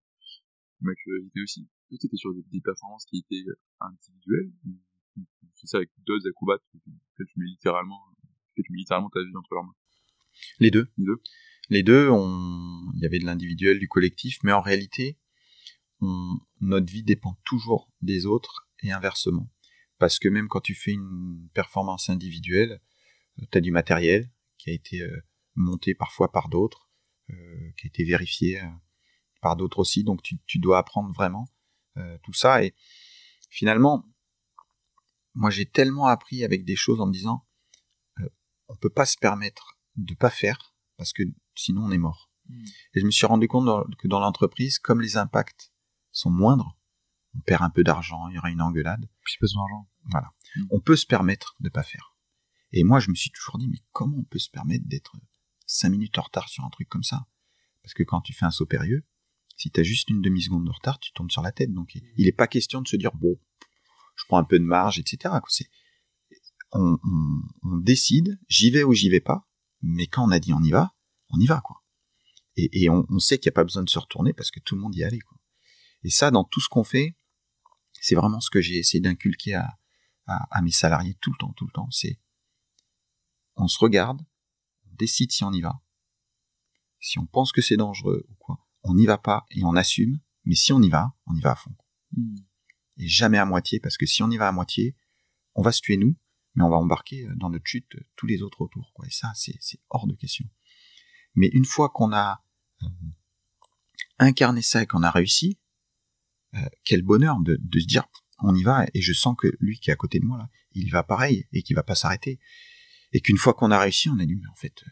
ma 0.81 0.95
curiosité 0.95 1.43
aussi. 1.43 1.69
Tu 1.89 1.97
étais 2.07 2.17
sur 2.17 2.33
des, 2.35 2.61
performances 2.61 3.05
qui 3.07 3.19
étaient 3.19 3.45
individuelles, 3.81 4.53
tu 5.15 5.61
fais 5.61 5.67
ça 5.67 5.77
avec 5.79 5.91
deux 6.07 6.19
acrobates 6.29 6.63
que 7.17 7.25
tu 7.25 7.39
mets 7.39 7.47
littéralement, 7.47 8.01
que 8.57 8.63
tu 8.63 8.73
mets 8.73 8.79
littéralement 8.79 9.11
ta 9.11 9.21
vie 9.21 9.37
entre 9.37 9.55
leurs 9.55 9.65
mains. 9.65 9.75
Les 10.59 10.71
deux. 10.71 10.89
Les 10.97 11.05
deux. 11.05 11.21
Les 11.69 11.83
deux, 11.83 12.09
on... 12.09 12.93
il 12.95 13.01
y 13.01 13.07
avait 13.07 13.19
de 13.19 13.27
l'individuel, 13.27 13.79
du 13.79 13.89
collectif, 13.89 14.39
mais 14.43 14.53
en 14.53 14.61
réalité, 14.61 15.19
on... 16.01 16.39
notre 16.61 16.91
vie 16.91 17.03
dépend 17.03 17.39
toujours 17.45 17.91
des 18.01 18.27
autres 18.27 18.69
et 18.83 18.93
inversement. 18.93 19.51
Parce 19.99 20.19
que 20.19 20.29
même 20.29 20.49
quand 20.49 20.61
tu 20.61 20.75
fais 20.75 20.93
une 20.93 21.49
performance 21.53 22.09
individuelle, 22.09 22.81
tu 23.51 23.59
as 23.59 23.61
du 23.61 23.71
matériel, 23.71 24.31
qui 24.59 24.71
a 24.71 24.73
été 24.73 25.03
euh, 25.03 25.21
monté 25.55 25.95
parfois 25.95 26.33
par 26.33 26.49
d'autres, 26.49 26.89
euh, 27.31 27.71
qui 27.77 27.87
a 27.87 27.89
été 27.89 28.05
vérifié 28.05 28.61
euh, 28.61 28.67
par 29.41 29.57
d'autres 29.57 29.79
aussi. 29.79 30.05
Donc 30.05 30.23
tu, 30.23 30.39
tu, 30.47 30.59
dois 30.59 30.79
apprendre 30.79 31.13
vraiment 31.13 31.49
tout 32.23 32.33
ça. 32.33 32.65
Et 32.65 32.75
finalement, 33.51 34.07
moi 35.35 35.51
j'ai 35.51 35.67
tellement 35.67 36.07
appris 36.07 36.45
avec 36.45 36.65
des 36.65 36.77
choses 36.77 37.01
en 37.01 37.07
me 37.07 37.13
disant, 37.13 37.47
on 38.71 38.77
peut 38.77 38.91
pas 38.91 39.07
se 39.07 39.19
permettre 39.19 39.77
de 39.97 40.15
pas 40.15 40.31
faire 40.31 40.75
parce 40.97 41.13
que 41.13 41.25
sinon 41.55 41.85
on 41.85 41.91
est 41.91 41.99
mort. 41.99 42.31
Hmm. 42.49 42.65
Et 42.95 43.01
je 43.01 43.07
me 43.07 43.11
suis 43.11 43.27
rendu 43.27 43.49
compte 43.49 43.69
que 43.97 44.09
dans 44.09 44.21
l'entreprise, 44.21 44.79
comme 44.79 45.01
les 45.01 45.17
impacts 45.17 45.73
sont 46.13 46.31
moindres, 46.31 46.77
on 47.35 47.41
perd 47.41 47.63
un 47.63 47.71
peu 47.71 47.85
d'argent, 47.85 48.29
il 48.29 48.35
y 48.35 48.39
aura 48.39 48.51
une 48.51 48.63
engueulade. 48.63 49.09
Puis 49.23 49.37
pas 49.41 49.47
d'argent. 49.47 49.89
Voilà. 50.05 50.33
Hmm. 50.57 50.67
On 50.71 50.81
peut 50.81 50.97
se 50.97 51.07
permettre 51.07 51.57
de 51.61 51.69
pas 51.69 51.83
faire. 51.83 52.17
Et 52.73 52.85
moi, 52.85 53.01
je 53.01 53.11
me 53.11 53.17
suis 53.17 53.31
toujours 53.31 53.59
dit, 53.59 53.69
mais 53.69 53.81
comment 53.93 54.19
on 54.19 54.25
peut 54.25 54.39
se 54.39 54.51
permettre 54.51 54.87
d'être 54.87 55.17
cinq 55.67 55.91
minutes 55.91 56.19
en 56.19 56.23
retard 56.23 56.49
sur 56.49 56.65
un 56.65 56.71
truc 56.71 56.89
comme 56.89 57.03
ça? 57.03 57.27
Parce 57.83 57.95
que 57.95 58.05
quand 58.05 58.21
tu 58.21 58.33
fais 58.33 58.45
un 58.45 58.51
saut 58.51 58.67
périlleux, 58.67 59.05
si 59.61 59.71
t'as 59.71 59.83
juste 59.83 60.09
une 60.09 60.23
demi-seconde 60.23 60.65
de 60.65 60.71
retard, 60.71 60.99
tu 61.01 61.13
tombes 61.13 61.31
sur 61.31 61.43
la 61.43 61.53
tête. 61.53 61.71
Donc, 61.75 61.95
il 61.95 62.25
n'est 62.25 62.33
pas 62.33 62.47
question 62.47 62.81
de 62.81 62.89
se 62.89 62.97
dire, 62.97 63.13
bon, 63.13 63.39
je 64.17 64.25
prends 64.27 64.39
un 64.39 64.45
peu 64.45 64.59
de 64.59 64.65
marge, 64.65 64.99
etc. 64.99 65.35
On, 66.73 66.97
on, 67.05 67.43
on 67.65 67.77
décide, 67.77 68.39
j'y 68.49 68.71
vais 68.71 68.85
ou 68.85 68.95
j'y 68.95 69.11
vais 69.11 69.21
pas, 69.21 69.45
mais 69.83 70.07
quand 70.07 70.27
on 70.27 70.31
a 70.31 70.39
dit 70.39 70.55
on 70.55 70.63
y 70.63 70.71
va, 70.71 70.95
on 71.29 71.39
y 71.39 71.45
va, 71.45 71.61
quoi. 71.61 71.85
Et, 72.57 72.85
et 72.85 72.89
on, 72.89 73.05
on, 73.11 73.19
sait 73.19 73.39
qu'il 73.39 73.51
n'y 73.51 73.53
a 73.53 73.61
pas 73.61 73.65
besoin 73.65 73.83
de 73.83 73.91
se 73.91 73.99
retourner 73.99 74.33
parce 74.33 74.51
que 74.51 74.61
tout 74.61 74.77
le 74.77 74.81
monde 74.81 74.97
y 74.97 75.05
allait, 75.05 75.19
quoi. 75.19 75.37
Et 76.05 76.11
ça, 76.11 76.31
dans 76.31 76.45
tout 76.45 76.61
ce 76.63 76.71
qu'on 76.71 76.85
fait, 76.85 77.15
c'est 78.01 78.15
vraiment 78.15 78.41
ce 78.41 78.49
que 78.49 78.63
j'ai 78.63 78.79
essayé 78.79 79.03
d'inculquer 79.03 79.57
à, 79.57 79.79
à, 80.25 80.57
à, 80.57 80.63
mes 80.63 80.71
salariés 80.71 81.19
tout 81.21 81.33
le 81.33 81.37
temps, 81.37 81.53
tout 81.53 81.67
le 81.67 81.73
temps. 81.73 81.91
C'est 81.91 82.19
on 83.57 83.69
se 83.69 83.79
regarde, 83.79 84.23
on 84.87 84.95
décide 84.95 85.33
si 85.33 85.45
on 85.45 85.53
y 85.53 85.61
va. 85.61 85.83
Si 86.99 87.19
on 87.19 87.27
pense 87.27 87.53
que 87.53 87.61
c'est 87.61 87.77
dangereux 87.77 88.25
ou 88.31 88.35
quoi, 88.37 88.67
on 88.83 88.95
n'y 88.95 89.07
va 89.07 89.19
pas 89.19 89.47
et 89.51 89.65
on 89.65 89.75
assume. 89.75 90.19
Mais 90.45 90.55
si 90.55 90.73
on 90.73 90.81
y 90.81 90.89
va, 90.89 91.15
on 91.27 91.35
y 91.35 91.41
va 91.41 91.53
à 91.53 91.57
fond. 91.57 91.75
Hmm. 92.17 92.37
Et 92.97 93.09
jamais 93.09 93.39
à 93.39 93.45
moitié, 93.45 93.81
parce 93.81 93.97
que 93.97 94.07
si 94.07 94.23
on 94.23 94.31
y 94.31 94.37
va 94.37 94.49
à 94.49 94.53
moitié, 94.53 94.97
on 95.55 95.63
va 95.63 95.73
se 95.73 95.81
tuer 95.81 95.97
nous, 95.97 96.17
mais 96.55 96.65
on 96.65 96.71
va 96.71 96.77
embarquer 96.77 97.27
euh, 97.27 97.35
dans 97.37 97.51
notre 97.51 97.67
chute 97.67 97.95
euh, 97.95 98.01
tous 98.17 98.27
les 98.27 98.43
autres 98.43 98.61
autour. 98.61 98.93
Quoi. 98.95 99.07
Et 99.07 99.11
ça, 99.11 99.33
c'est 99.35 99.59
hors 99.89 100.07
de 100.07 100.15
question. 100.15 100.49
Mais 101.35 101.49
une 101.49 101.65
fois 101.65 101.89
qu'on 101.91 102.13
a 102.13 102.43
euh, 102.83 102.87
incarné 104.19 104.63
ça 104.63 104.83
et 104.83 104.87
qu'on 104.87 105.03
a 105.03 105.11
réussi, 105.11 105.59
quel 106.83 107.03
bonheur 107.03 107.39
de, 107.39 107.57
de, 107.61 107.79
se 107.79 107.87
dire 107.87 108.09
on 108.41 108.55
y 108.57 108.65
va 108.65 108.85
et 108.93 109.01
je 109.01 109.13
sens 109.13 109.37
que 109.39 109.47
lui 109.61 109.79
qui 109.79 109.91
est 109.91 109.93
à 109.93 109.97
côté 109.97 110.19
de 110.19 110.25
moi 110.25 110.37
là, 110.37 110.49
il 110.73 110.91
va 110.91 111.03
pareil 111.03 111.47
et 111.53 111.63
qu'il 111.63 111.77
va 111.77 111.83
pas 111.83 111.95
s'arrêter 111.95 112.41
et 113.13 113.21
qu'une 113.21 113.37
fois 113.37 113.55
qu'on 113.55 113.71
a 113.71 113.79
réussi, 113.79 114.09
on 114.09 114.19
a 114.19 114.27
dit 114.27 114.37
mais 114.37 114.49
en 114.49 114.55
fait, 114.55 114.83
euh, 114.87 114.91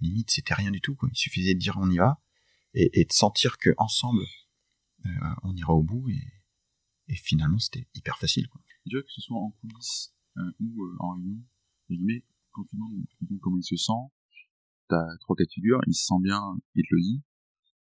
limite 0.00 0.30
c'était 0.30 0.54
rien 0.54 0.70
du 0.70 0.80
tout. 0.80 0.94
Quoi. 0.94 1.08
Il 1.12 1.16
suffisait 1.16 1.54
de 1.54 1.58
dire 1.58 1.76
on 1.78 1.90
y 1.90 1.98
va 1.98 2.20
et, 2.74 3.00
et 3.00 3.04
de 3.04 3.12
sentir 3.12 3.58
que 3.58 3.70
ensemble 3.78 4.22
euh, 5.06 5.08
on 5.42 5.54
ira 5.54 5.74
au 5.74 5.82
bout 5.82 6.08
et, 6.08 6.22
et 7.08 7.16
finalement 7.16 7.58
c'était 7.58 7.86
hyper 7.94 8.18
facile. 8.18 8.48
Quoi. 8.48 8.60
Dirais 8.86 9.02
que 9.02 9.10
ce 9.10 9.20
soit 9.20 9.38
en 9.38 9.50
coulisses 9.50 10.14
euh, 10.38 10.52
ou 10.60 10.84
euh, 10.84 10.96
en 11.00 11.14
réunion, 11.14 11.42
mais 11.90 12.24
quand 12.52 12.64
tu 12.64 12.76
demandes 12.76 13.04
comment 13.40 13.58
il 13.58 13.64
se 13.64 13.76
sent, 13.76 13.92
t'as 14.88 15.16
trois 15.20 15.36
cas 15.36 15.44
de 15.44 15.50
figure, 15.50 15.80
il 15.86 15.94
se 15.94 16.04
sent 16.04 16.20
bien, 16.22 16.40
il 16.74 16.82
te 16.82 16.94
le 16.94 17.00
dit. 17.00 17.22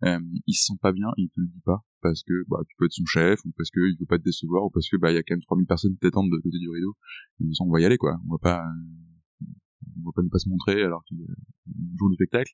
Euh, 0.04 0.20
il 0.46 0.54
se 0.54 0.66
sent 0.66 0.78
pas 0.82 0.92
bien, 0.92 1.08
il 1.16 1.30
te 1.30 1.40
le 1.40 1.46
dit 1.46 1.60
pas 1.64 1.84
parce 2.02 2.22
que 2.22 2.32
bah 2.48 2.58
tu 2.68 2.74
peux 2.76 2.84
être 2.84 2.92
son 2.92 3.06
chef 3.06 3.42
ou 3.46 3.52
parce 3.56 3.70
que 3.70 3.80
il 3.80 3.96
veut 3.98 4.06
pas 4.06 4.18
te 4.18 4.24
décevoir 4.24 4.64
ou 4.64 4.70
parce 4.70 4.88
que 4.90 4.96
bah 4.96 5.10
il 5.10 5.14
y 5.14 5.18
a 5.18 5.22
quand 5.22 5.34
même 5.34 5.40
3000 5.40 5.66
personnes 5.66 5.92
qui 5.92 6.00
t'attendent 6.00 6.30
de 6.30 6.36
côté 6.36 6.58
du 6.58 6.68
rideau. 6.68 6.96
Il 7.40 7.48
me 7.48 7.54
semble 7.54 7.70
on 7.70 7.72
va 7.72 7.80
y 7.80 7.84
aller 7.86 7.96
quoi. 7.96 8.20
On 8.26 8.32
va 8.32 8.38
pas 8.38 8.62
on 9.96 10.02
va 10.04 10.12
pas 10.14 10.22
ne 10.22 10.28
pas 10.28 10.38
se 10.38 10.48
montrer 10.48 10.82
alors 10.82 11.02
qu'il 11.04 11.18
a 11.22 11.32
un 11.32 11.96
jour 11.96 12.10
de 12.10 12.14
spectacle. 12.14 12.52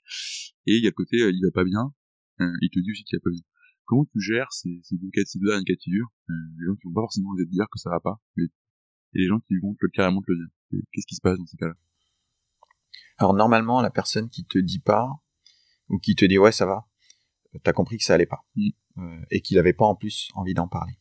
Et 0.66 0.76
il 0.76 0.82
y 0.84 0.86
a 0.86 0.90
le 0.90 0.94
côté, 0.94 1.20
euh, 1.22 1.32
il 1.32 1.40
va 1.42 1.50
pas 1.52 1.64
bien, 1.64 1.92
euh, 2.40 2.52
il 2.60 2.70
te 2.70 2.80
dit 2.80 2.90
aussi 2.90 3.04
qu'il 3.04 3.18
va 3.18 3.22
pas 3.24 3.30
bien. 3.30 3.42
Comment 3.84 4.04
tu 4.04 4.20
gères 4.20 4.52
ces, 4.52 4.80
ces 4.82 4.96
deux 4.96 5.10
cas, 5.12 5.22
ces 5.24 5.38
deux 5.38 5.48
derniers 5.48 5.64
cas 5.64 5.74
de 5.74 5.82
figure? 5.82 6.08
Euh, 6.30 6.32
Les 6.58 6.66
gens 6.66 6.76
qui 6.76 6.86
vont 6.86 6.94
pas 6.94 7.02
forcément 7.02 7.34
te 7.36 7.42
dire 7.42 7.66
que 7.70 7.78
ça 7.78 7.90
va 7.90 8.00
pas, 8.00 8.20
mais 8.36 8.44
et 9.12 9.18
les 9.18 9.26
gens 9.26 9.40
qui 9.40 9.58
vont 9.58 9.74
te, 9.74 9.86
carrément 9.86 10.22
te 10.22 10.30
le 10.30 10.38
dire. 10.38 10.82
Qu'est-ce 10.92 11.06
qui 11.06 11.16
se 11.16 11.20
passe 11.20 11.36
dans 11.36 11.46
ces 11.46 11.56
cas-là? 11.56 11.74
Alors 13.18 13.34
normalement, 13.34 13.82
la 13.82 13.90
personne 13.90 14.30
qui 14.30 14.44
te 14.44 14.58
dit 14.58 14.78
pas 14.78 15.08
ou 15.88 15.98
qui 15.98 16.14
te 16.14 16.24
dit 16.24 16.38
ouais 16.38 16.52
ça 16.52 16.64
va, 16.66 16.86
t'as 17.64 17.72
compris 17.72 17.98
que 17.98 18.04
ça 18.04 18.14
allait 18.14 18.26
pas 18.26 18.46
mm. 18.54 18.68
euh, 18.98 19.24
et 19.30 19.40
qu'il 19.40 19.58
avait 19.58 19.72
pas 19.72 19.84
en 19.84 19.96
plus 19.96 20.30
envie 20.34 20.54
d'en 20.54 20.68
parler. 20.68 20.94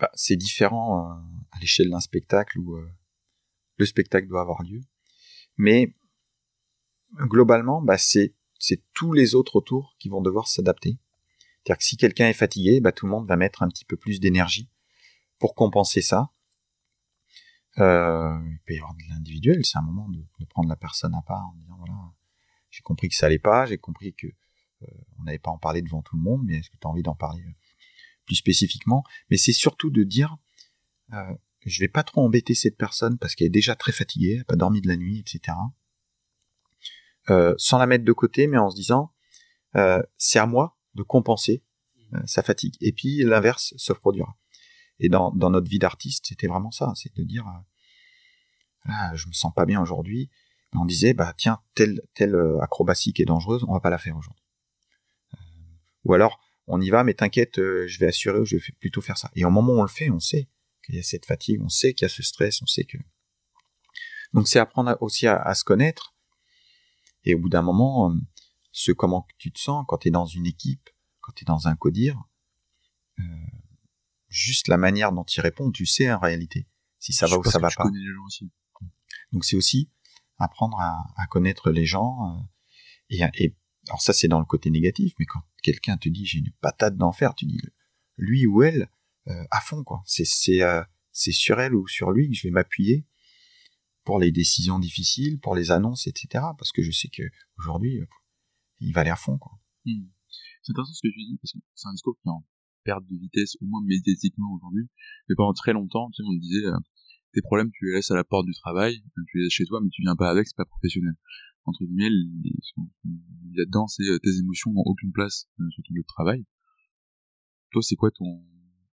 Bah, 0.00 0.10
c'est 0.14 0.36
différent 0.36 1.10
à 1.50 1.58
l'échelle 1.60 1.90
d'un 1.90 2.00
spectacle 2.00 2.58
où 2.60 2.76
le 3.76 3.86
spectacle 3.86 4.28
doit 4.28 4.40
avoir 4.40 4.62
lieu. 4.62 4.80
Mais 5.56 5.94
globalement, 7.14 7.82
bah, 7.82 7.98
c'est 7.98 8.34
tous 8.94 9.12
les 9.12 9.34
autres 9.34 9.56
autour 9.56 9.96
qui 9.98 10.08
vont 10.08 10.20
devoir 10.20 10.48
s'adapter. 10.48 10.98
C'est-à-dire 11.64 11.78
que 11.78 11.84
si 11.84 11.96
quelqu'un 11.96 12.28
est 12.28 12.34
fatigué, 12.34 12.80
bah, 12.80 12.92
tout 12.92 13.06
le 13.06 13.12
monde 13.12 13.26
va 13.26 13.36
mettre 13.36 13.62
un 13.62 13.68
petit 13.68 13.84
peu 13.84 13.96
plus 13.96 14.20
d'énergie 14.20 14.68
pour 15.38 15.54
compenser 15.54 16.02
ça, 16.02 16.30
euh, 17.78 18.38
il 18.50 18.58
peut 18.66 18.74
y 18.74 18.78
avoir 18.78 18.94
de 18.94 19.02
l'individuel. 19.10 19.64
C'est 19.64 19.78
un 19.78 19.82
moment 19.82 20.08
de, 20.08 20.24
prendre 20.46 20.68
la 20.68 20.76
personne 20.76 21.14
à 21.14 21.22
part 21.22 21.46
en 21.48 21.54
disant 21.56 21.76
voilà, 21.78 21.94
j'ai 22.70 22.82
compris 22.82 23.08
que 23.08 23.14
ça 23.14 23.26
allait 23.26 23.38
pas, 23.38 23.66
j'ai 23.66 23.78
compris 23.78 24.14
que 24.14 24.26
euh, 24.26 24.86
on 25.18 25.24
n'avait 25.24 25.38
pas 25.38 25.50
en 25.50 25.58
parler 25.58 25.82
devant 25.82 26.02
tout 26.02 26.16
le 26.16 26.22
monde, 26.22 26.42
mais 26.44 26.56
est-ce 26.56 26.70
que 26.70 26.76
tu 26.76 26.86
as 26.86 26.90
envie 26.90 27.02
d'en 27.02 27.14
parler 27.14 27.42
euh, 27.42 27.54
plus 28.24 28.36
spécifiquement? 28.36 29.04
Mais 29.30 29.36
c'est 29.36 29.52
surtout 29.52 29.90
de 29.90 30.02
dire 30.02 30.36
euh, 31.12 31.34
je 31.64 31.80
vais 31.80 31.88
pas 31.88 32.02
trop 32.02 32.24
embêter 32.24 32.54
cette 32.54 32.76
personne 32.76 33.18
parce 33.18 33.34
qu'elle 33.34 33.48
est 33.48 33.50
déjà 33.50 33.74
très 33.74 33.92
fatiguée, 33.92 34.32
elle 34.32 34.38
n'a 34.38 34.44
pas 34.44 34.56
dormi 34.56 34.80
de 34.80 34.88
la 34.88 34.96
nuit, 34.96 35.18
etc. 35.18 35.56
Euh, 37.30 37.54
sans 37.58 37.78
la 37.78 37.86
mettre 37.86 38.04
de 38.04 38.12
côté, 38.12 38.46
mais 38.46 38.56
en 38.56 38.70
se 38.70 38.76
disant 38.76 39.12
euh, 39.76 40.02
c'est 40.16 40.38
à 40.38 40.46
moi 40.46 40.78
de 40.94 41.02
compenser 41.02 41.62
euh, 42.14 42.20
sa 42.24 42.42
fatigue. 42.42 42.74
Et 42.80 42.92
puis 42.92 43.22
l'inverse 43.22 43.74
se 43.76 43.92
produira. 43.92 44.36
Et 44.98 45.08
dans, 45.08 45.30
dans 45.32 45.50
notre 45.50 45.68
vie 45.68 45.78
d'artiste, 45.78 46.26
c'était 46.28 46.46
vraiment 46.46 46.70
ça, 46.70 46.92
c'est 46.96 47.14
de 47.14 47.22
dire 47.22 47.46
ah, 48.86 49.14
je 49.14 49.28
me 49.28 49.32
sens 49.32 49.52
pas 49.54 49.66
bien 49.66 49.80
aujourd'hui. 49.80 50.30
On 50.74 50.86
disait 50.86 51.12
bah 51.12 51.34
tiens 51.36 51.60
telle 51.74 52.00
telle 52.14 52.36
acrobatie 52.62 53.12
qui 53.12 53.22
est 53.22 53.26
dangereuse, 53.26 53.64
on 53.68 53.74
va 53.74 53.80
pas 53.80 53.90
la 53.90 53.98
faire 53.98 54.16
aujourd'hui. 54.16 54.44
ou 56.04 56.14
alors 56.14 56.40
on 56.66 56.80
y 56.80 56.90
va, 56.90 57.04
mais 57.04 57.14
t'inquiète, 57.14 57.56
je 57.56 57.98
vais 57.98 58.08
assurer 58.08 58.40
ou 58.40 58.44
je 58.44 58.56
vais 58.56 58.62
plutôt 58.80 59.00
faire 59.00 59.16
ça. 59.16 59.30
Et 59.34 59.44
au 59.44 59.50
moment 59.50 59.74
où 59.74 59.78
on 59.78 59.82
le 59.82 59.88
fait, 59.88 60.10
on 60.10 60.20
sait 60.20 60.48
qu'il 60.84 60.96
y 60.96 60.98
a 60.98 61.02
cette 61.02 61.24
fatigue, 61.26 61.62
on 61.62 61.68
sait 61.68 61.94
qu'il 61.94 62.04
y 62.04 62.06
a 62.06 62.08
ce 62.10 62.22
stress, 62.22 62.60
on 62.62 62.66
sait 62.66 62.84
que. 62.84 62.98
Donc 64.32 64.48
c'est 64.48 64.58
apprendre 64.58 64.96
aussi 65.00 65.26
à, 65.26 65.36
à, 65.36 65.54
se 65.54 65.64
connaître. 65.64 66.14
Et 67.24 67.34
au 67.34 67.38
bout 67.38 67.48
d'un 67.48 67.62
moment, 67.62 68.14
ce 68.72 68.92
comment 68.92 69.26
tu 69.38 69.50
te 69.52 69.58
sens 69.58 69.84
quand 69.88 69.98
tu 69.98 70.08
es 70.08 70.10
dans 70.10 70.26
une 70.26 70.46
équipe, 70.46 70.88
quand 71.20 71.32
tu 71.32 71.44
es 71.44 71.46
dans 71.46 71.68
un 71.68 71.76
codir, 71.76 72.22
euh, 73.18 73.22
juste 74.28 74.68
la 74.68 74.76
manière 74.76 75.12
dont 75.12 75.24
tu 75.24 75.40
réponds, 75.40 75.70
tu 75.70 75.86
sais 75.86 76.10
en 76.12 76.18
réalité 76.18 76.66
si 76.98 77.12
ça 77.12 77.26
Je 77.26 77.34
va 77.34 77.38
ou 77.38 77.44
ça 77.44 77.58
va 77.58 77.70
pas. 77.76 77.88
Les 77.92 78.14
gens 78.14 78.24
aussi. 78.26 78.50
Donc 79.32 79.44
c'est 79.44 79.56
aussi 79.56 79.90
apprendre 80.38 80.78
à, 80.80 81.04
à, 81.16 81.26
connaître 81.26 81.70
les 81.70 81.84
gens. 81.84 82.38
Euh, 82.38 82.42
et, 83.10 83.20
et, 83.34 83.56
alors 83.88 84.00
ça 84.00 84.12
c'est 84.12 84.28
dans 84.28 84.38
le 84.38 84.44
côté 84.44 84.70
négatif, 84.70 85.14
mais 85.18 85.26
quand 85.26 85.42
quelqu'un 85.62 85.96
te 85.96 86.08
dit 86.08 86.26
j'ai 86.26 86.38
une 86.38 86.52
patate 86.60 86.96
d'enfer, 86.96 87.34
tu 87.34 87.46
dis 87.46 87.60
lui 88.16 88.46
ou 88.46 88.62
elle 88.62 88.90
euh, 89.28 89.44
à 89.50 89.60
fond 89.60 89.84
quoi. 89.84 90.02
C'est 90.06 90.26
c'est 90.26 90.62
euh, 90.62 90.82
c'est 91.12 91.32
sur 91.32 91.60
elle 91.60 91.74
ou 91.74 91.86
sur 91.88 92.10
lui 92.10 92.30
que 92.30 92.36
je 92.36 92.46
vais 92.46 92.52
m'appuyer 92.52 93.04
pour 94.08 94.18
les 94.18 94.32
décisions 94.32 94.78
difficiles, 94.78 95.38
pour 95.38 95.54
les 95.54 95.70
annonces, 95.70 96.06
etc. 96.06 96.42
Parce 96.56 96.72
que 96.72 96.80
je 96.80 96.90
sais 96.90 97.08
que 97.08 97.24
aujourd'hui 97.58 98.00
il 98.80 98.94
va 98.94 99.02
aller 99.02 99.10
à 99.10 99.16
fond. 99.16 99.38
Hmm. 99.84 100.08
C'est 100.62 100.72
intéressant 100.72 100.94
ce 100.94 101.02
que 101.06 101.12
tu 101.12 101.18
dis 101.18 101.36
parce 101.36 101.52
que 101.52 101.58
c'est 101.74 101.88
un 101.88 101.92
discours 101.92 102.16
qui 102.16 102.26
est 102.26 102.32
en 102.32 102.42
perte 102.84 103.04
de 103.04 103.18
vitesse 103.18 103.56
au 103.60 103.66
moins 103.66 103.82
médiatiquement 103.84 104.50
aujourd'hui. 104.54 104.88
Mais 105.28 105.34
pendant 105.34 105.52
très 105.52 105.74
longtemps, 105.74 106.08
tu 106.14 106.22
on 106.24 106.32
me 106.32 106.40
disait 106.40 106.64
euh, 106.64 106.78
tes 107.34 107.42
problèmes 107.42 107.70
tu 107.70 107.84
les 107.84 107.96
laisses 107.96 108.10
à 108.10 108.14
la 108.14 108.24
porte 108.24 108.46
du 108.46 108.54
travail, 108.54 108.98
tu 109.30 109.36
les 109.36 109.44
laisses 109.44 109.52
chez 109.52 109.66
toi, 109.66 109.78
mais 109.82 109.90
tu 109.90 110.00
viens 110.00 110.16
pas 110.16 110.30
avec, 110.30 110.46
c'est 110.48 110.56
pas 110.56 110.64
professionnel. 110.64 111.12
Entre 111.66 111.84
guillemets, 111.84 112.08
là-dedans, 113.56 113.88
c'est 113.88 114.04
tes 114.22 114.38
émotions 114.38 114.72
n'ont 114.72 114.84
aucune 114.86 115.12
place 115.12 115.50
sur 115.58 115.82
ton 115.84 115.92
lieu 115.92 116.00
de 116.00 116.06
travail. 116.06 116.46
Toi, 117.72 117.82
c'est 117.82 117.96
quoi 117.96 118.10
ton, 118.10 118.42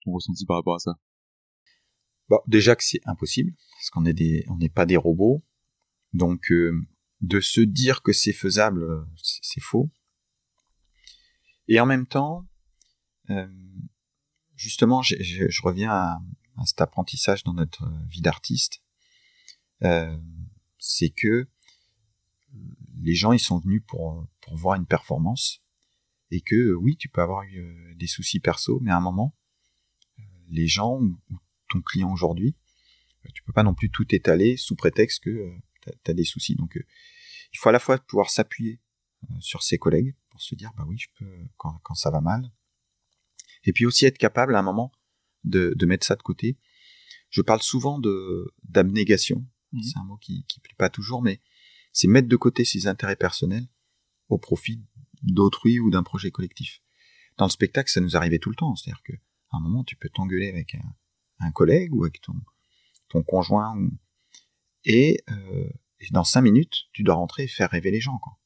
ton 0.05 0.13
ressenti 0.13 0.47
par 0.47 0.59
rapport 0.59 0.77
à 0.77 0.79
ça? 0.79 0.93
Déjà 2.47 2.77
que 2.77 2.85
c'est 2.85 3.01
impossible, 3.05 3.53
parce 3.75 3.91
qu'on 3.91 4.05
est 4.05 4.13
des, 4.13 4.45
on 4.49 4.57
n'est 4.57 4.69
pas 4.69 4.87
des 4.87 4.97
robots, 4.97 5.43
donc 6.13 6.51
euh, 6.53 6.87
de 7.21 7.41
se 7.41 7.61
dire 7.61 8.03
que 8.03 8.13
c'est 8.13 8.33
faisable, 8.33 9.07
c'est 9.17 9.61
faux. 9.61 9.91
Et 11.69 11.81
en 11.81 11.87
même 11.87 12.07
temps, 12.07 12.47
euh, 13.31 13.47
justement, 14.57 15.03
je, 15.03 15.63
reviens 15.63 15.91
à, 15.91 16.21
cet 16.67 16.81
apprentissage 16.81 17.43
dans 17.45 17.55
notre 17.55 17.91
vie 18.09 18.21
d'artiste, 18.21 18.83
euh, 19.83 20.17
c'est 20.79 21.11
que 21.11 21.49
les 23.03 23.15
gens 23.15 23.33
ils 23.33 23.41
sont 23.41 23.59
venus 23.59 23.83
pour 23.87 24.27
pour 24.41 24.57
voir 24.57 24.77
une 24.77 24.87
performance. 24.87 25.63
Et 26.33 26.43
que 26.43 26.75
oui 26.75 26.97
tu 26.97 27.09
peux 27.09 27.23
avoir 27.23 27.43
eu 27.45 27.95
des 27.97 28.07
soucis 28.07 28.39
perso 28.39 28.79
mais 28.83 28.93
à 28.93 28.97
un 28.97 29.01
moment 29.01 29.35
les 30.49 30.67
gens 30.69 31.01
ou 31.01 31.19
ton 31.71 31.81
client 31.81 32.13
aujourd'hui, 32.13 32.57
euh, 33.27 33.29
tu 33.35 33.43
peux 33.43 33.53
pas 33.53 33.63
non 33.63 33.75
plus 33.75 33.91
tout 33.91 34.07
étaler 34.15 34.57
sous 34.57 34.77
prétexte 34.77 35.25
que 35.25 35.31
euh, 35.31 35.51
tu 36.05 36.11
as, 36.11 36.15
des 36.15 36.25
soucis. 36.25 36.55
Donc 36.57 36.77
euh, 36.77 36.85
il 37.53 37.59
faut 37.59 37.69
à 37.69 37.73
la 37.73 37.79
fois 37.79 37.99
pouvoir 37.99 38.31
s'appuyer 38.31 38.81
sur 39.39 39.63
ses 39.63 39.77
collègues 39.77 40.15
pour 40.31 40.41
se 40.41 40.55
dire 40.55 40.73
bah 40.77 40.85
oui 40.87 40.97
je 40.97 41.09
peux 41.19 41.47
quand, 41.59 41.79
quand, 41.83 41.95
ça 41.95 42.11
va 42.11 42.21
mal, 42.23 42.51
et 43.65 43.73
puis 43.73 43.85
aussi 43.85 44.07
être 44.07 44.17
capable 44.17 44.55
à 44.55 44.61
un 44.61 44.63
moment 44.63 44.93
de, 45.45 45.75
de 45.77 45.87
mettre 45.87 46.07
ça 46.07 46.17
de 46.17 46.23
côté. 46.23 46.59
Je 47.29 47.43
parle 47.43 47.63
souvent 47.63 47.99
de 47.99 48.53
d'abnégation. 48.65 49.47
Mmh. 49.73 49.83
C'est 49.83 49.99
un 49.99 50.05
mot 50.05 50.17
qui 50.17 50.45
qui 50.47 50.61
plaît 50.61 50.75
pas 50.77 50.89
toujours, 50.89 51.23
mais 51.23 51.41
c'est 51.93 52.09
mettre 52.09 52.29
de 52.29 52.37
côté 52.37 52.65
ses 52.65 52.87
intérêts 52.87 53.17
personnels 53.17 53.69
au 54.29 54.39
profit 54.39 54.83
d'autrui 55.23 55.81
ou 55.81 55.91
d'un 55.91 56.03
projet 56.03 56.31
collectif. 56.31 56.83
Dans 57.37 57.47
le 57.47 57.51
spectacle, 57.51 57.91
ça 57.91 58.01
nous 58.01 58.17
arrivait 58.17 58.39
tout 58.39 58.51
le 58.51 58.57
temps. 58.57 58.75
C'est-à-dire 58.75 59.03
que 59.03 59.13
à 59.51 59.57
un 59.57 59.61
moment, 59.61 59.85
tu 59.85 59.97
peux 59.97 60.09
t'engueuler 60.09 60.49
avec 60.49 60.75
un, 60.77 60.95
un, 61.41 61.51
collègue 61.51 61.95
ou 61.95 62.05
avec 62.05 62.21
ton, 62.21 63.23
conjoint. 63.23 63.77
Euh, 63.79 63.91
et, 64.85 66.11
dans 66.11 66.25
cinq 66.25 66.43
minutes, 66.43 66.85
tu 66.93 67.03
dois 67.03 67.15
rentrer 67.15 67.45
et 67.45 67.49
faire 67.49 67.71
rêver 67.71 67.91
les 67.91 68.01
gens. 68.01 68.19
Quoi. 68.19 68.39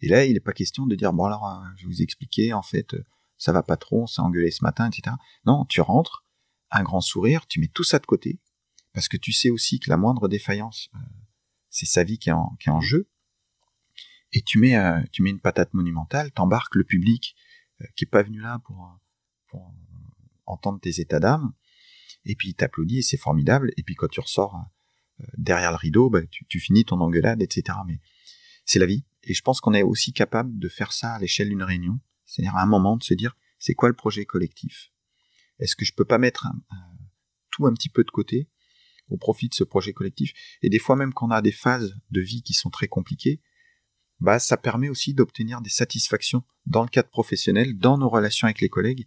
Et 0.00 0.08
là, 0.08 0.24
il 0.24 0.34
n'est 0.34 0.40
pas 0.40 0.52
question 0.52 0.86
de 0.86 0.94
dire, 0.94 1.12
bon 1.12 1.24
alors, 1.24 1.46
euh, 1.48 1.64
je 1.76 1.82
vais 1.82 1.92
vous 1.92 2.02
expliquer, 2.02 2.52
en 2.52 2.62
fait, 2.62 2.94
euh, 2.94 3.04
ça 3.36 3.52
va 3.52 3.62
pas 3.62 3.76
trop, 3.76 4.02
on 4.02 4.06
s'est 4.06 4.20
engueulé 4.20 4.50
ce 4.50 4.64
matin, 4.64 4.88
etc. 4.88 5.16
Non, 5.46 5.64
tu 5.64 5.80
rentres, 5.80 6.24
un 6.70 6.82
grand 6.82 7.00
sourire, 7.00 7.46
tu 7.46 7.60
mets 7.60 7.68
tout 7.68 7.84
ça 7.84 7.98
de 7.98 8.06
côté, 8.06 8.40
parce 8.92 9.08
que 9.08 9.16
tu 9.16 9.32
sais 9.32 9.50
aussi 9.50 9.78
que 9.78 9.90
la 9.90 9.96
moindre 9.96 10.28
défaillance, 10.28 10.90
c'est 11.68 11.86
sa 11.86 12.04
vie 12.04 12.18
qui 12.18 12.30
est 12.30 12.32
en, 12.32 12.80
jeu. 12.80 13.08
Et 14.32 14.42
tu 14.42 14.58
mets, 14.58 14.74
une 14.74 15.40
patate 15.40 15.74
monumentale, 15.74 16.30
t'embarques 16.32 16.76
le 16.76 16.84
public 16.84 17.36
qui 17.96 18.04
est 18.04 18.10
pas 18.10 18.22
venu 18.22 18.40
là 18.40 18.60
pour 18.64 18.96
entendre 20.46 20.80
tes 20.80 21.00
états 21.00 21.20
d'âme, 21.20 21.52
et 22.24 22.36
puis 22.36 22.50
il 22.50 22.54
t'applaudit 22.54 22.98
et 22.98 23.02
c'est 23.02 23.16
formidable, 23.16 23.72
et 23.76 23.82
puis 23.82 23.94
quand 23.94 24.08
tu 24.08 24.20
ressors 24.20 24.56
euh, 25.20 25.24
derrière 25.36 25.70
le 25.70 25.76
rideau, 25.76 26.10
bah, 26.10 26.20
tu, 26.48 26.60
finis 26.60 26.84
ton 26.84 27.00
engueulade, 27.00 27.42
etc. 27.42 27.78
Mais 27.86 28.00
c'est 28.64 28.78
la 28.78 28.86
vie, 28.86 29.04
et 29.24 29.34
je 29.34 29.42
pense 29.42 29.60
qu'on 29.60 29.74
est 29.74 29.82
aussi 29.82 30.12
capable 30.12 30.58
de 30.58 30.68
faire 30.68 30.92
ça 30.92 31.14
à 31.14 31.18
l'échelle 31.18 31.48
d'une 31.48 31.62
réunion, 31.62 32.00
c'est-à-dire 32.26 32.56
à 32.56 32.62
un 32.62 32.66
moment 32.66 32.96
de 32.96 33.02
se 33.02 33.14
dire, 33.14 33.36
c'est 33.58 33.74
quoi 33.74 33.88
le 33.88 33.94
projet 33.94 34.24
collectif? 34.24 34.90
Est-ce 35.58 35.76
que 35.76 35.84
je 35.84 35.92
peux 35.92 36.04
pas 36.04 36.18
mettre 36.18 36.48
tout 37.50 37.66
un 37.66 37.74
petit 37.74 37.88
peu 37.88 38.04
de 38.04 38.10
côté 38.10 38.48
au 39.08 39.16
profit 39.16 39.48
de 39.48 39.54
ce 39.54 39.64
projet 39.64 39.92
collectif? 39.92 40.32
Et 40.62 40.70
des 40.70 40.78
fois 40.78 40.96
même 40.96 41.12
quand 41.12 41.28
on 41.28 41.30
a 41.30 41.42
des 41.42 41.52
phases 41.52 41.94
de 42.10 42.20
vie 42.20 42.42
qui 42.42 42.54
sont 42.54 42.70
très 42.70 42.88
compliquées, 42.88 43.40
bah 44.18 44.38
ça 44.38 44.56
permet 44.56 44.88
aussi 44.88 45.14
d'obtenir 45.14 45.60
des 45.60 45.70
satisfactions 45.70 46.44
dans 46.66 46.82
le 46.82 46.88
cadre 46.88 47.08
professionnel, 47.08 47.76
dans 47.76 47.98
nos 47.98 48.08
relations 48.08 48.46
avec 48.46 48.60
les 48.60 48.68
collègues, 48.68 49.06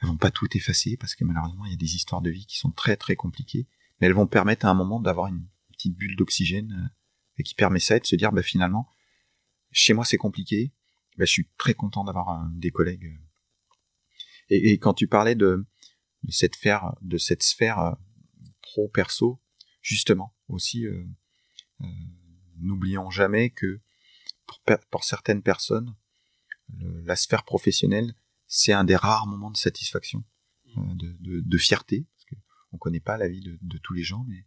elles 0.00 0.08
vont 0.08 0.16
pas 0.16 0.30
tout 0.30 0.48
effacer 0.56 0.96
parce 0.96 1.14
que 1.14 1.24
malheureusement 1.24 1.64
il 1.66 1.70
y 1.72 1.74
a 1.74 1.78
des 1.78 1.96
histoires 1.96 2.22
de 2.22 2.30
vie 2.30 2.46
qui 2.46 2.58
sont 2.58 2.70
très 2.70 2.96
très 2.96 3.16
compliquées, 3.16 3.66
mais 4.00 4.06
elles 4.06 4.14
vont 4.14 4.26
permettre 4.26 4.66
à 4.66 4.70
un 4.70 4.74
moment 4.74 5.00
d'avoir 5.00 5.26
une 5.28 5.46
petite 5.72 5.96
bulle 5.96 6.16
d'oxygène 6.16 6.72
euh, 6.72 6.94
et 7.38 7.42
qui 7.42 7.54
permet 7.54 7.80
ça 7.80 7.96
et 7.96 8.00
de 8.00 8.06
se 8.06 8.16
dire 8.16 8.32
bah 8.32 8.42
finalement 8.42 8.88
chez 9.70 9.94
moi 9.94 10.04
c'est 10.04 10.16
compliqué, 10.16 10.72
bah, 11.16 11.24
je 11.24 11.32
suis 11.32 11.48
très 11.58 11.74
content 11.74 12.04
d'avoir 12.04 12.30
euh, 12.30 12.46
des 12.52 12.70
collègues. 12.70 13.06
Euh. 13.06 13.24
Et, 14.50 14.78
quand 14.78 14.94
tu 14.94 15.08
parlais 15.08 15.34
de, 15.34 15.66
cette 16.30 16.54
sphère 16.54 16.94
de 17.02 17.18
cette 17.18 17.42
sphère 17.42 17.96
pro 18.62 18.88
perso, 18.88 19.40
justement 19.82 20.34
aussi 20.48 20.86
euh, 20.86 21.04
euh, 21.82 21.86
n'oublions 22.60 23.10
jamais 23.10 23.50
que 23.50 23.80
pour, 24.90 25.04
certaines 25.04 25.42
personnes 25.42 25.94
la 26.80 27.16
sphère 27.16 27.44
professionnelle 27.44 28.14
c'est 28.48 28.72
un 28.72 28.84
des 28.84 28.96
rares 28.96 29.26
moments 29.26 29.50
de 29.50 29.56
satisfaction, 29.56 30.24
euh, 30.76 30.80
de, 30.94 31.16
de, 31.20 31.40
de, 31.40 31.58
fierté, 31.58 32.06
parce 32.14 32.24
que 32.24 32.34
on 32.72 32.78
connaît 32.78 33.00
pas 33.00 33.16
la 33.16 33.28
vie 33.28 33.42
de, 33.42 33.58
de 33.60 33.78
tous 33.78 33.92
les 33.92 34.02
gens, 34.02 34.24
mais 34.26 34.38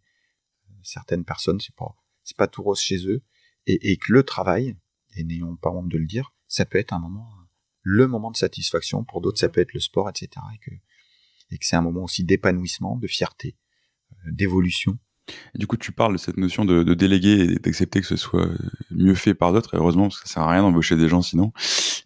euh, 0.70 0.74
certaines 0.82 1.24
personnes, 1.24 1.60
c'est 1.60 1.74
pas, 1.74 1.96
c'est 2.24 2.36
pas 2.36 2.48
tout 2.48 2.62
rose 2.62 2.80
chez 2.80 3.06
eux, 3.06 3.22
et, 3.66 3.92
et 3.92 3.96
que 3.96 4.12
le 4.12 4.24
travail, 4.24 4.76
et 5.14 5.24
n'ayons 5.24 5.56
pas 5.56 5.70
honte 5.70 5.88
de 5.88 5.98
le 5.98 6.06
dire, 6.06 6.34
ça 6.48 6.66
peut 6.66 6.78
être 6.78 6.92
un 6.92 6.98
moment, 6.98 7.30
le 7.80 8.06
moment 8.08 8.30
de 8.30 8.36
satisfaction, 8.36 9.04
pour 9.04 9.20
d'autres 9.20 9.38
ça 9.38 9.48
peut 9.48 9.60
être 9.60 9.72
le 9.72 9.80
sport, 9.80 10.08
etc., 10.08 10.28
et 10.54 10.58
que, 10.58 10.74
et 11.50 11.58
que 11.58 11.64
c'est 11.64 11.76
un 11.76 11.82
moment 11.82 12.04
aussi 12.04 12.24
d'épanouissement, 12.24 12.96
de 12.96 13.06
fierté, 13.06 13.56
euh, 14.12 14.32
d'évolution. 14.32 14.98
Du 15.54 15.66
coup, 15.66 15.76
tu 15.76 15.92
parles 15.92 16.14
de 16.14 16.18
cette 16.18 16.36
notion 16.36 16.64
de, 16.64 16.82
de 16.82 16.94
déléguer 16.94 17.52
et 17.52 17.54
d'accepter 17.58 18.00
que 18.00 18.06
ce 18.06 18.16
soit 18.16 18.48
mieux 18.90 19.14
fait 19.14 19.34
par 19.34 19.52
d'autres, 19.52 19.76
heureusement, 19.76 20.04
parce 20.04 20.20
que 20.20 20.28
ça 20.28 20.34
sert 20.34 20.42
à 20.42 20.50
rien 20.50 20.62
d'embaucher 20.62 20.96
des 20.96 21.08
gens 21.08 21.22
sinon. 21.22 21.52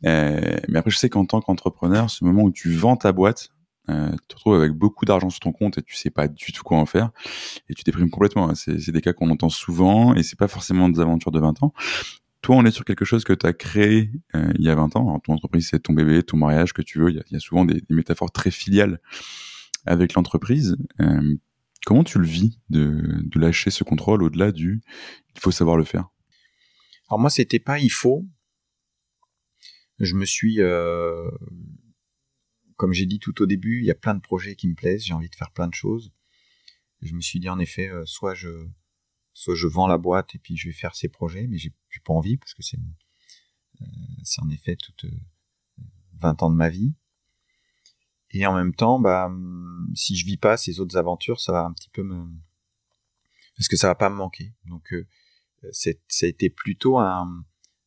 Euh, 0.04 0.56
mais 0.68 0.78
après, 0.78 0.90
je 0.90 0.98
sais 0.98 1.08
qu'en 1.08 1.24
tant 1.24 1.40
qu'entrepreneur, 1.40 2.10
ce 2.10 2.24
moment 2.24 2.42
où 2.42 2.50
tu 2.50 2.70
vends 2.70 2.96
ta 2.96 3.12
boîte, 3.12 3.50
euh, 3.88 4.10
tu 4.10 4.26
te 4.28 4.34
retrouves 4.34 4.56
avec 4.56 4.72
beaucoup 4.72 5.04
d'argent 5.04 5.30
sur 5.30 5.40
ton 5.40 5.52
compte 5.52 5.78
et 5.78 5.82
tu 5.82 5.94
sais 5.94 6.10
pas 6.10 6.26
du 6.26 6.52
tout 6.52 6.64
quoi 6.64 6.78
en 6.78 6.86
faire 6.86 7.10
et 7.68 7.74
tu 7.74 7.84
déprimes 7.84 8.10
complètement. 8.10 8.50
Hein. 8.50 8.54
C'est 8.54 8.90
des 8.90 9.00
cas 9.00 9.12
qu'on 9.12 9.30
entend 9.30 9.48
souvent 9.48 10.14
et 10.14 10.22
c'est 10.22 10.38
pas 10.38 10.48
forcément 10.48 10.88
des 10.88 11.00
aventures 11.00 11.30
de 11.30 11.40
20 11.40 11.62
ans. 11.62 11.72
Toi, 12.42 12.56
on 12.56 12.64
est 12.64 12.70
sur 12.70 12.84
quelque 12.84 13.04
chose 13.04 13.24
que 13.24 13.32
tu 13.32 13.46
as 13.46 13.52
créé 13.52 14.10
euh, 14.34 14.52
il 14.58 14.64
y 14.64 14.68
a 14.68 14.74
20 14.74 14.96
ans. 14.96 15.08
Alors, 15.08 15.22
ton 15.22 15.34
entreprise, 15.34 15.68
c'est 15.70 15.80
ton 15.80 15.92
bébé, 15.92 16.22
ton 16.22 16.36
mariage, 16.36 16.72
que 16.72 16.82
tu 16.82 16.98
veux. 16.98 17.10
Il 17.10 17.16
y 17.16 17.18
a, 17.18 17.22
il 17.30 17.32
y 17.32 17.36
a 17.36 17.40
souvent 17.40 17.64
des, 17.64 17.74
des, 17.74 17.94
métaphores 17.94 18.30
très 18.30 18.50
filiales 18.50 19.00
avec 19.84 20.14
l'entreprise. 20.14 20.76
Euh, 21.00 21.36
comment 21.86 22.02
tu 22.02 22.18
le 22.18 22.26
vis 22.26 22.58
de, 22.68 23.24
lâcher 23.36 23.70
ce 23.70 23.84
contrôle 23.84 24.24
au-delà 24.24 24.50
du 24.50 24.82
il 25.34 25.40
faut 25.40 25.52
savoir 25.52 25.76
le 25.76 25.84
faire 25.84 26.08
Alors 27.08 27.20
moi, 27.20 27.30
c'était 27.30 27.60
pas 27.60 27.78
il 27.78 27.90
faut. 27.90 28.26
Je 30.00 30.14
me 30.14 30.24
suis, 30.24 30.60
euh, 30.60 31.30
comme 32.76 32.92
j'ai 32.92 33.06
dit 33.06 33.20
tout 33.20 33.40
au 33.40 33.46
début, 33.46 33.78
il 33.80 33.86
y 33.86 33.90
a 33.90 33.94
plein 33.94 34.14
de 34.14 34.20
projets 34.20 34.56
qui 34.56 34.68
me 34.68 34.74
plaisent. 34.74 35.04
J'ai 35.04 35.14
envie 35.14 35.30
de 35.30 35.34
faire 35.36 35.52
plein 35.52 35.68
de 35.68 35.74
choses. 35.74 36.12
Je 37.02 37.14
me 37.14 37.20
suis 37.20 37.38
dit 37.38 37.48
en 37.48 37.58
effet, 37.60 37.88
euh, 37.88 38.04
soit 38.04 38.34
je, 38.34 38.66
soit 39.32 39.54
je 39.54 39.68
vends 39.68 39.86
la 39.86 39.96
boîte 39.96 40.34
et 40.34 40.38
puis 40.38 40.56
je 40.56 40.68
vais 40.68 40.74
faire 40.74 40.96
ces 40.96 41.08
projets, 41.08 41.46
mais 41.46 41.56
j'ai 41.56 41.72
pas 42.04 42.12
envie 42.12 42.36
parce 42.36 42.52
que 42.52 42.62
c'est, 42.62 42.78
euh, 43.80 43.86
c'est 44.24 44.42
en 44.42 44.50
effet 44.50 44.74
toute 44.76 45.06
20 46.14 46.42
ans 46.42 46.50
de 46.50 46.56
ma 46.56 46.68
vie. 46.68 46.94
Et 48.30 48.44
en 48.46 48.54
même 48.54 48.74
temps, 48.74 48.98
bah, 48.98 49.30
si 49.94 50.16
je 50.16 50.26
vis 50.26 50.36
pas 50.36 50.56
ces 50.56 50.80
autres 50.80 50.96
aventures, 50.96 51.40
ça 51.40 51.52
va 51.52 51.64
un 51.64 51.72
petit 51.72 51.90
peu 51.90 52.02
me, 52.02 52.26
parce 53.56 53.68
que 53.68 53.76
ça 53.76 53.86
va 53.86 53.94
pas 53.94 54.10
me 54.10 54.16
manquer. 54.16 54.54
Donc, 54.64 54.92
euh, 54.92 55.06
c'est, 55.72 56.02
ça 56.08 56.26
a 56.26 56.28
été 56.28 56.50
plutôt 56.50 56.98
un, 56.98 57.44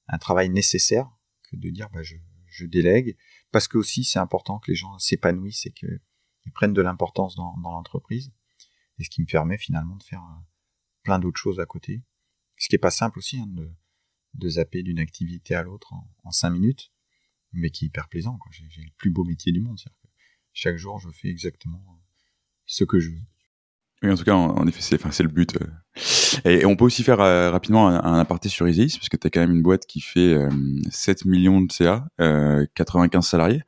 un 0.08 0.18
travail 0.18 0.50
nécessaire 0.50 1.10
que 1.44 1.58
de 1.58 1.70
dire, 1.70 1.90
bah, 1.92 2.04
je, 2.04 2.16
je 2.48 2.66
délègue, 2.66 3.18
parce 3.52 3.68
que 3.68 3.78
aussi 3.78 4.04
c'est 4.04 4.20
important 4.20 4.60
que 4.60 4.72
les 4.72 4.76
gens 4.76 4.98
s'épanouissent 4.98 5.66
et 5.66 5.72
qu'ils 5.72 6.52
prennent 6.54 6.74
de 6.74 6.82
l'importance 6.82 7.36
dans, 7.36 7.58
dans 7.58 7.72
l'entreprise. 7.72 8.32
Et 8.98 9.04
ce 9.04 9.10
qui 9.10 9.22
me 9.22 9.28
permet 9.28 9.58
finalement 9.58 9.96
de 9.98 10.04
faire 10.04 10.22
euh, 10.22 10.42
plein 11.04 11.20
d'autres 11.20 11.40
choses 11.40 11.60
à 11.60 11.66
côté. 11.66 12.04
Ce 12.58 12.68
qui 12.68 12.76
est 12.76 12.80
pas 12.80 12.92
simple 12.92 13.20
aussi, 13.20 13.40
hein, 13.40 13.48
de, 13.48 13.72
de 14.36 14.50
zapper 14.50 14.84
d'une 14.84 15.00
activité 15.00 15.54
à 15.56 15.64
l'autre 15.64 15.94
en, 15.94 16.10
en 16.24 16.32
cinq 16.32 16.52
minutes, 16.52 16.92
mais 17.52 17.70
qui 17.72 17.86
est 17.86 17.88
hyper 17.88 18.10
plaisant. 18.10 18.38
Quoi. 18.38 18.52
J'ai, 18.52 18.66
j'ai 18.70 18.82
le 18.82 18.92
plus 18.98 19.10
beau 19.10 19.24
métier 19.24 19.52
du 19.52 19.62
monde. 19.62 19.78
Que 19.78 19.99
chaque 20.60 20.78
jour, 20.78 21.00
je 21.00 21.10
fais 21.10 21.30
exactement 21.30 21.82
ce 22.66 22.84
que 22.84 23.00
je 23.00 23.12
veux. 23.12 23.22
Oui, 24.02 24.12
en 24.12 24.16
tout 24.16 24.24
cas, 24.24 24.34
en, 24.34 24.66
effet, 24.68 24.82
c'est, 24.82 25.24
le 25.24 25.30
but. 25.30 25.58
Euh. 25.62 26.50
Et, 26.50 26.66
on 26.66 26.78
peut 26.78 26.86
aussi 26.86 27.04
faire 27.04 27.20
euh, 27.20 27.52
rapidement 27.52 27.90
un, 27.90 28.02
un, 28.02 28.20
aparté 28.20 28.48
sur 28.48 28.68
Isis, 28.68 28.98
parce 28.98 29.10
que 29.10 29.18
tu 29.18 29.28
as 29.28 29.30
quand 29.30 29.42
même 29.42 29.52
une 29.52 29.62
boîte 29.62 29.86
qui 29.86 30.00
fait 30.00 30.38
7 30.90 31.26
millions 31.26 31.62
de 31.62 31.72
CA, 31.72 32.08
95 32.18 33.28
salariés. 33.28 33.64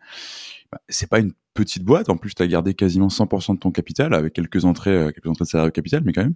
Bah, 0.71 0.79
c'est 0.87 1.09
pas 1.09 1.19
une 1.19 1.33
petite 1.53 1.83
boîte. 1.83 2.09
En 2.09 2.17
plus, 2.17 2.33
tu 2.33 2.43
as 2.43 2.47
gardé 2.47 2.73
quasiment 2.73 3.07
100% 3.07 3.55
de 3.55 3.59
ton 3.59 3.71
capital, 3.71 4.13
avec 4.13 4.33
quelques 4.33 4.65
entrées, 4.65 4.91
euh, 4.91 5.11
quelques 5.11 5.27
entrées 5.27 5.45
de 5.45 5.49
salaire 5.49 5.65
de 5.65 5.71
capital, 5.71 6.01
mais 6.05 6.13
quand 6.13 6.23
même. 6.23 6.35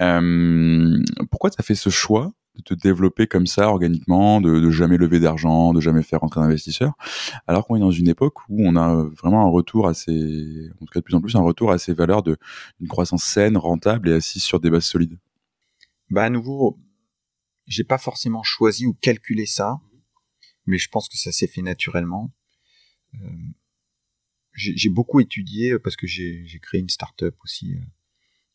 Euh, 0.00 1.02
pourquoi 1.30 1.50
tu 1.50 1.56
as 1.58 1.62
fait 1.62 1.74
ce 1.74 1.90
choix 1.90 2.32
de 2.60 2.64
te 2.64 2.74
développer 2.74 3.26
comme 3.26 3.46
ça 3.46 3.68
organiquement, 3.68 4.40
de, 4.40 4.60
de 4.60 4.70
jamais 4.70 4.96
lever 4.96 5.20
d'argent, 5.20 5.72
de 5.72 5.80
jamais 5.80 6.02
faire 6.02 6.20
rentrer 6.20 6.40
d'investisseurs, 6.40 6.92
alors 7.46 7.66
qu'on 7.66 7.76
est 7.76 7.80
dans 7.80 7.90
une 7.90 8.08
époque 8.08 8.36
où 8.48 8.66
on 8.66 8.76
a 8.76 9.04
vraiment 9.22 9.42
un 9.42 9.50
retour 9.50 9.88
à 9.88 9.94
ces, 9.94 10.70
en 10.80 10.84
tout 10.84 10.92
cas 10.92 11.00
de 11.00 11.04
plus 11.04 11.14
en 11.14 11.20
plus 11.20 11.34
un 11.36 11.40
retour 11.40 11.70
à 11.70 11.78
ces 11.78 11.94
valeurs 11.94 12.22
de 12.22 12.36
une 12.80 12.88
croissance 12.88 13.24
saine, 13.24 13.56
rentable 13.56 14.08
et 14.08 14.12
assise 14.12 14.42
sur 14.42 14.60
des 14.60 14.70
bases 14.70 14.84
solides. 14.84 15.18
Bah 16.10 16.24
à 16.24 16.30
nouveau, 16.30 16.78
j'ai 17.66 17.84
pas 17.84 17.98
forcément 17.98 18.42
choisi 18.42 18.86
ou 18.86 18.94
calculé 18.94 19.46
ça, 19.46 19.80
mais 20.66 20.78
je 20.78 20.88
pense 20.88 21.08
que 21.08 21.16
ça 21.16 21.32
s'est 21.32 21.46
fait 21.46 21.62
naturellement. 21.62 22.32
Euh, 23.14 23.18
j'ai 24.54 24.88
beaucoup 24.88 25.20
étudié 25.20 25.72
euh, 25.72 25.78
parce 25.78 25.96
que 25.96 26.06
j'ai 26.06 26.60
créé 26.60 26.80
une 26.80 26.88
start-up 26.88 27.36
aussi 27.44 27.74
euh, 27.74 27.82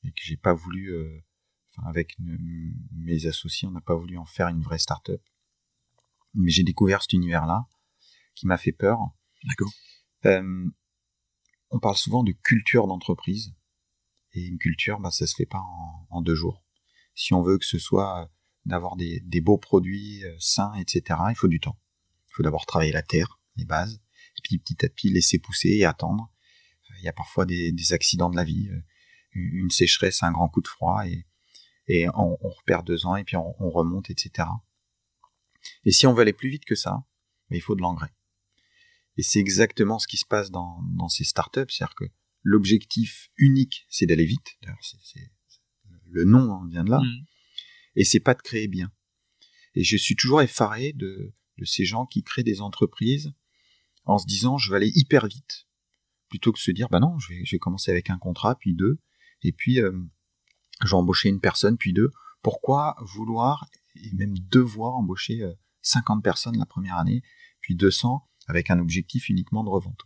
et 0.08 0.12
que 0.12 0.22
j'ai 0.22 0.38
pas 0.38 0.54
voulu, 0.54 0.94
euh, 0.94 1.24
enfin 1.78 1.88
avec 1.88 2.16
mes 2.20 3.26
associés, 3.26 3.68
on 3.68 3.72
n'a 3.72 3.82
pas 3.82 3.96
voulu 3.96 4.18
en 4.18 4.26
faire 4.26 4.48
une 4.48 4.62
vraie 4.62 4.80
start-up. 4.80 5.22
Mais 6.34 6.52
j'ai 6.52 6.64
découvert 6.64 7.02
cet 7.02 7.14
univers-là 7.14 7.68
qui 8.36 8.48
m'a 8.48 8.58
fait 8.58 8.72
peur. 8.72 9.00
D'accord. 9.44 9.72
Euh, 10.26 10.70
on 11.70 11.80
parle 11.80 11.96
souvent 11.98 12.24
de 12.24 12.32
culture 12.32 12.88
d'entreprise 12.88 13.54
et 14.34 14.46
une 14.46 14.58
culture, 14.58 15.00
bah, 15.00 15.12
ça 15.12 15.28
se 15.28 15.36
fait 15.36 15.46
pas 15.46 15.60
en, 15.60 16.08
en, 16.10 16.22
deux 16.22 16.36
jours. 16.36 16.64
Si 17.14 17.34
on 17.34 17.42
veut 17.42 17.58
que 17.58 17.66
ce 17.66 17.80
soit 17.80 18.30
d'avoir 18.66 18.98
des, 18.98 19.22
des, 19.22 19.40
beaux 19.40 19.58
produits 19.58 20.24
sains, 20.40 20.74
etc., 20.74 21.20
il 21.30 21.36
faut 21.36 21.48
du 21.48 21.60
temps. 21.60 21.80
Il 22.30 22.34
faut 22.36 22.44
d'abord 22.44 22.66
travailler 22.66 22.92
la 22.92 23.04
terre, 23.04 23.40
les 23.56 23.66
bases 23.66 24.02
puis 24.46 24.60
petit 24.60 24.86
à 24.86 24.90
petit 24.90 25.10
laisser 25.10 25.40
pousser 25.40 25.70
et 25.70 25.86
attendre. 25.86 26.32
Il 27.00 27.04
y 27.04 27.08
a 27.08 27.14
parfois 27.14 27.46
des, 27.46 27.72
des 27.72 27.94
accidents 27.94 28.30
de 28.30 28.36
la 28.36 28.44
vie, 28.44 28.70
euh, 28.70 28.82
une 29.34 29.70
sécheresse, 29.70 30.24
un 30.24 30.32
grand 30.32 30.50
coup 30.50 30.62
de 30.62 30.68
froid, 30.68 31.06
et, 31.08 31.26
et 31.88 32.08
on, 32.10 32.38
on 32.42 32.50
repère 32.50 32.84
deux 32.84 33.06
ans, 33.06 33.16
et 33.16 33.24
puis 33.24 33.36
on, 33.36 33.56
on, 33.60 33.70
remonte, 33.70 34.10
etc. 34.10 34.48
Et 35.84 35.92
si 35.92 36.08
on 36.08 36.14
veut 36.14 36.22
aller 36.22 36.34
plus 36.34 36.50
vite 36.50 36.66
que 36.66 36.76
ça, 36.76 37.04
ben, 37.50 37.58
il 37.58 37.62
faut 37.62 37.76
de 37.76 37.82
l'engrais. 37.82 38.14
Et 39.18 39.24
c'est 39.24 39.40
exactement 39.40 40.00
ce 40.00 40.08
qui 40.08 40.18
se 40.18 40.26
passe 40.26 40.52
dans, 40.52 40.82
dans 40.98 41.10
ces 41.10 41.24
startups, 41.24 41.70
c'est-à-dire 41.70 41.96
que 41.96 42.06
l'objectif 42.42 43.30
unique, 43.38 43.86
c'est 43.90 44.06
d'aller 44.06 44.26
vite. 44.26 44.58
D'ailleurs, 44.62 44.80
c'est, 44.82 45.32
le 46.08 46.24
nom 46.24 46.54
hein, 46.54 46.68
vient 46.70 46.84
de 46.84 46.92
là. 46.92 47.00
Mmh. 47.00 47.26
Et 47.96 48.06
c'est 48.06 48.20
pas 48.20 48.34
de 48.34 48.42
créer 48.42 48.68
bien. 48.68 48.92
Et 49.74 49.84
je 49.84 49.98
suis 49.98 50.16
toujours 50.16 50.42
effaré 50.42 50.94
de, 50.94 51.34
de 51.58 51.66
ces 51.66 51.86
gens 51.86 52.06
qui 52.06 52.24
créent 52.24 52.44
des 52.44 52.62
entreprises 52.62 53.34
en 54.06 54.18
se 54.18 54.26
disant 54.26 54.58
je 54.58 54.70
vais 54.70 54.78
aller 54.78 54.92
hyper 54.96 55.28
vite, 55.28 55.68
plutôt 56.30 56.52
que 56.52 56.58
de 56.58 56.62
se 56.62 56.72
dire 56.72 56.90
bah 56.90 57.00
non, 57.00 57.18
je 57.20 57.34
vais, 57.34 57.46
je 57.46 57.56
vais 57.56 57.60
commencer 57.60 57.92
avec 57.92 58.10
un 58.10 58.18
contrat, 58.18 58.56
puis 58.56 58.74
deux, 58.74 59.00
et 59.42 59.52
puis 59.52 59.82
euh, 59.82 59.92
je 60.84 60.90
vais 60.90 60.96
embaucher 60.96 61.30
une 61.30 61.40
personne, 61.40 61.78
puis 61.78 61.94
deux. 61.94 62.12
Pourquoi 62.42 62.96
vouloir 63.00 63.68
et 63.96 64.12
même 64.14 64.38
devoir 64.38 64.94
embaucher 64.96 65.44
50 65.82 66.18
euh, 66.18 66.22
personnes 66.22 66.58
la 66.58 66.66
première 66.66 66.98
année, 66.98 67.24
puis 67.62 67.76
200 67.76 68.28
avec 68.48 68.70
un 68.70 68.80
objectif 68.80 69.30
uniquement 69.30 69.64
de 69.64 69.70
revente 69.70 70.04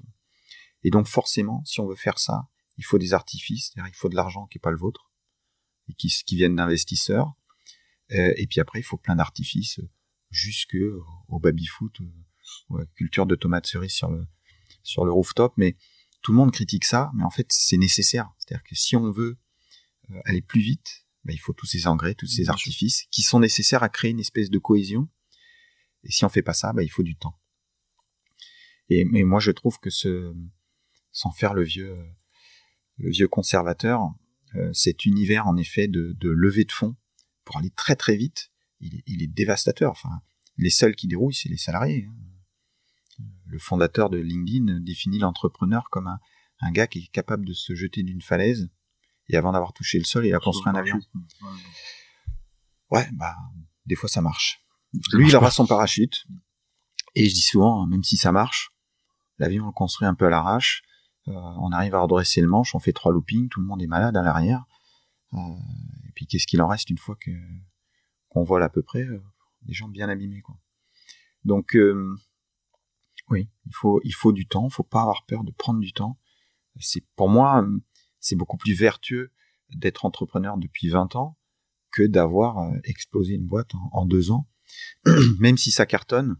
Et 0.83 0.91
donc 0.91 1.07
forcément, 1.07 1.63
si 1.65 1.79
on 1.79 1.87
veut 1.87 1.95
faire 1.95 2.19
ça, 2.19 2.47
il 2.77 2.85
faut 2.85 2.97
des 2.97 3.13
artifices, 3.13 3.71
c'est-à-dire 3.73 3.91
il 3.93 3.97
faut 3.97 4.09
de 4.09 4.15
l'argent 4.15 4.47
qui 4.47 4.57
n'est 4.57 4.61
pas 4.61 4.71
le 4.71 4.77
vôtre, 4.77 5.11
et 5.89 5.93
qui, 5.93 6.07
qui 6.07 6.35
viennent 6.35 6.55
d'investisseurs. 6.55 7.33
Euh, 8.11 8.33
et 8.37 8.47
puis 8.47 8.59
après, 8.59 8.79
il 8.79 8.83
faut 8.83 8.97
plein 8.97 9.15
d'artifices, 9.15 9.81
jusque 10.29 10.77
au 11.27 11.39
baby-foot, 11.39 11.99
ouais, 12.69 12.85
culture 12.95 13.25
de 13.25 13.35
tomates 13.35 13.65
cerises 13.65 13.91
sur 13.91 14.09
le 14.09 14.27
sur 14.83 15.05
le 15.05 15.11
rooftop, 15.11 15.53
mais 15.57 15.77
tout 16.21 16.31
le 16.31 16.37
monde 16.37 16.51
critique 16.51 16.85
ça, 16.85 17.11
mais 17.15 17.23
en 17.23 17.29
fait 17.29 17.47
c'est 17.49 17.77
nécessaire. 17.77 18.29
C'est-à-dire 18.37 18.63
que 18.63 18.75
si 18.75 18.95
on 18.95 19.11
veut 19.11 19.31
euh, 19.31 19.37
aller 20.25 20.41
plus 20.41 20.61
vite, 20.61 21.05
bah, 21.25 21.33
il 21.33 21.39
faut 21.39 21.53
tous 21.53 21.65
ces 21.65 21.87
engrais, 21.87 22.15
tous 22.15 22.27
ces 22.27 22.49
artifices 22.49 23.05
qui 23.11 23.21
sont 23.21 23.39
nécessaires 23.39 23.83
à 23.83 23.89
créer 23.89 24.11
une 24.11 24.19
espèce 24.19 24.49
de 24.49 24.57
cohésion. 24.57 25.07
Et 26.03 26.11
si 26.11 26.25
on 26.25 26.29
fait 26.29 26.41
pas 26.41 26.53
ça, 26.53 26.73
bah, 26.73 26.83
il 26.83 26.89
faut 26.89 27.03
du 27.03 27.15
temps. 27.15 27.39
Et 28.89 29.05
mais 29.05 29.23
moi 29.23 29.39
je 29.39 29.51
trouve 29.51 29.79
que 29.79 29.89
ce 29.89 30.33
sans 31.11 31.31
faire 31.31 31.53
le 31.53 31.63
vieux 31.63 31.97
le 32.97 33.11
vieux 33.11 33.27
conservateur, 33.27 34.01
euh, 34.55 34.73
cet 34.73 35.05
univers 35.05 35.47
en 35.47 35.57
effet 35.57 35.87
de, 35.87 36.15
de 36.19 36.29
levée 36.29 36.65
de 36.65 36.71
fonds 36.71 36.95
pour 37.45 37.57
aller 37.57 37.71
très 37.71 37.95
très 37.95 38.15
vite, 38.15 38.51
il 38.79 38.95
est, 38.95 39.03
il 39.05 39.23
est 39.23 39.27
dévastateur. 39.27 39.91
Enfin, 39.91 40.21
les 40.57 40.69
seuls 40.69 40.95
qui 40.95 41.07
dérouillent, 41.07 41.33
c'est 41.33 41.49
les 41.49 41.57
salariés. 41.57 42.07
Hein 42.09 42.29
le 43.45 43.59
fondateur 43.59 44.09
de 44.09 44.17
LinkedIn 44.17 44.79
définit 44.81 45.19
l'entrepreneur 45.19 45.89
comme 45.89 46.07
un, 46.07 46.19
un, 46.61 46.71
gars 46.71 46.87
qui 46.87 46.99
est 46.99 47.11
capable 47.11 47.45
de 47.45 47.53
se 47.53 47.75
jeter 47.75 48.03
d'une 48.03 48.21
falaise 48.21 48.69
et 49.29 49.37
avant 49.37 49.51
d'avoir 49.51 49.73
touché 49.73 49.97
le 49.97 50.03
sol, 50.03 50.25
il 50.25 50.33
a 50.33 50.39
construit 50.39 50.69
un 50.69 50.75
avion. 50.75 50.99
Ouais, 52.91 53.07
bah 53.13 53.35
des 53.85 53.95
fois 53.95 54.09
ça 54.09 54.21
marche. 54.21 54.61
Lui, 55.13 55.29
il 55.29 55.35
aura 55.35 55.51
son 55.51 55.67
parachute. 55.67 56.25
Et 57.15 57.27
je 57.27 57.33
dis 57.33 57.41
souvent, 57.41 57.85
même 57.87 58.03
si 58.03 58.17
ça 58.17 58.31
marche, 58.31 58.71
l'avion 59.37 59.63
on 59.63 59.67
le 59.67 59.73
construit 59.73 60.07
un 60.07 60.15
peu 60.15 60.27
à 60.27 60.29
l'arrache. 60.29 60.83
Euh, 61.27 61.33
on 61.33 61.71
arrive 61.71 61.95
à 61.95 61.99
redresser 61.99 62.41
le 62.41 62.47
manche, 62.47 62.73
on 62.75 62.79
fait 62.79 62.93
trois 62.93 63.11
loopings, 63.11 63.49
tout 63.49 63.59
le 63.59 63.67
monde 63.67 63.81
est 63.81 63.87
malade 63.87 64.15
à 64.17 64.21
l'arrière. 64.21 64.65
Euh, 65.33 65.37
et 66.07 66.11
puis 66.15 66.25
qu'est-ce 66.25 66.47
qu'il 66.47 66.61
en 66.61 66.67
reste 66.67 66.89
une 66.89 66.97
fois 66.97 67.15
que 67.19 67.31
qu'on 68.29 68.43
vole 68.43 68.63
à 68.63 68.69
peu 68.69 68.81
près 68.81 69.03
euh, 69.03 69.23
des 69.63 69.73
gens 69.73 69.87
bien 69.87 70.07
abîmés 70.07 70.41
quoi. 70.41 70.57
Donc 71.43 71.75
euh, 71.75 72.15
oui, 73.29 73.49
il 73.65 73.73
faut, 73.73 74.01
il 74.03 74.13
faut 74.13 74.31
du 74.31 74.47
temps, 74.47 74.67
il 74.67 74.73
faut 74.73 74.83
pas 74.83 75.01
avoir 75.01 75.25
peur 75.25 75.43
de 75.43 75.51
prendre 75.51 75.79
du 75.79 75.93
temps. 75.93 76.17
C'est, 76.79 77.05
pour 77.15 77.29
moi, 77.29 77.65
c'est 78.19 78.35
beaucoup 78.35 78.57
plus 78.57 78.73
vertueux 78.73 79.31
d'être 79.75 80.05
entrepreneur 80.05 80.57
depuis 80.57 80.89
20 80.89 81.15
ans 81.15 81.37
que 81.91 82.03
d'avoir 82.03 82.59
euh, 82.59 82.77
explosé 82.83 83.33
une 83.33 83.47
boîte 83.47 83.71
en, 83.91 84.05
deux 84.05 84.31
ans, 84.31 84.47
même 85.39 85.57
si 85.57 85.71
ça 85.71 85.85
cartonne. 85.85 86.37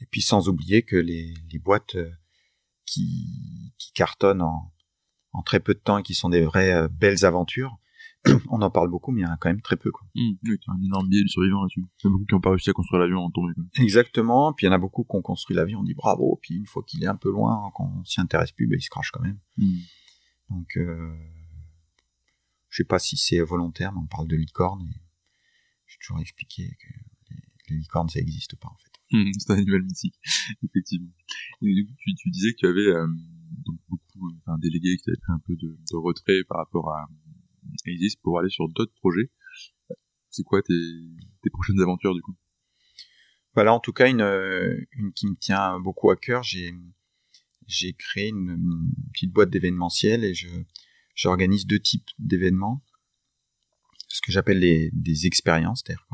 Et 0.00 0.06
puis 0.06 0.22
sans 0.22 0.48
oublier 0.48 0.82
que 0.82 0.96
les, 0.96 1.34
les 1.52 1.58
boîtes 1.58 1.96
euh, 1.96 2.10
qui, 2.86 3.74
qui 3.78 3.92
cartonnent 3.92 4.42
en, 4.42 4.72
en, 5.32 5.42
très 5.42 5.60
peu 5.60 5.74
de 5.74 5.80
temps 5.80 5.98
et 5.98 6.02
qui 6.02 6.14
sont 6.14 6.28
des 6.28 6.44
vraies 6.44 6.72
euh, 6.72 6.88
belles 6.88 7.24
aventures, 7.24 7.78
on 8.50 8.62
en 8.62 8.70
parle 8.70 8.90
beaucoup, 8.90 9.12
mais 9.12 9.22
il 9.22 9.24
y 9.24 9.26
en 9.26 9.32
a 9.32 9.36
quand 9.36 9.48
même 9.48 9.62
très 9.62 9.76
peu. 9.76 9.90
Quoi. 9.90 10.06
Mmh, 10.14 10.32
oui, 10.44 10.58
un 10.66 10.82
énorme 10.82 11.08
biais 11.08 11.22
de 11.22 11.28
survivants 11.28 11.62
là-dessus. 11.62 11.80
Il 11.80 12.04
y 12.04 12.06
en 12.06 12.10
a 12.10 12.12
beaucoup 12.12 12.26
qui 12.26 12.34
n'ont 12.34 12.40
pas 12.40 12.50
réussi 12.50 12.70
à 12.70 12.72
construire 12.72 13.00
l'avion 13.00 13.20
en 13.20 13.30
tombée. 13.30 13.52
Exactement, 13.76 14.52
puis 14.52 14.66
il 14.66 14.68
y 14.68 14.72
en 14.72 14.74
a 14.74 14.78
beaucoup 14.78 15.04
qui 15.04 15.16
ont 15.16 15.22
construit 15.22 15.56
l'avion, 15.56 15.80
on 15.80 15.84
dit 15.84 15.94
bravo, 15.94 16.38
puis 16.42 16.56
une 16.56 16.66
fois 16.66 16.82
qu'il 16.86 17.02
est 17.04 17.08
un 17.08 17.16
peu 17.16 17.30
loin, 17.30 17.70
qu'on 17.74 18.04
s'y 18.04 18.20
intéresse 18.20 18.52
plus, 18.52 18.66
ben, 18.66 18.76
il 18.78 18.82
se 18.82 18.90
crache 18.90 19.10
quand 19.12 19.22
même. 19.22 19.38
Mmh. 19.56 19.76
Donc, 20.50 20.76
euh, 20.76 21.14
je 22.70 22.76
sais 22.78 22.86
pas 22.86 22.98
si 22.98 23.16
c'est 23.16 23.40
volontaire, 23.40 23.92
mais 23.92 24.00
on 24.00 24.06
parle 24.06 24.28
de 24.28 24.36
licorne, 24.36 24.82
et 24.82 25.00
j'ai 25.86 25.98
toujours 26.00 26.20
expliqué 26.20 26.68
que 26.68 26.88
les, 27.30 27.40
les, 27.70 27.76
licornes, 27.76 28.08
ça 28.08 28.20
n'existe 28.20 28.56
pas 28.56 28.68
en 28.68 28.76
fait. 28.76 29.16
Mmh, 29.16 29.32
c'est 29.38 29.52
un 29.52 29.56
animal 29.56 29.82
mythique, 29.82 30.18
effectivement. 30.62 31.12
Et 31.62 31.74
du 31.74 31.86
coup, 31.86 31.94
tu, 31.98 32.14
tu 32.14 32.30
disais 32.30 32.52
que 32.52 32.58
tu 32.58 32.66
avais 32.66 32.86
euh, 32.86 33.06
donc 33.64 33.78
beaucoup, 33.88 34.30
un 34.46 34.58
délégué 34.58 34.96
qui 34.96 35.10
avait 35.10 35.18
pris 35.18 35.32
un 35.32 35.40
peu 35.46 35.56
de, 35.56 35.78
de 35.90 35.96
retrait 35.96 36.44
par 36.48 36.58
rapport 36.58 36.92
à, 36.92 37.08
Isis 37.86 38.16
pour 38.16 38.38
aller 38.38 38.48
sur 38.48 38.68
d'autres 38.68 38.94
projets. 38.94 39.30
C'est 40.30 40.42
quoi 40.42 40.62
tes, 40.62 40.74
tes 41.42 41.50
prochaines 41.50 41.80
aventures 41.80 42.14
du 42.14 42.22
coup? 42.22 42.34
Voilà, 43.54 43.74
en 43.74 43.80
tout 43.80 43.92
cas 43.92 44.08
une, 44.08 44.22
une 44.92 45.12
qui 45.12 45.26
me 45.26 45.34
tient 45.34 45.78
beaucoup 45.78 46.10
à 46.10 46.16
cœur. 46.16 46.42
J'ai 46.42 46.72
j'ai 47.68 47.92
créé 47.92 48.28
une, 48.28 48.92
petite 49.12 49.32
boîte 49.32 49.50
d'événementiel 49.50 50.24
et 50.24 50.34
je 50.34 50.48
j'organise 51.14 51.66
deux 51.66 51.80
types 51.80 52.08
d'événements. 52.18 52.84
Ce 54.08 54.20
que 54.22 54.32
j'appelle 54.32 54.60
les 54.60 54.90
des 54.92 55.26
expériences, 55.26 55.82
c'est-à-dire 55.84 56.06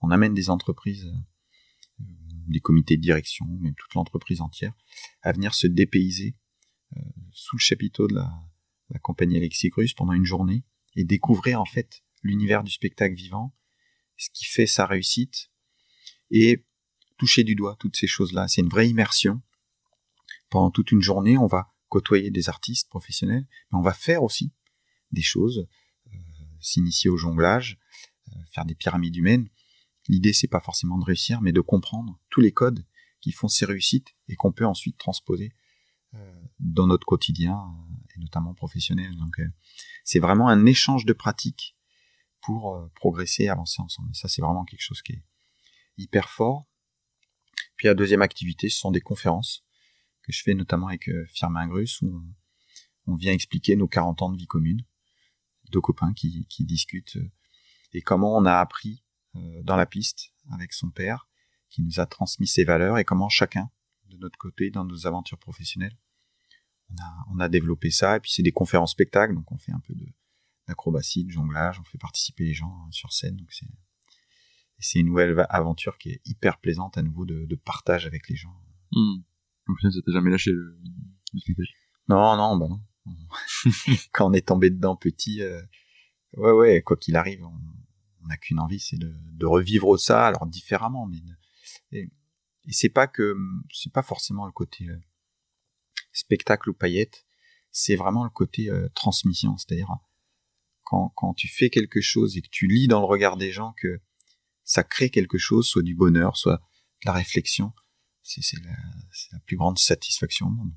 on 0.00 0.10
amène 0.10 0.34
des 0.34 0.50
entreprises 0.50 1.12
des 1.98 2.60
comités 2.60 2.96
de 2.96 3.02
direction, 3.02 3.46
même 3.46 3.74
toute 3.74 3.94
l'entreprise 3.94 4.40
entière, 4.40 4.74
à 5.22 5.32
venir 5.32 5.54
se 5.54 5.66
dépayser 5.66 6.36
euh, 6.96 7.00
sous 7.32 7.56
le 7.56 7.60
chapiteau 7.60 8.06
de 8.06 8.14
la, 8.14 8.30
la 8.90 8.98
compagnie 8.98 9.36
Alexis 9.36 9.70
Cruz 9.70 9.88
pendant 9.96 10.12
une 10.12 10.24
journée 10.26 10.62
et 10.94 11.04
découvrir 11.04 11.60
en 11.60 11.64
fait 11.64 12.02
l'univers 12.22 12.62
du 12.62 12.70
spectacle 12.70 13.14
vivant, 13.14 13.54
ce 14.16 14.28
qui 14.32 14.44
fait 14.44 14.66
sa 14.66 14.86
réussite 14.86 15.50
et 16.30 16.64
toucher 17.18 17.44
du 17.44 17.54
doigt 17.54 17.76
toutes 17.78 17.96
ces 17.96 18.06
choses-là. 18.06 18.48
C'est 18.48 18.60
une 18.60 18.68
vraie 18.68 18.88
immersion. 18.88 19.42
Pendant 20.50 20.70
toute 20.70 20.92
une 20.92 21.02
journée, 21.02 21.36
on 21.38 21.46
va 21.46 21.74
côtoyer 21.88 22.30
des 22.30 22.48
artistes 22.48 22.88
professionnels, 22.88 23.46
mais 23.70 23.78
on 23.78 23.82
va 23.82 23.92
faire 23.92 24.22
aussi 24.22 24.52
des 25.12 25.22
choses, 25.22 25.68
euh, 26.12 26.18
s'initier 26.60 27.08
au 27.10 27.16
jonglage, 27.16 27.78
euh, 28.28 28.40
faire 28.52 28.64
des 28.64 28.74
pyramides 28.74 29.16
humaines. 29.16 29.48
L'idée, 30.08 30.32
c'est 30.32 30.48
pas 30.48 30.60
forcément 30.60 30.98
de 30.98 31.04
réussir, 31.04 31.40
mais 31.40 31.52
de 31.52 31.60
comprendre 31.60 32.18
tous 32.30 32.40
les 32.40 32.52
codes 32.52 32.84
qui 33.20 33.32
font 33.32 33.48
ces 33.48 33.64
réussites 33.64 34.14
et 34.28 34.34
qu'on 34.34 34.52
peut 34.52 34.66
ensuite 34.66 34.98
transposer 34.98 35.54
euh, 36.14 36.42
dans 36.58 36.86
notre 36.86 37.06
quotidien 37.06 37.58
et 38.14 38.20
notamment 38.20 38.54
professionnel. 38.54 39.16
Donc, 39.16 39.40
c'est 40.04 40.18
vraiment 40.18 40.48
un 40.48 40.66
échange 40.66 41.04
de 41.06 41.12
pratiques 41.12 41.76
pour 42.40 42.90
progresser, 42.94 43.48
avancer 43.48 43.80
ensemble. 43.80 44.10
Et 44.10 44.14
ça, 44.14 44.28
c'est 44.28 44.42
vraiment 44.42 44.64
quelque 44.64 44.82
chose 44.82 45.00
qui 45.00 45.12
est 45.12 45.24
hyper 45.96 46.28
fort. 46.28 46.66
Puis 47.76 47.86
la 47.88 47.94
deuxième 47.94 48.22
activité, 48.22 48.68
ce 48.68 48.78
sont 48.78 48.90
des 48.90 49.00
conférences 49.00 49.64
que 50.24 50.32
je 50.32 50.42
fais 50.42 50.54
notamment 50.54 50.88
avec 50.88 51.08
Firmin 51.28 51.68
Grus 51.68 52.02
où 52.02 52.22
on, 53.06 53.14
vient 53.14 53.32
expliquer 53.32 53.76
nos 53.76 53.86
40 53.86 54.22
ans 54.22 54.30
de 54.30 54.36
vie 54.36 54.46
commune, 54.46 54.82
deux 55.70 55.80
copains 55.80 56.12
qui, 56.14 56.46
discutent 56.60 57.18
et 57.94 58.02
comment 58.02 58.36
on 58.36 58.44
a 58.44 58.56
appris 58.56 59.04
euh, 59.36 59.62
dans 59.62 59.76
la 59.76 59.86
piste 59.86 60.32
avec 60.50 60.72
son 60.72 60.90
père, 60.90 61.28
qui 61.70 61.82
nous 61.82 62.00
a 62.00 62.06
transmis 62.06 62.46
ses 62.46 62.64
valeurs 62.64 62.98
et 62.98 63.04
comment 63.04 63.28
chacun, 63.28 63.70
de 64.06 64.16
notre 64.16 64.38
côté, 64.38 64.70
dans 64.70 64.84
nos 64.84 65.06
aventures 65.06 65.38
professionnelles, 65.38 65.96
on 67.30 67.40
a, 67.40 67.48
développé 67.48 67.90
ça. 67.90 68.16
Et 68.16 68.20
puis 68.20 68.30
c'est 68.30 68.42
des 68.42 68.52
conférences 68.52 68.92
spectacles, 68.92 69.34
donc 69.34 69.50
on 69.50 69.58
fait 69.58 69.72
un 69.72 69.80
peu 69.80 69.94
d'acrobatie, 70.68 71.24
de 71.24 71.30
jonglage, 71.30 71.80
on 71.80 71.84
fait 71.84 71.98
participer 71.98 72.44
les 72.44 72.54
gens 72.54 72.76
hein, 72.84 72.88
sur 72.90 73.12
scène. 73.12 73.36
Donc 73.36 73.52
c'est 74.78 74.98
une 74.98 75.06
nouvelle 75.06 75.46
aventure 75.48 75.98
qui 75.98 76.10
est 76.10 76.20
hyper 76.26 76.58
plaisante 76.58 76.98
à 76.98 77.02
nouveau 77.02 77.24
de, 77.24 77.54
partage 77.56 78.06
avec 78.06 78.28
les 78.28 78.36
gens. 78.36 78.54
Mmh. 78.92 79.22
Ça 79.80 79.88
t'a 80.04 80.12
jamais 80.12 80.30
lâché 80.30 80.50
le, 80.50 80.78
spectacle 81.36 81.68
Non, 82.08 82.36
non, 82.36 82.56
bah 82.56 82.66
non. 82.68 82.80
Quand 84.12 84.30
on 84.30 84.32
est 84.32 84.46
tombé 84.46 84.70
dedans 84.70 84.96
petit, 84.96 85.42
euh, 85.42 85.60
ouais, 86.36 86.52
ouais, 86.52 86.82
quoi 86.82 86.96
qu'il 86.96 87.16
arrive, 87.16 87.44
on, 87.44 88.26
n'a 88.26 88.36
qu'une 88.38 88.58
envie, 88.58 88.80
c'est 88.80 88.96
de, 88.96 89.14
de, 89.32 89.46
revivre 89.46 89.98
ça, 89.98 90.26
alors 90.26 90.46
différemment, 90.46 91.06
mais 91.06 91.18
et, 91.92 92.10
et 92.64 92.72
c'est 92.72 92.88
pas 92.88 93.06
que 93.06 93.36
c'est 93.70 93.92
pas 93.92 94.02
forcément 94.02 94.46
le 94.46 94.52
côté 94.52 94.88
euh, 94.88 94.96
spectacle 96.12 96.70
ou 96.70 96.74
paillette, 96.74 97.26
c'est 97.70 97.96
vraiment 97.96 98.24
le 98.24 98.30
côté 98.30 98.70
euh, 98.70 98.88
transmission, 98.94 99.58
c'est-à-dire 99.58 99.90
quand, 100.84 101.12
quand 101.16 101.34
tu 101.34 101.48
fais 101.48 101.68
quelque 101.68 102.00
chose 102.00 102.36
et 102.36 102.42
que 102.42 102.48
tu 102.50 102.66
lis 102.66 102.88
dans 102.88 103.00
le 103.00 103.06
regard 103.06 103.36
des 103.36 103.52
gens 103.52 103.74
que 103.76 104.00
ça 104.62 104.84
crée 104.84 105.10
quelque 105.10 105.38
chose, 105.38 105.66
soit 105.66 105.82
du 105.82 105.94
bonheur, 105.94 106.36
soit 106.36 106.56
de 106.56 107.06
la 107.06 107.12
réflexion, 107.12 107.72
c'est 108.24 108.64
la, 108.64 108.76
la, 109.32 109.38
plus 109.40 109.56
grande 109.56 109.78
satisfaction 109.78 110.46
au 110.46 110.50
monde. 110.50 110.72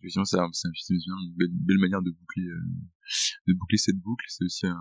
Effectivement, 0.00 0.24
c'est 0.24 0.94
une 0.94 1.34
belle, 1.36 1.78
manière 1.78 2.02
de 2.02 2.10
boucler, 2.10 2.44
euh, 2.44 2.60
de 3.48 3.54
boucler 3.54 3.78
cette 3.78 3.96
boucle. 3.96 4.24
C'est 4.28 4.44
aussi 4.44 4.66
un, 4.66 4.78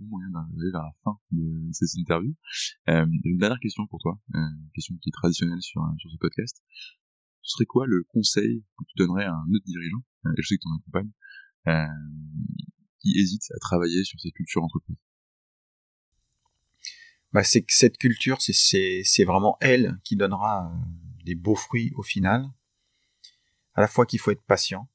moyen 0.00 0.30
d'arriver 0.30 0.70
vers 0.70 0.82
la 0.82 0.92
fin 1.02 1.18
de 1.32 1.68
cette 1.72 1.94
interview. 1.94 2.34
Euh, 2.88 3.06
une 3.24 3.38
dernière 3.38 3.60
question 3.60 3.86
pour 3.86 4.00
toi, 4.00 4.20
euh, 4.34 4.38
une 4.38 4.70
question 4.74 4.96
qui 5.02 5.08
est 5.08 5.12
traditionnelle 5.12 5.62
sur, 5.62 5.82
sur 5.98 6.10
ce 6.10 6.16
podcast. 6.18 6.62
Ce 7.42 7.54
serait 7.54 7.66
quoi 7.66 7.86
le 7.86 8.04
conseil 8.04 8.64
que 8.78 8.84
tu 8.88 8.94
donnerais 8.96 9.24
à 9.24 9.32
un 9.32 9.48
autre 9.54 9.64
dirigeant, 9.64 10.04
euh, 10.26 10.30
et 10.36 10.42
je 10.42 10.48
sais 10.48 10.56
que 10.56 10.62
tu 10.62 10.68
en 10.68 10.76
accompagnes, 10.76 11.12
euh, 11.68 11.86
qui 13.00 13.18
hésite 13.18 13.42
à 13.54 13.58
travailler 13.58 14.04
sur 14.04 14.20
cette 14.20 14.34
culture 14.34 14.62
entreprise 14.62 14.96
bah, 17.32 17.44
c'est 17.44 17.62
que 17.62 17.72
cette 17.72 17.98
culture, 17.98 18.40
c'est 18.40 19.24
vraiment 19.24 19.56
elle 19.60 19.98
qui 20.04 20.16
donnera 20.16 20.66
euh, 20.66 21.24
des 21.24 21.34
beaux 21.34 21.56
fruits 21.56 21.92
au 21.96 22.02
final. 22.02 22.48
À 23.74 23.80
la 23.80 23.88
fois 23.88 24.06
qu'il 24.06 24.18
faut 24.18 24.30
être 24.30 24.44
patient, 24.44 24.88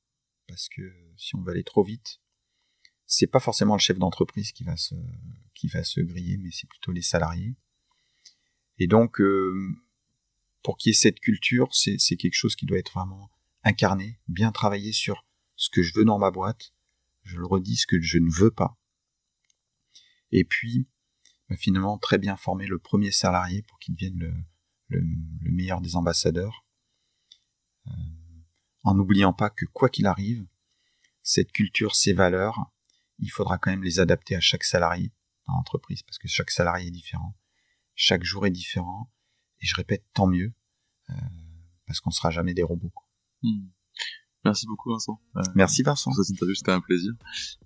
parce 0.48 0.68
que 0.70 0.82
si 1.16 1.36
on 1.36 1.42
va 1.42 1.52
aller 1.52 1.64
trop 1.64 1.84
vite, 1.84 2.20
c'est 3.06 3.28
pas 3.28 3.40
forcément 3.40 3.76
le 3.76 3.80
chef 3.80 3.98
d'entreprise 3.98 4.52
qui 4.52 4.64
va 4.64 4.76
se 4.76 6.02
griller, 6.02 6.38
mais 6.38 6.50
c'est 6.52 6.68
plutôt 6.68 6.92
les 6.92 7.02
salariés. 7.02 7.56
Et 8.80 8.88
donc, 8.88 9.22
euh, 9.22 9.76
pour 10.64 10.78
qu'il 10.78 10.90
y 10.90 10.92
ait 10.92 10.98
cette 10.98 11.20
culture, 11.20 11.74
c'est 11.74 11.98
quelque 12.18 12.36
chose 12.36 12.56
qui 12.56 12.66
doit 12.66 12.78
être 12.78 12.94
vraiment 12.94 13.30
incarné, 13.64 14.20
bien 14.28 14.52
travaillé 14.52 14.92
sur 14.92 15.26
ce 15.56 15.70
que 15.70 15.82
je 15.82 15.94
veux 15.94 16.06
dans 16.06 16.20
ma 16.20 16.32
boîte. 16.32 16.74
Je 17.24 17.38
le 17.38 17.46
redis, 17.46 17.78
ce 17.78 17.88
que 17.88 18.02
je 18.02 18.18
ne 18.18 18.30
veux 18.30 18.52
pas. 18.52 18.78
Et 20.32 20.44
puis, 20.44 20.88
finalement, 21.58 21.98
très 21.98 22.18
bien 22.18 22.36
former 22.36 22.68
le 22.68 22.80
premier 22.80 23.12
salarié 23.12 23.62
pour 23.64 23.80
qu'il 23.80 23.96
devienne 23.96 24.18
le, 24.18 24.34
le, 24.88 25.00
le, 25.42 25.52
meilleur 25.52 25.82
des 25.82 25.96
ambassadeurs. 25.96 26.66
Euh, 27.88 27.92
en 28.84 28.96
n'oubliant 28.96 29.34
pas 29.34 29.50
que 29.50 29.66
quoi 29.66 29.90
qu'il 29.90 30.08
arrive, 30.08 30.46
cette 31.22 31.52
culture, 31.52 31.96
ces 31.96 32.14
valeurs, 32.14 32.72
il 33.20 33.30
faudra 33.30 33.58
quand 33.58 33.72
même 33.72 33.84
les 33.84 34.00
adapter 34.00 34.36
à 34.36 34.42
chaque 34.42 34.64
salarié 34.64 35.14
dans 35.48 35.54
l'entreprise, 35.54 36.04
parce 36.04 36.18
que 36.18 36.28
chaque 36.28 36.52
salarié 36.52 36.88
est 36.88 36.92
différent, 36.92 37.38
chaque 37.96 38.24
jour 38.24 38.46
est 38.46 38.52
différent, 38.52 39.12
et 39.62 39.66
je 39.66 39.76
répète, 39.76 40.06
tant 40.14 40.28
mieux, 40.28 40.54
euh, 41.10 41.14
parce 41.88 42.00
qu'on 42.00 42.12
sera 42.12 42.30
jamais 42.30 42.54
des 42.54 42.64
robots. 42.64 42.94
Hmm. 43.42 43.68
Merci 44.46 44.68
beaucoup 44.68 44.92
Vincent. 44.92 45.22
Euh, 45.38 45.42
Merci 45.56 45.84
Vincent. 45.84 46.12
Pour 46.12 46.24
cette 46.24 46.34
interview, 46.34 46.56
c'était 46.56 46.72
un 46.72 46.82
plaisir. 46.82 47.14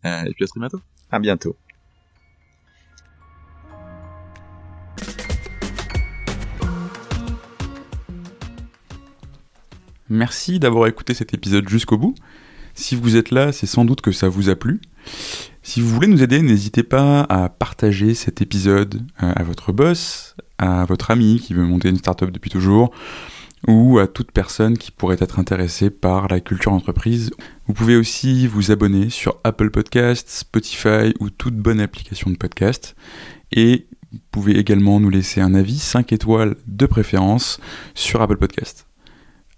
Euh, 0.05 0.23
et 0.25 0.33
puis 0.33 0.43
à 0.43 0.47
très 0.47 0.59
bientôt. 0.59 0.81
À 1.09 1.19
bientôt. 1.19 1.57
Merci 10.09 10.59
d'avoir 10.59 10.87
écouté 10.87 11.13
cet 11.13 11.33
épisode 11.33 11.67
jusqu'au 11.67 11.97
bout. 11.97 12.15
Si 12.73 12.95
vous 12.95 13.15
êtes 13.15 13.31
là, 13.31 13.51
c'est 13.51 13.65
sans 13.65 13.85
doute 13.85 14.01
que 14.01 14.11
ça 14.11 14.29
vous 14.29 14.49
a 14.49 14.55
plu. 14.55 14.79
Si 15.63 15.81
vous 15.81 15.89
voulez 15.89 16.07
nous 16.07 16.23
aider, 16.23 16.41
n'hésitez 16.41 16.83
pas 16.83 17.21
à 17.23 17.49
partager 17.49 18.13
cet 18.13 18.41
épisode 18.41 19.01
euh, 19.23 19.33
à 19.35 19.43
votre 19.43 19.73
boss, 19.73 20.35
à 20.57 20.85
votre 20.85 21.11
ami 21.11 21.39
qui 21.39 21.53
veut 21.53 21.65
monter 21.65 21.89
une 21.89 21.97
startup 21.97 22.31
depuis 22.31 22.49
toujours, 22.49 22.91
ou 23.67 23.99
à 23.99 24.07
toute 24.07 24.31
personne 24.31 24.77
qui 24.77 24.91
pourrait 24.91 25.17
être 25.19 25.39
intéressée 25.39 25.89
par 25.89 26.27
la 26.27 26.39
culture 26.39 26.71
entreprise. 26.71 27.31
Vous 27.65 27.73
pouvez 27.73 27.95
aussi 27.95 28.47
vous 28.47 28.71
abonner 28.71 29.09
sur 29.09 29.39
Apple 29.43 29.71
Podcasts, 29.71 30.29
Spotify 30.29 31.13
ou 31.19 31.29
toute 31.29 31.55
bonne 31.55 31.79
application 31.79 32.29
de 32.29 32.37
podcast. 32.37 32.95
Et 33.51 33.87
vous 34.11 34.19
pouvez 34.31 34.57
également 34.57 34.99
nous 34.99 35.09
laisser 35.09 35.41
un 35.41 35.53
avis 35.53 35.79
5 35.79 36.13
étoiles 36.13 36.55
de 36.67 36.85
préférence 36.85 37.59
sur 37.93 38.21
Apple 38.21 38.37
Podcasts. 38.37 38.86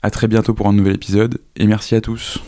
A 0.01 0.11
très 0.11 0.27
bientôt 0.27 0.53
pour 0.53 0.67
un 0.67 0.73
nouvel 0.73 0.95
épisode 0.95 1.39
et 1.57 1.67
merci 1.67 1.93
à 1.93 2.01
tous. 2.01 2.39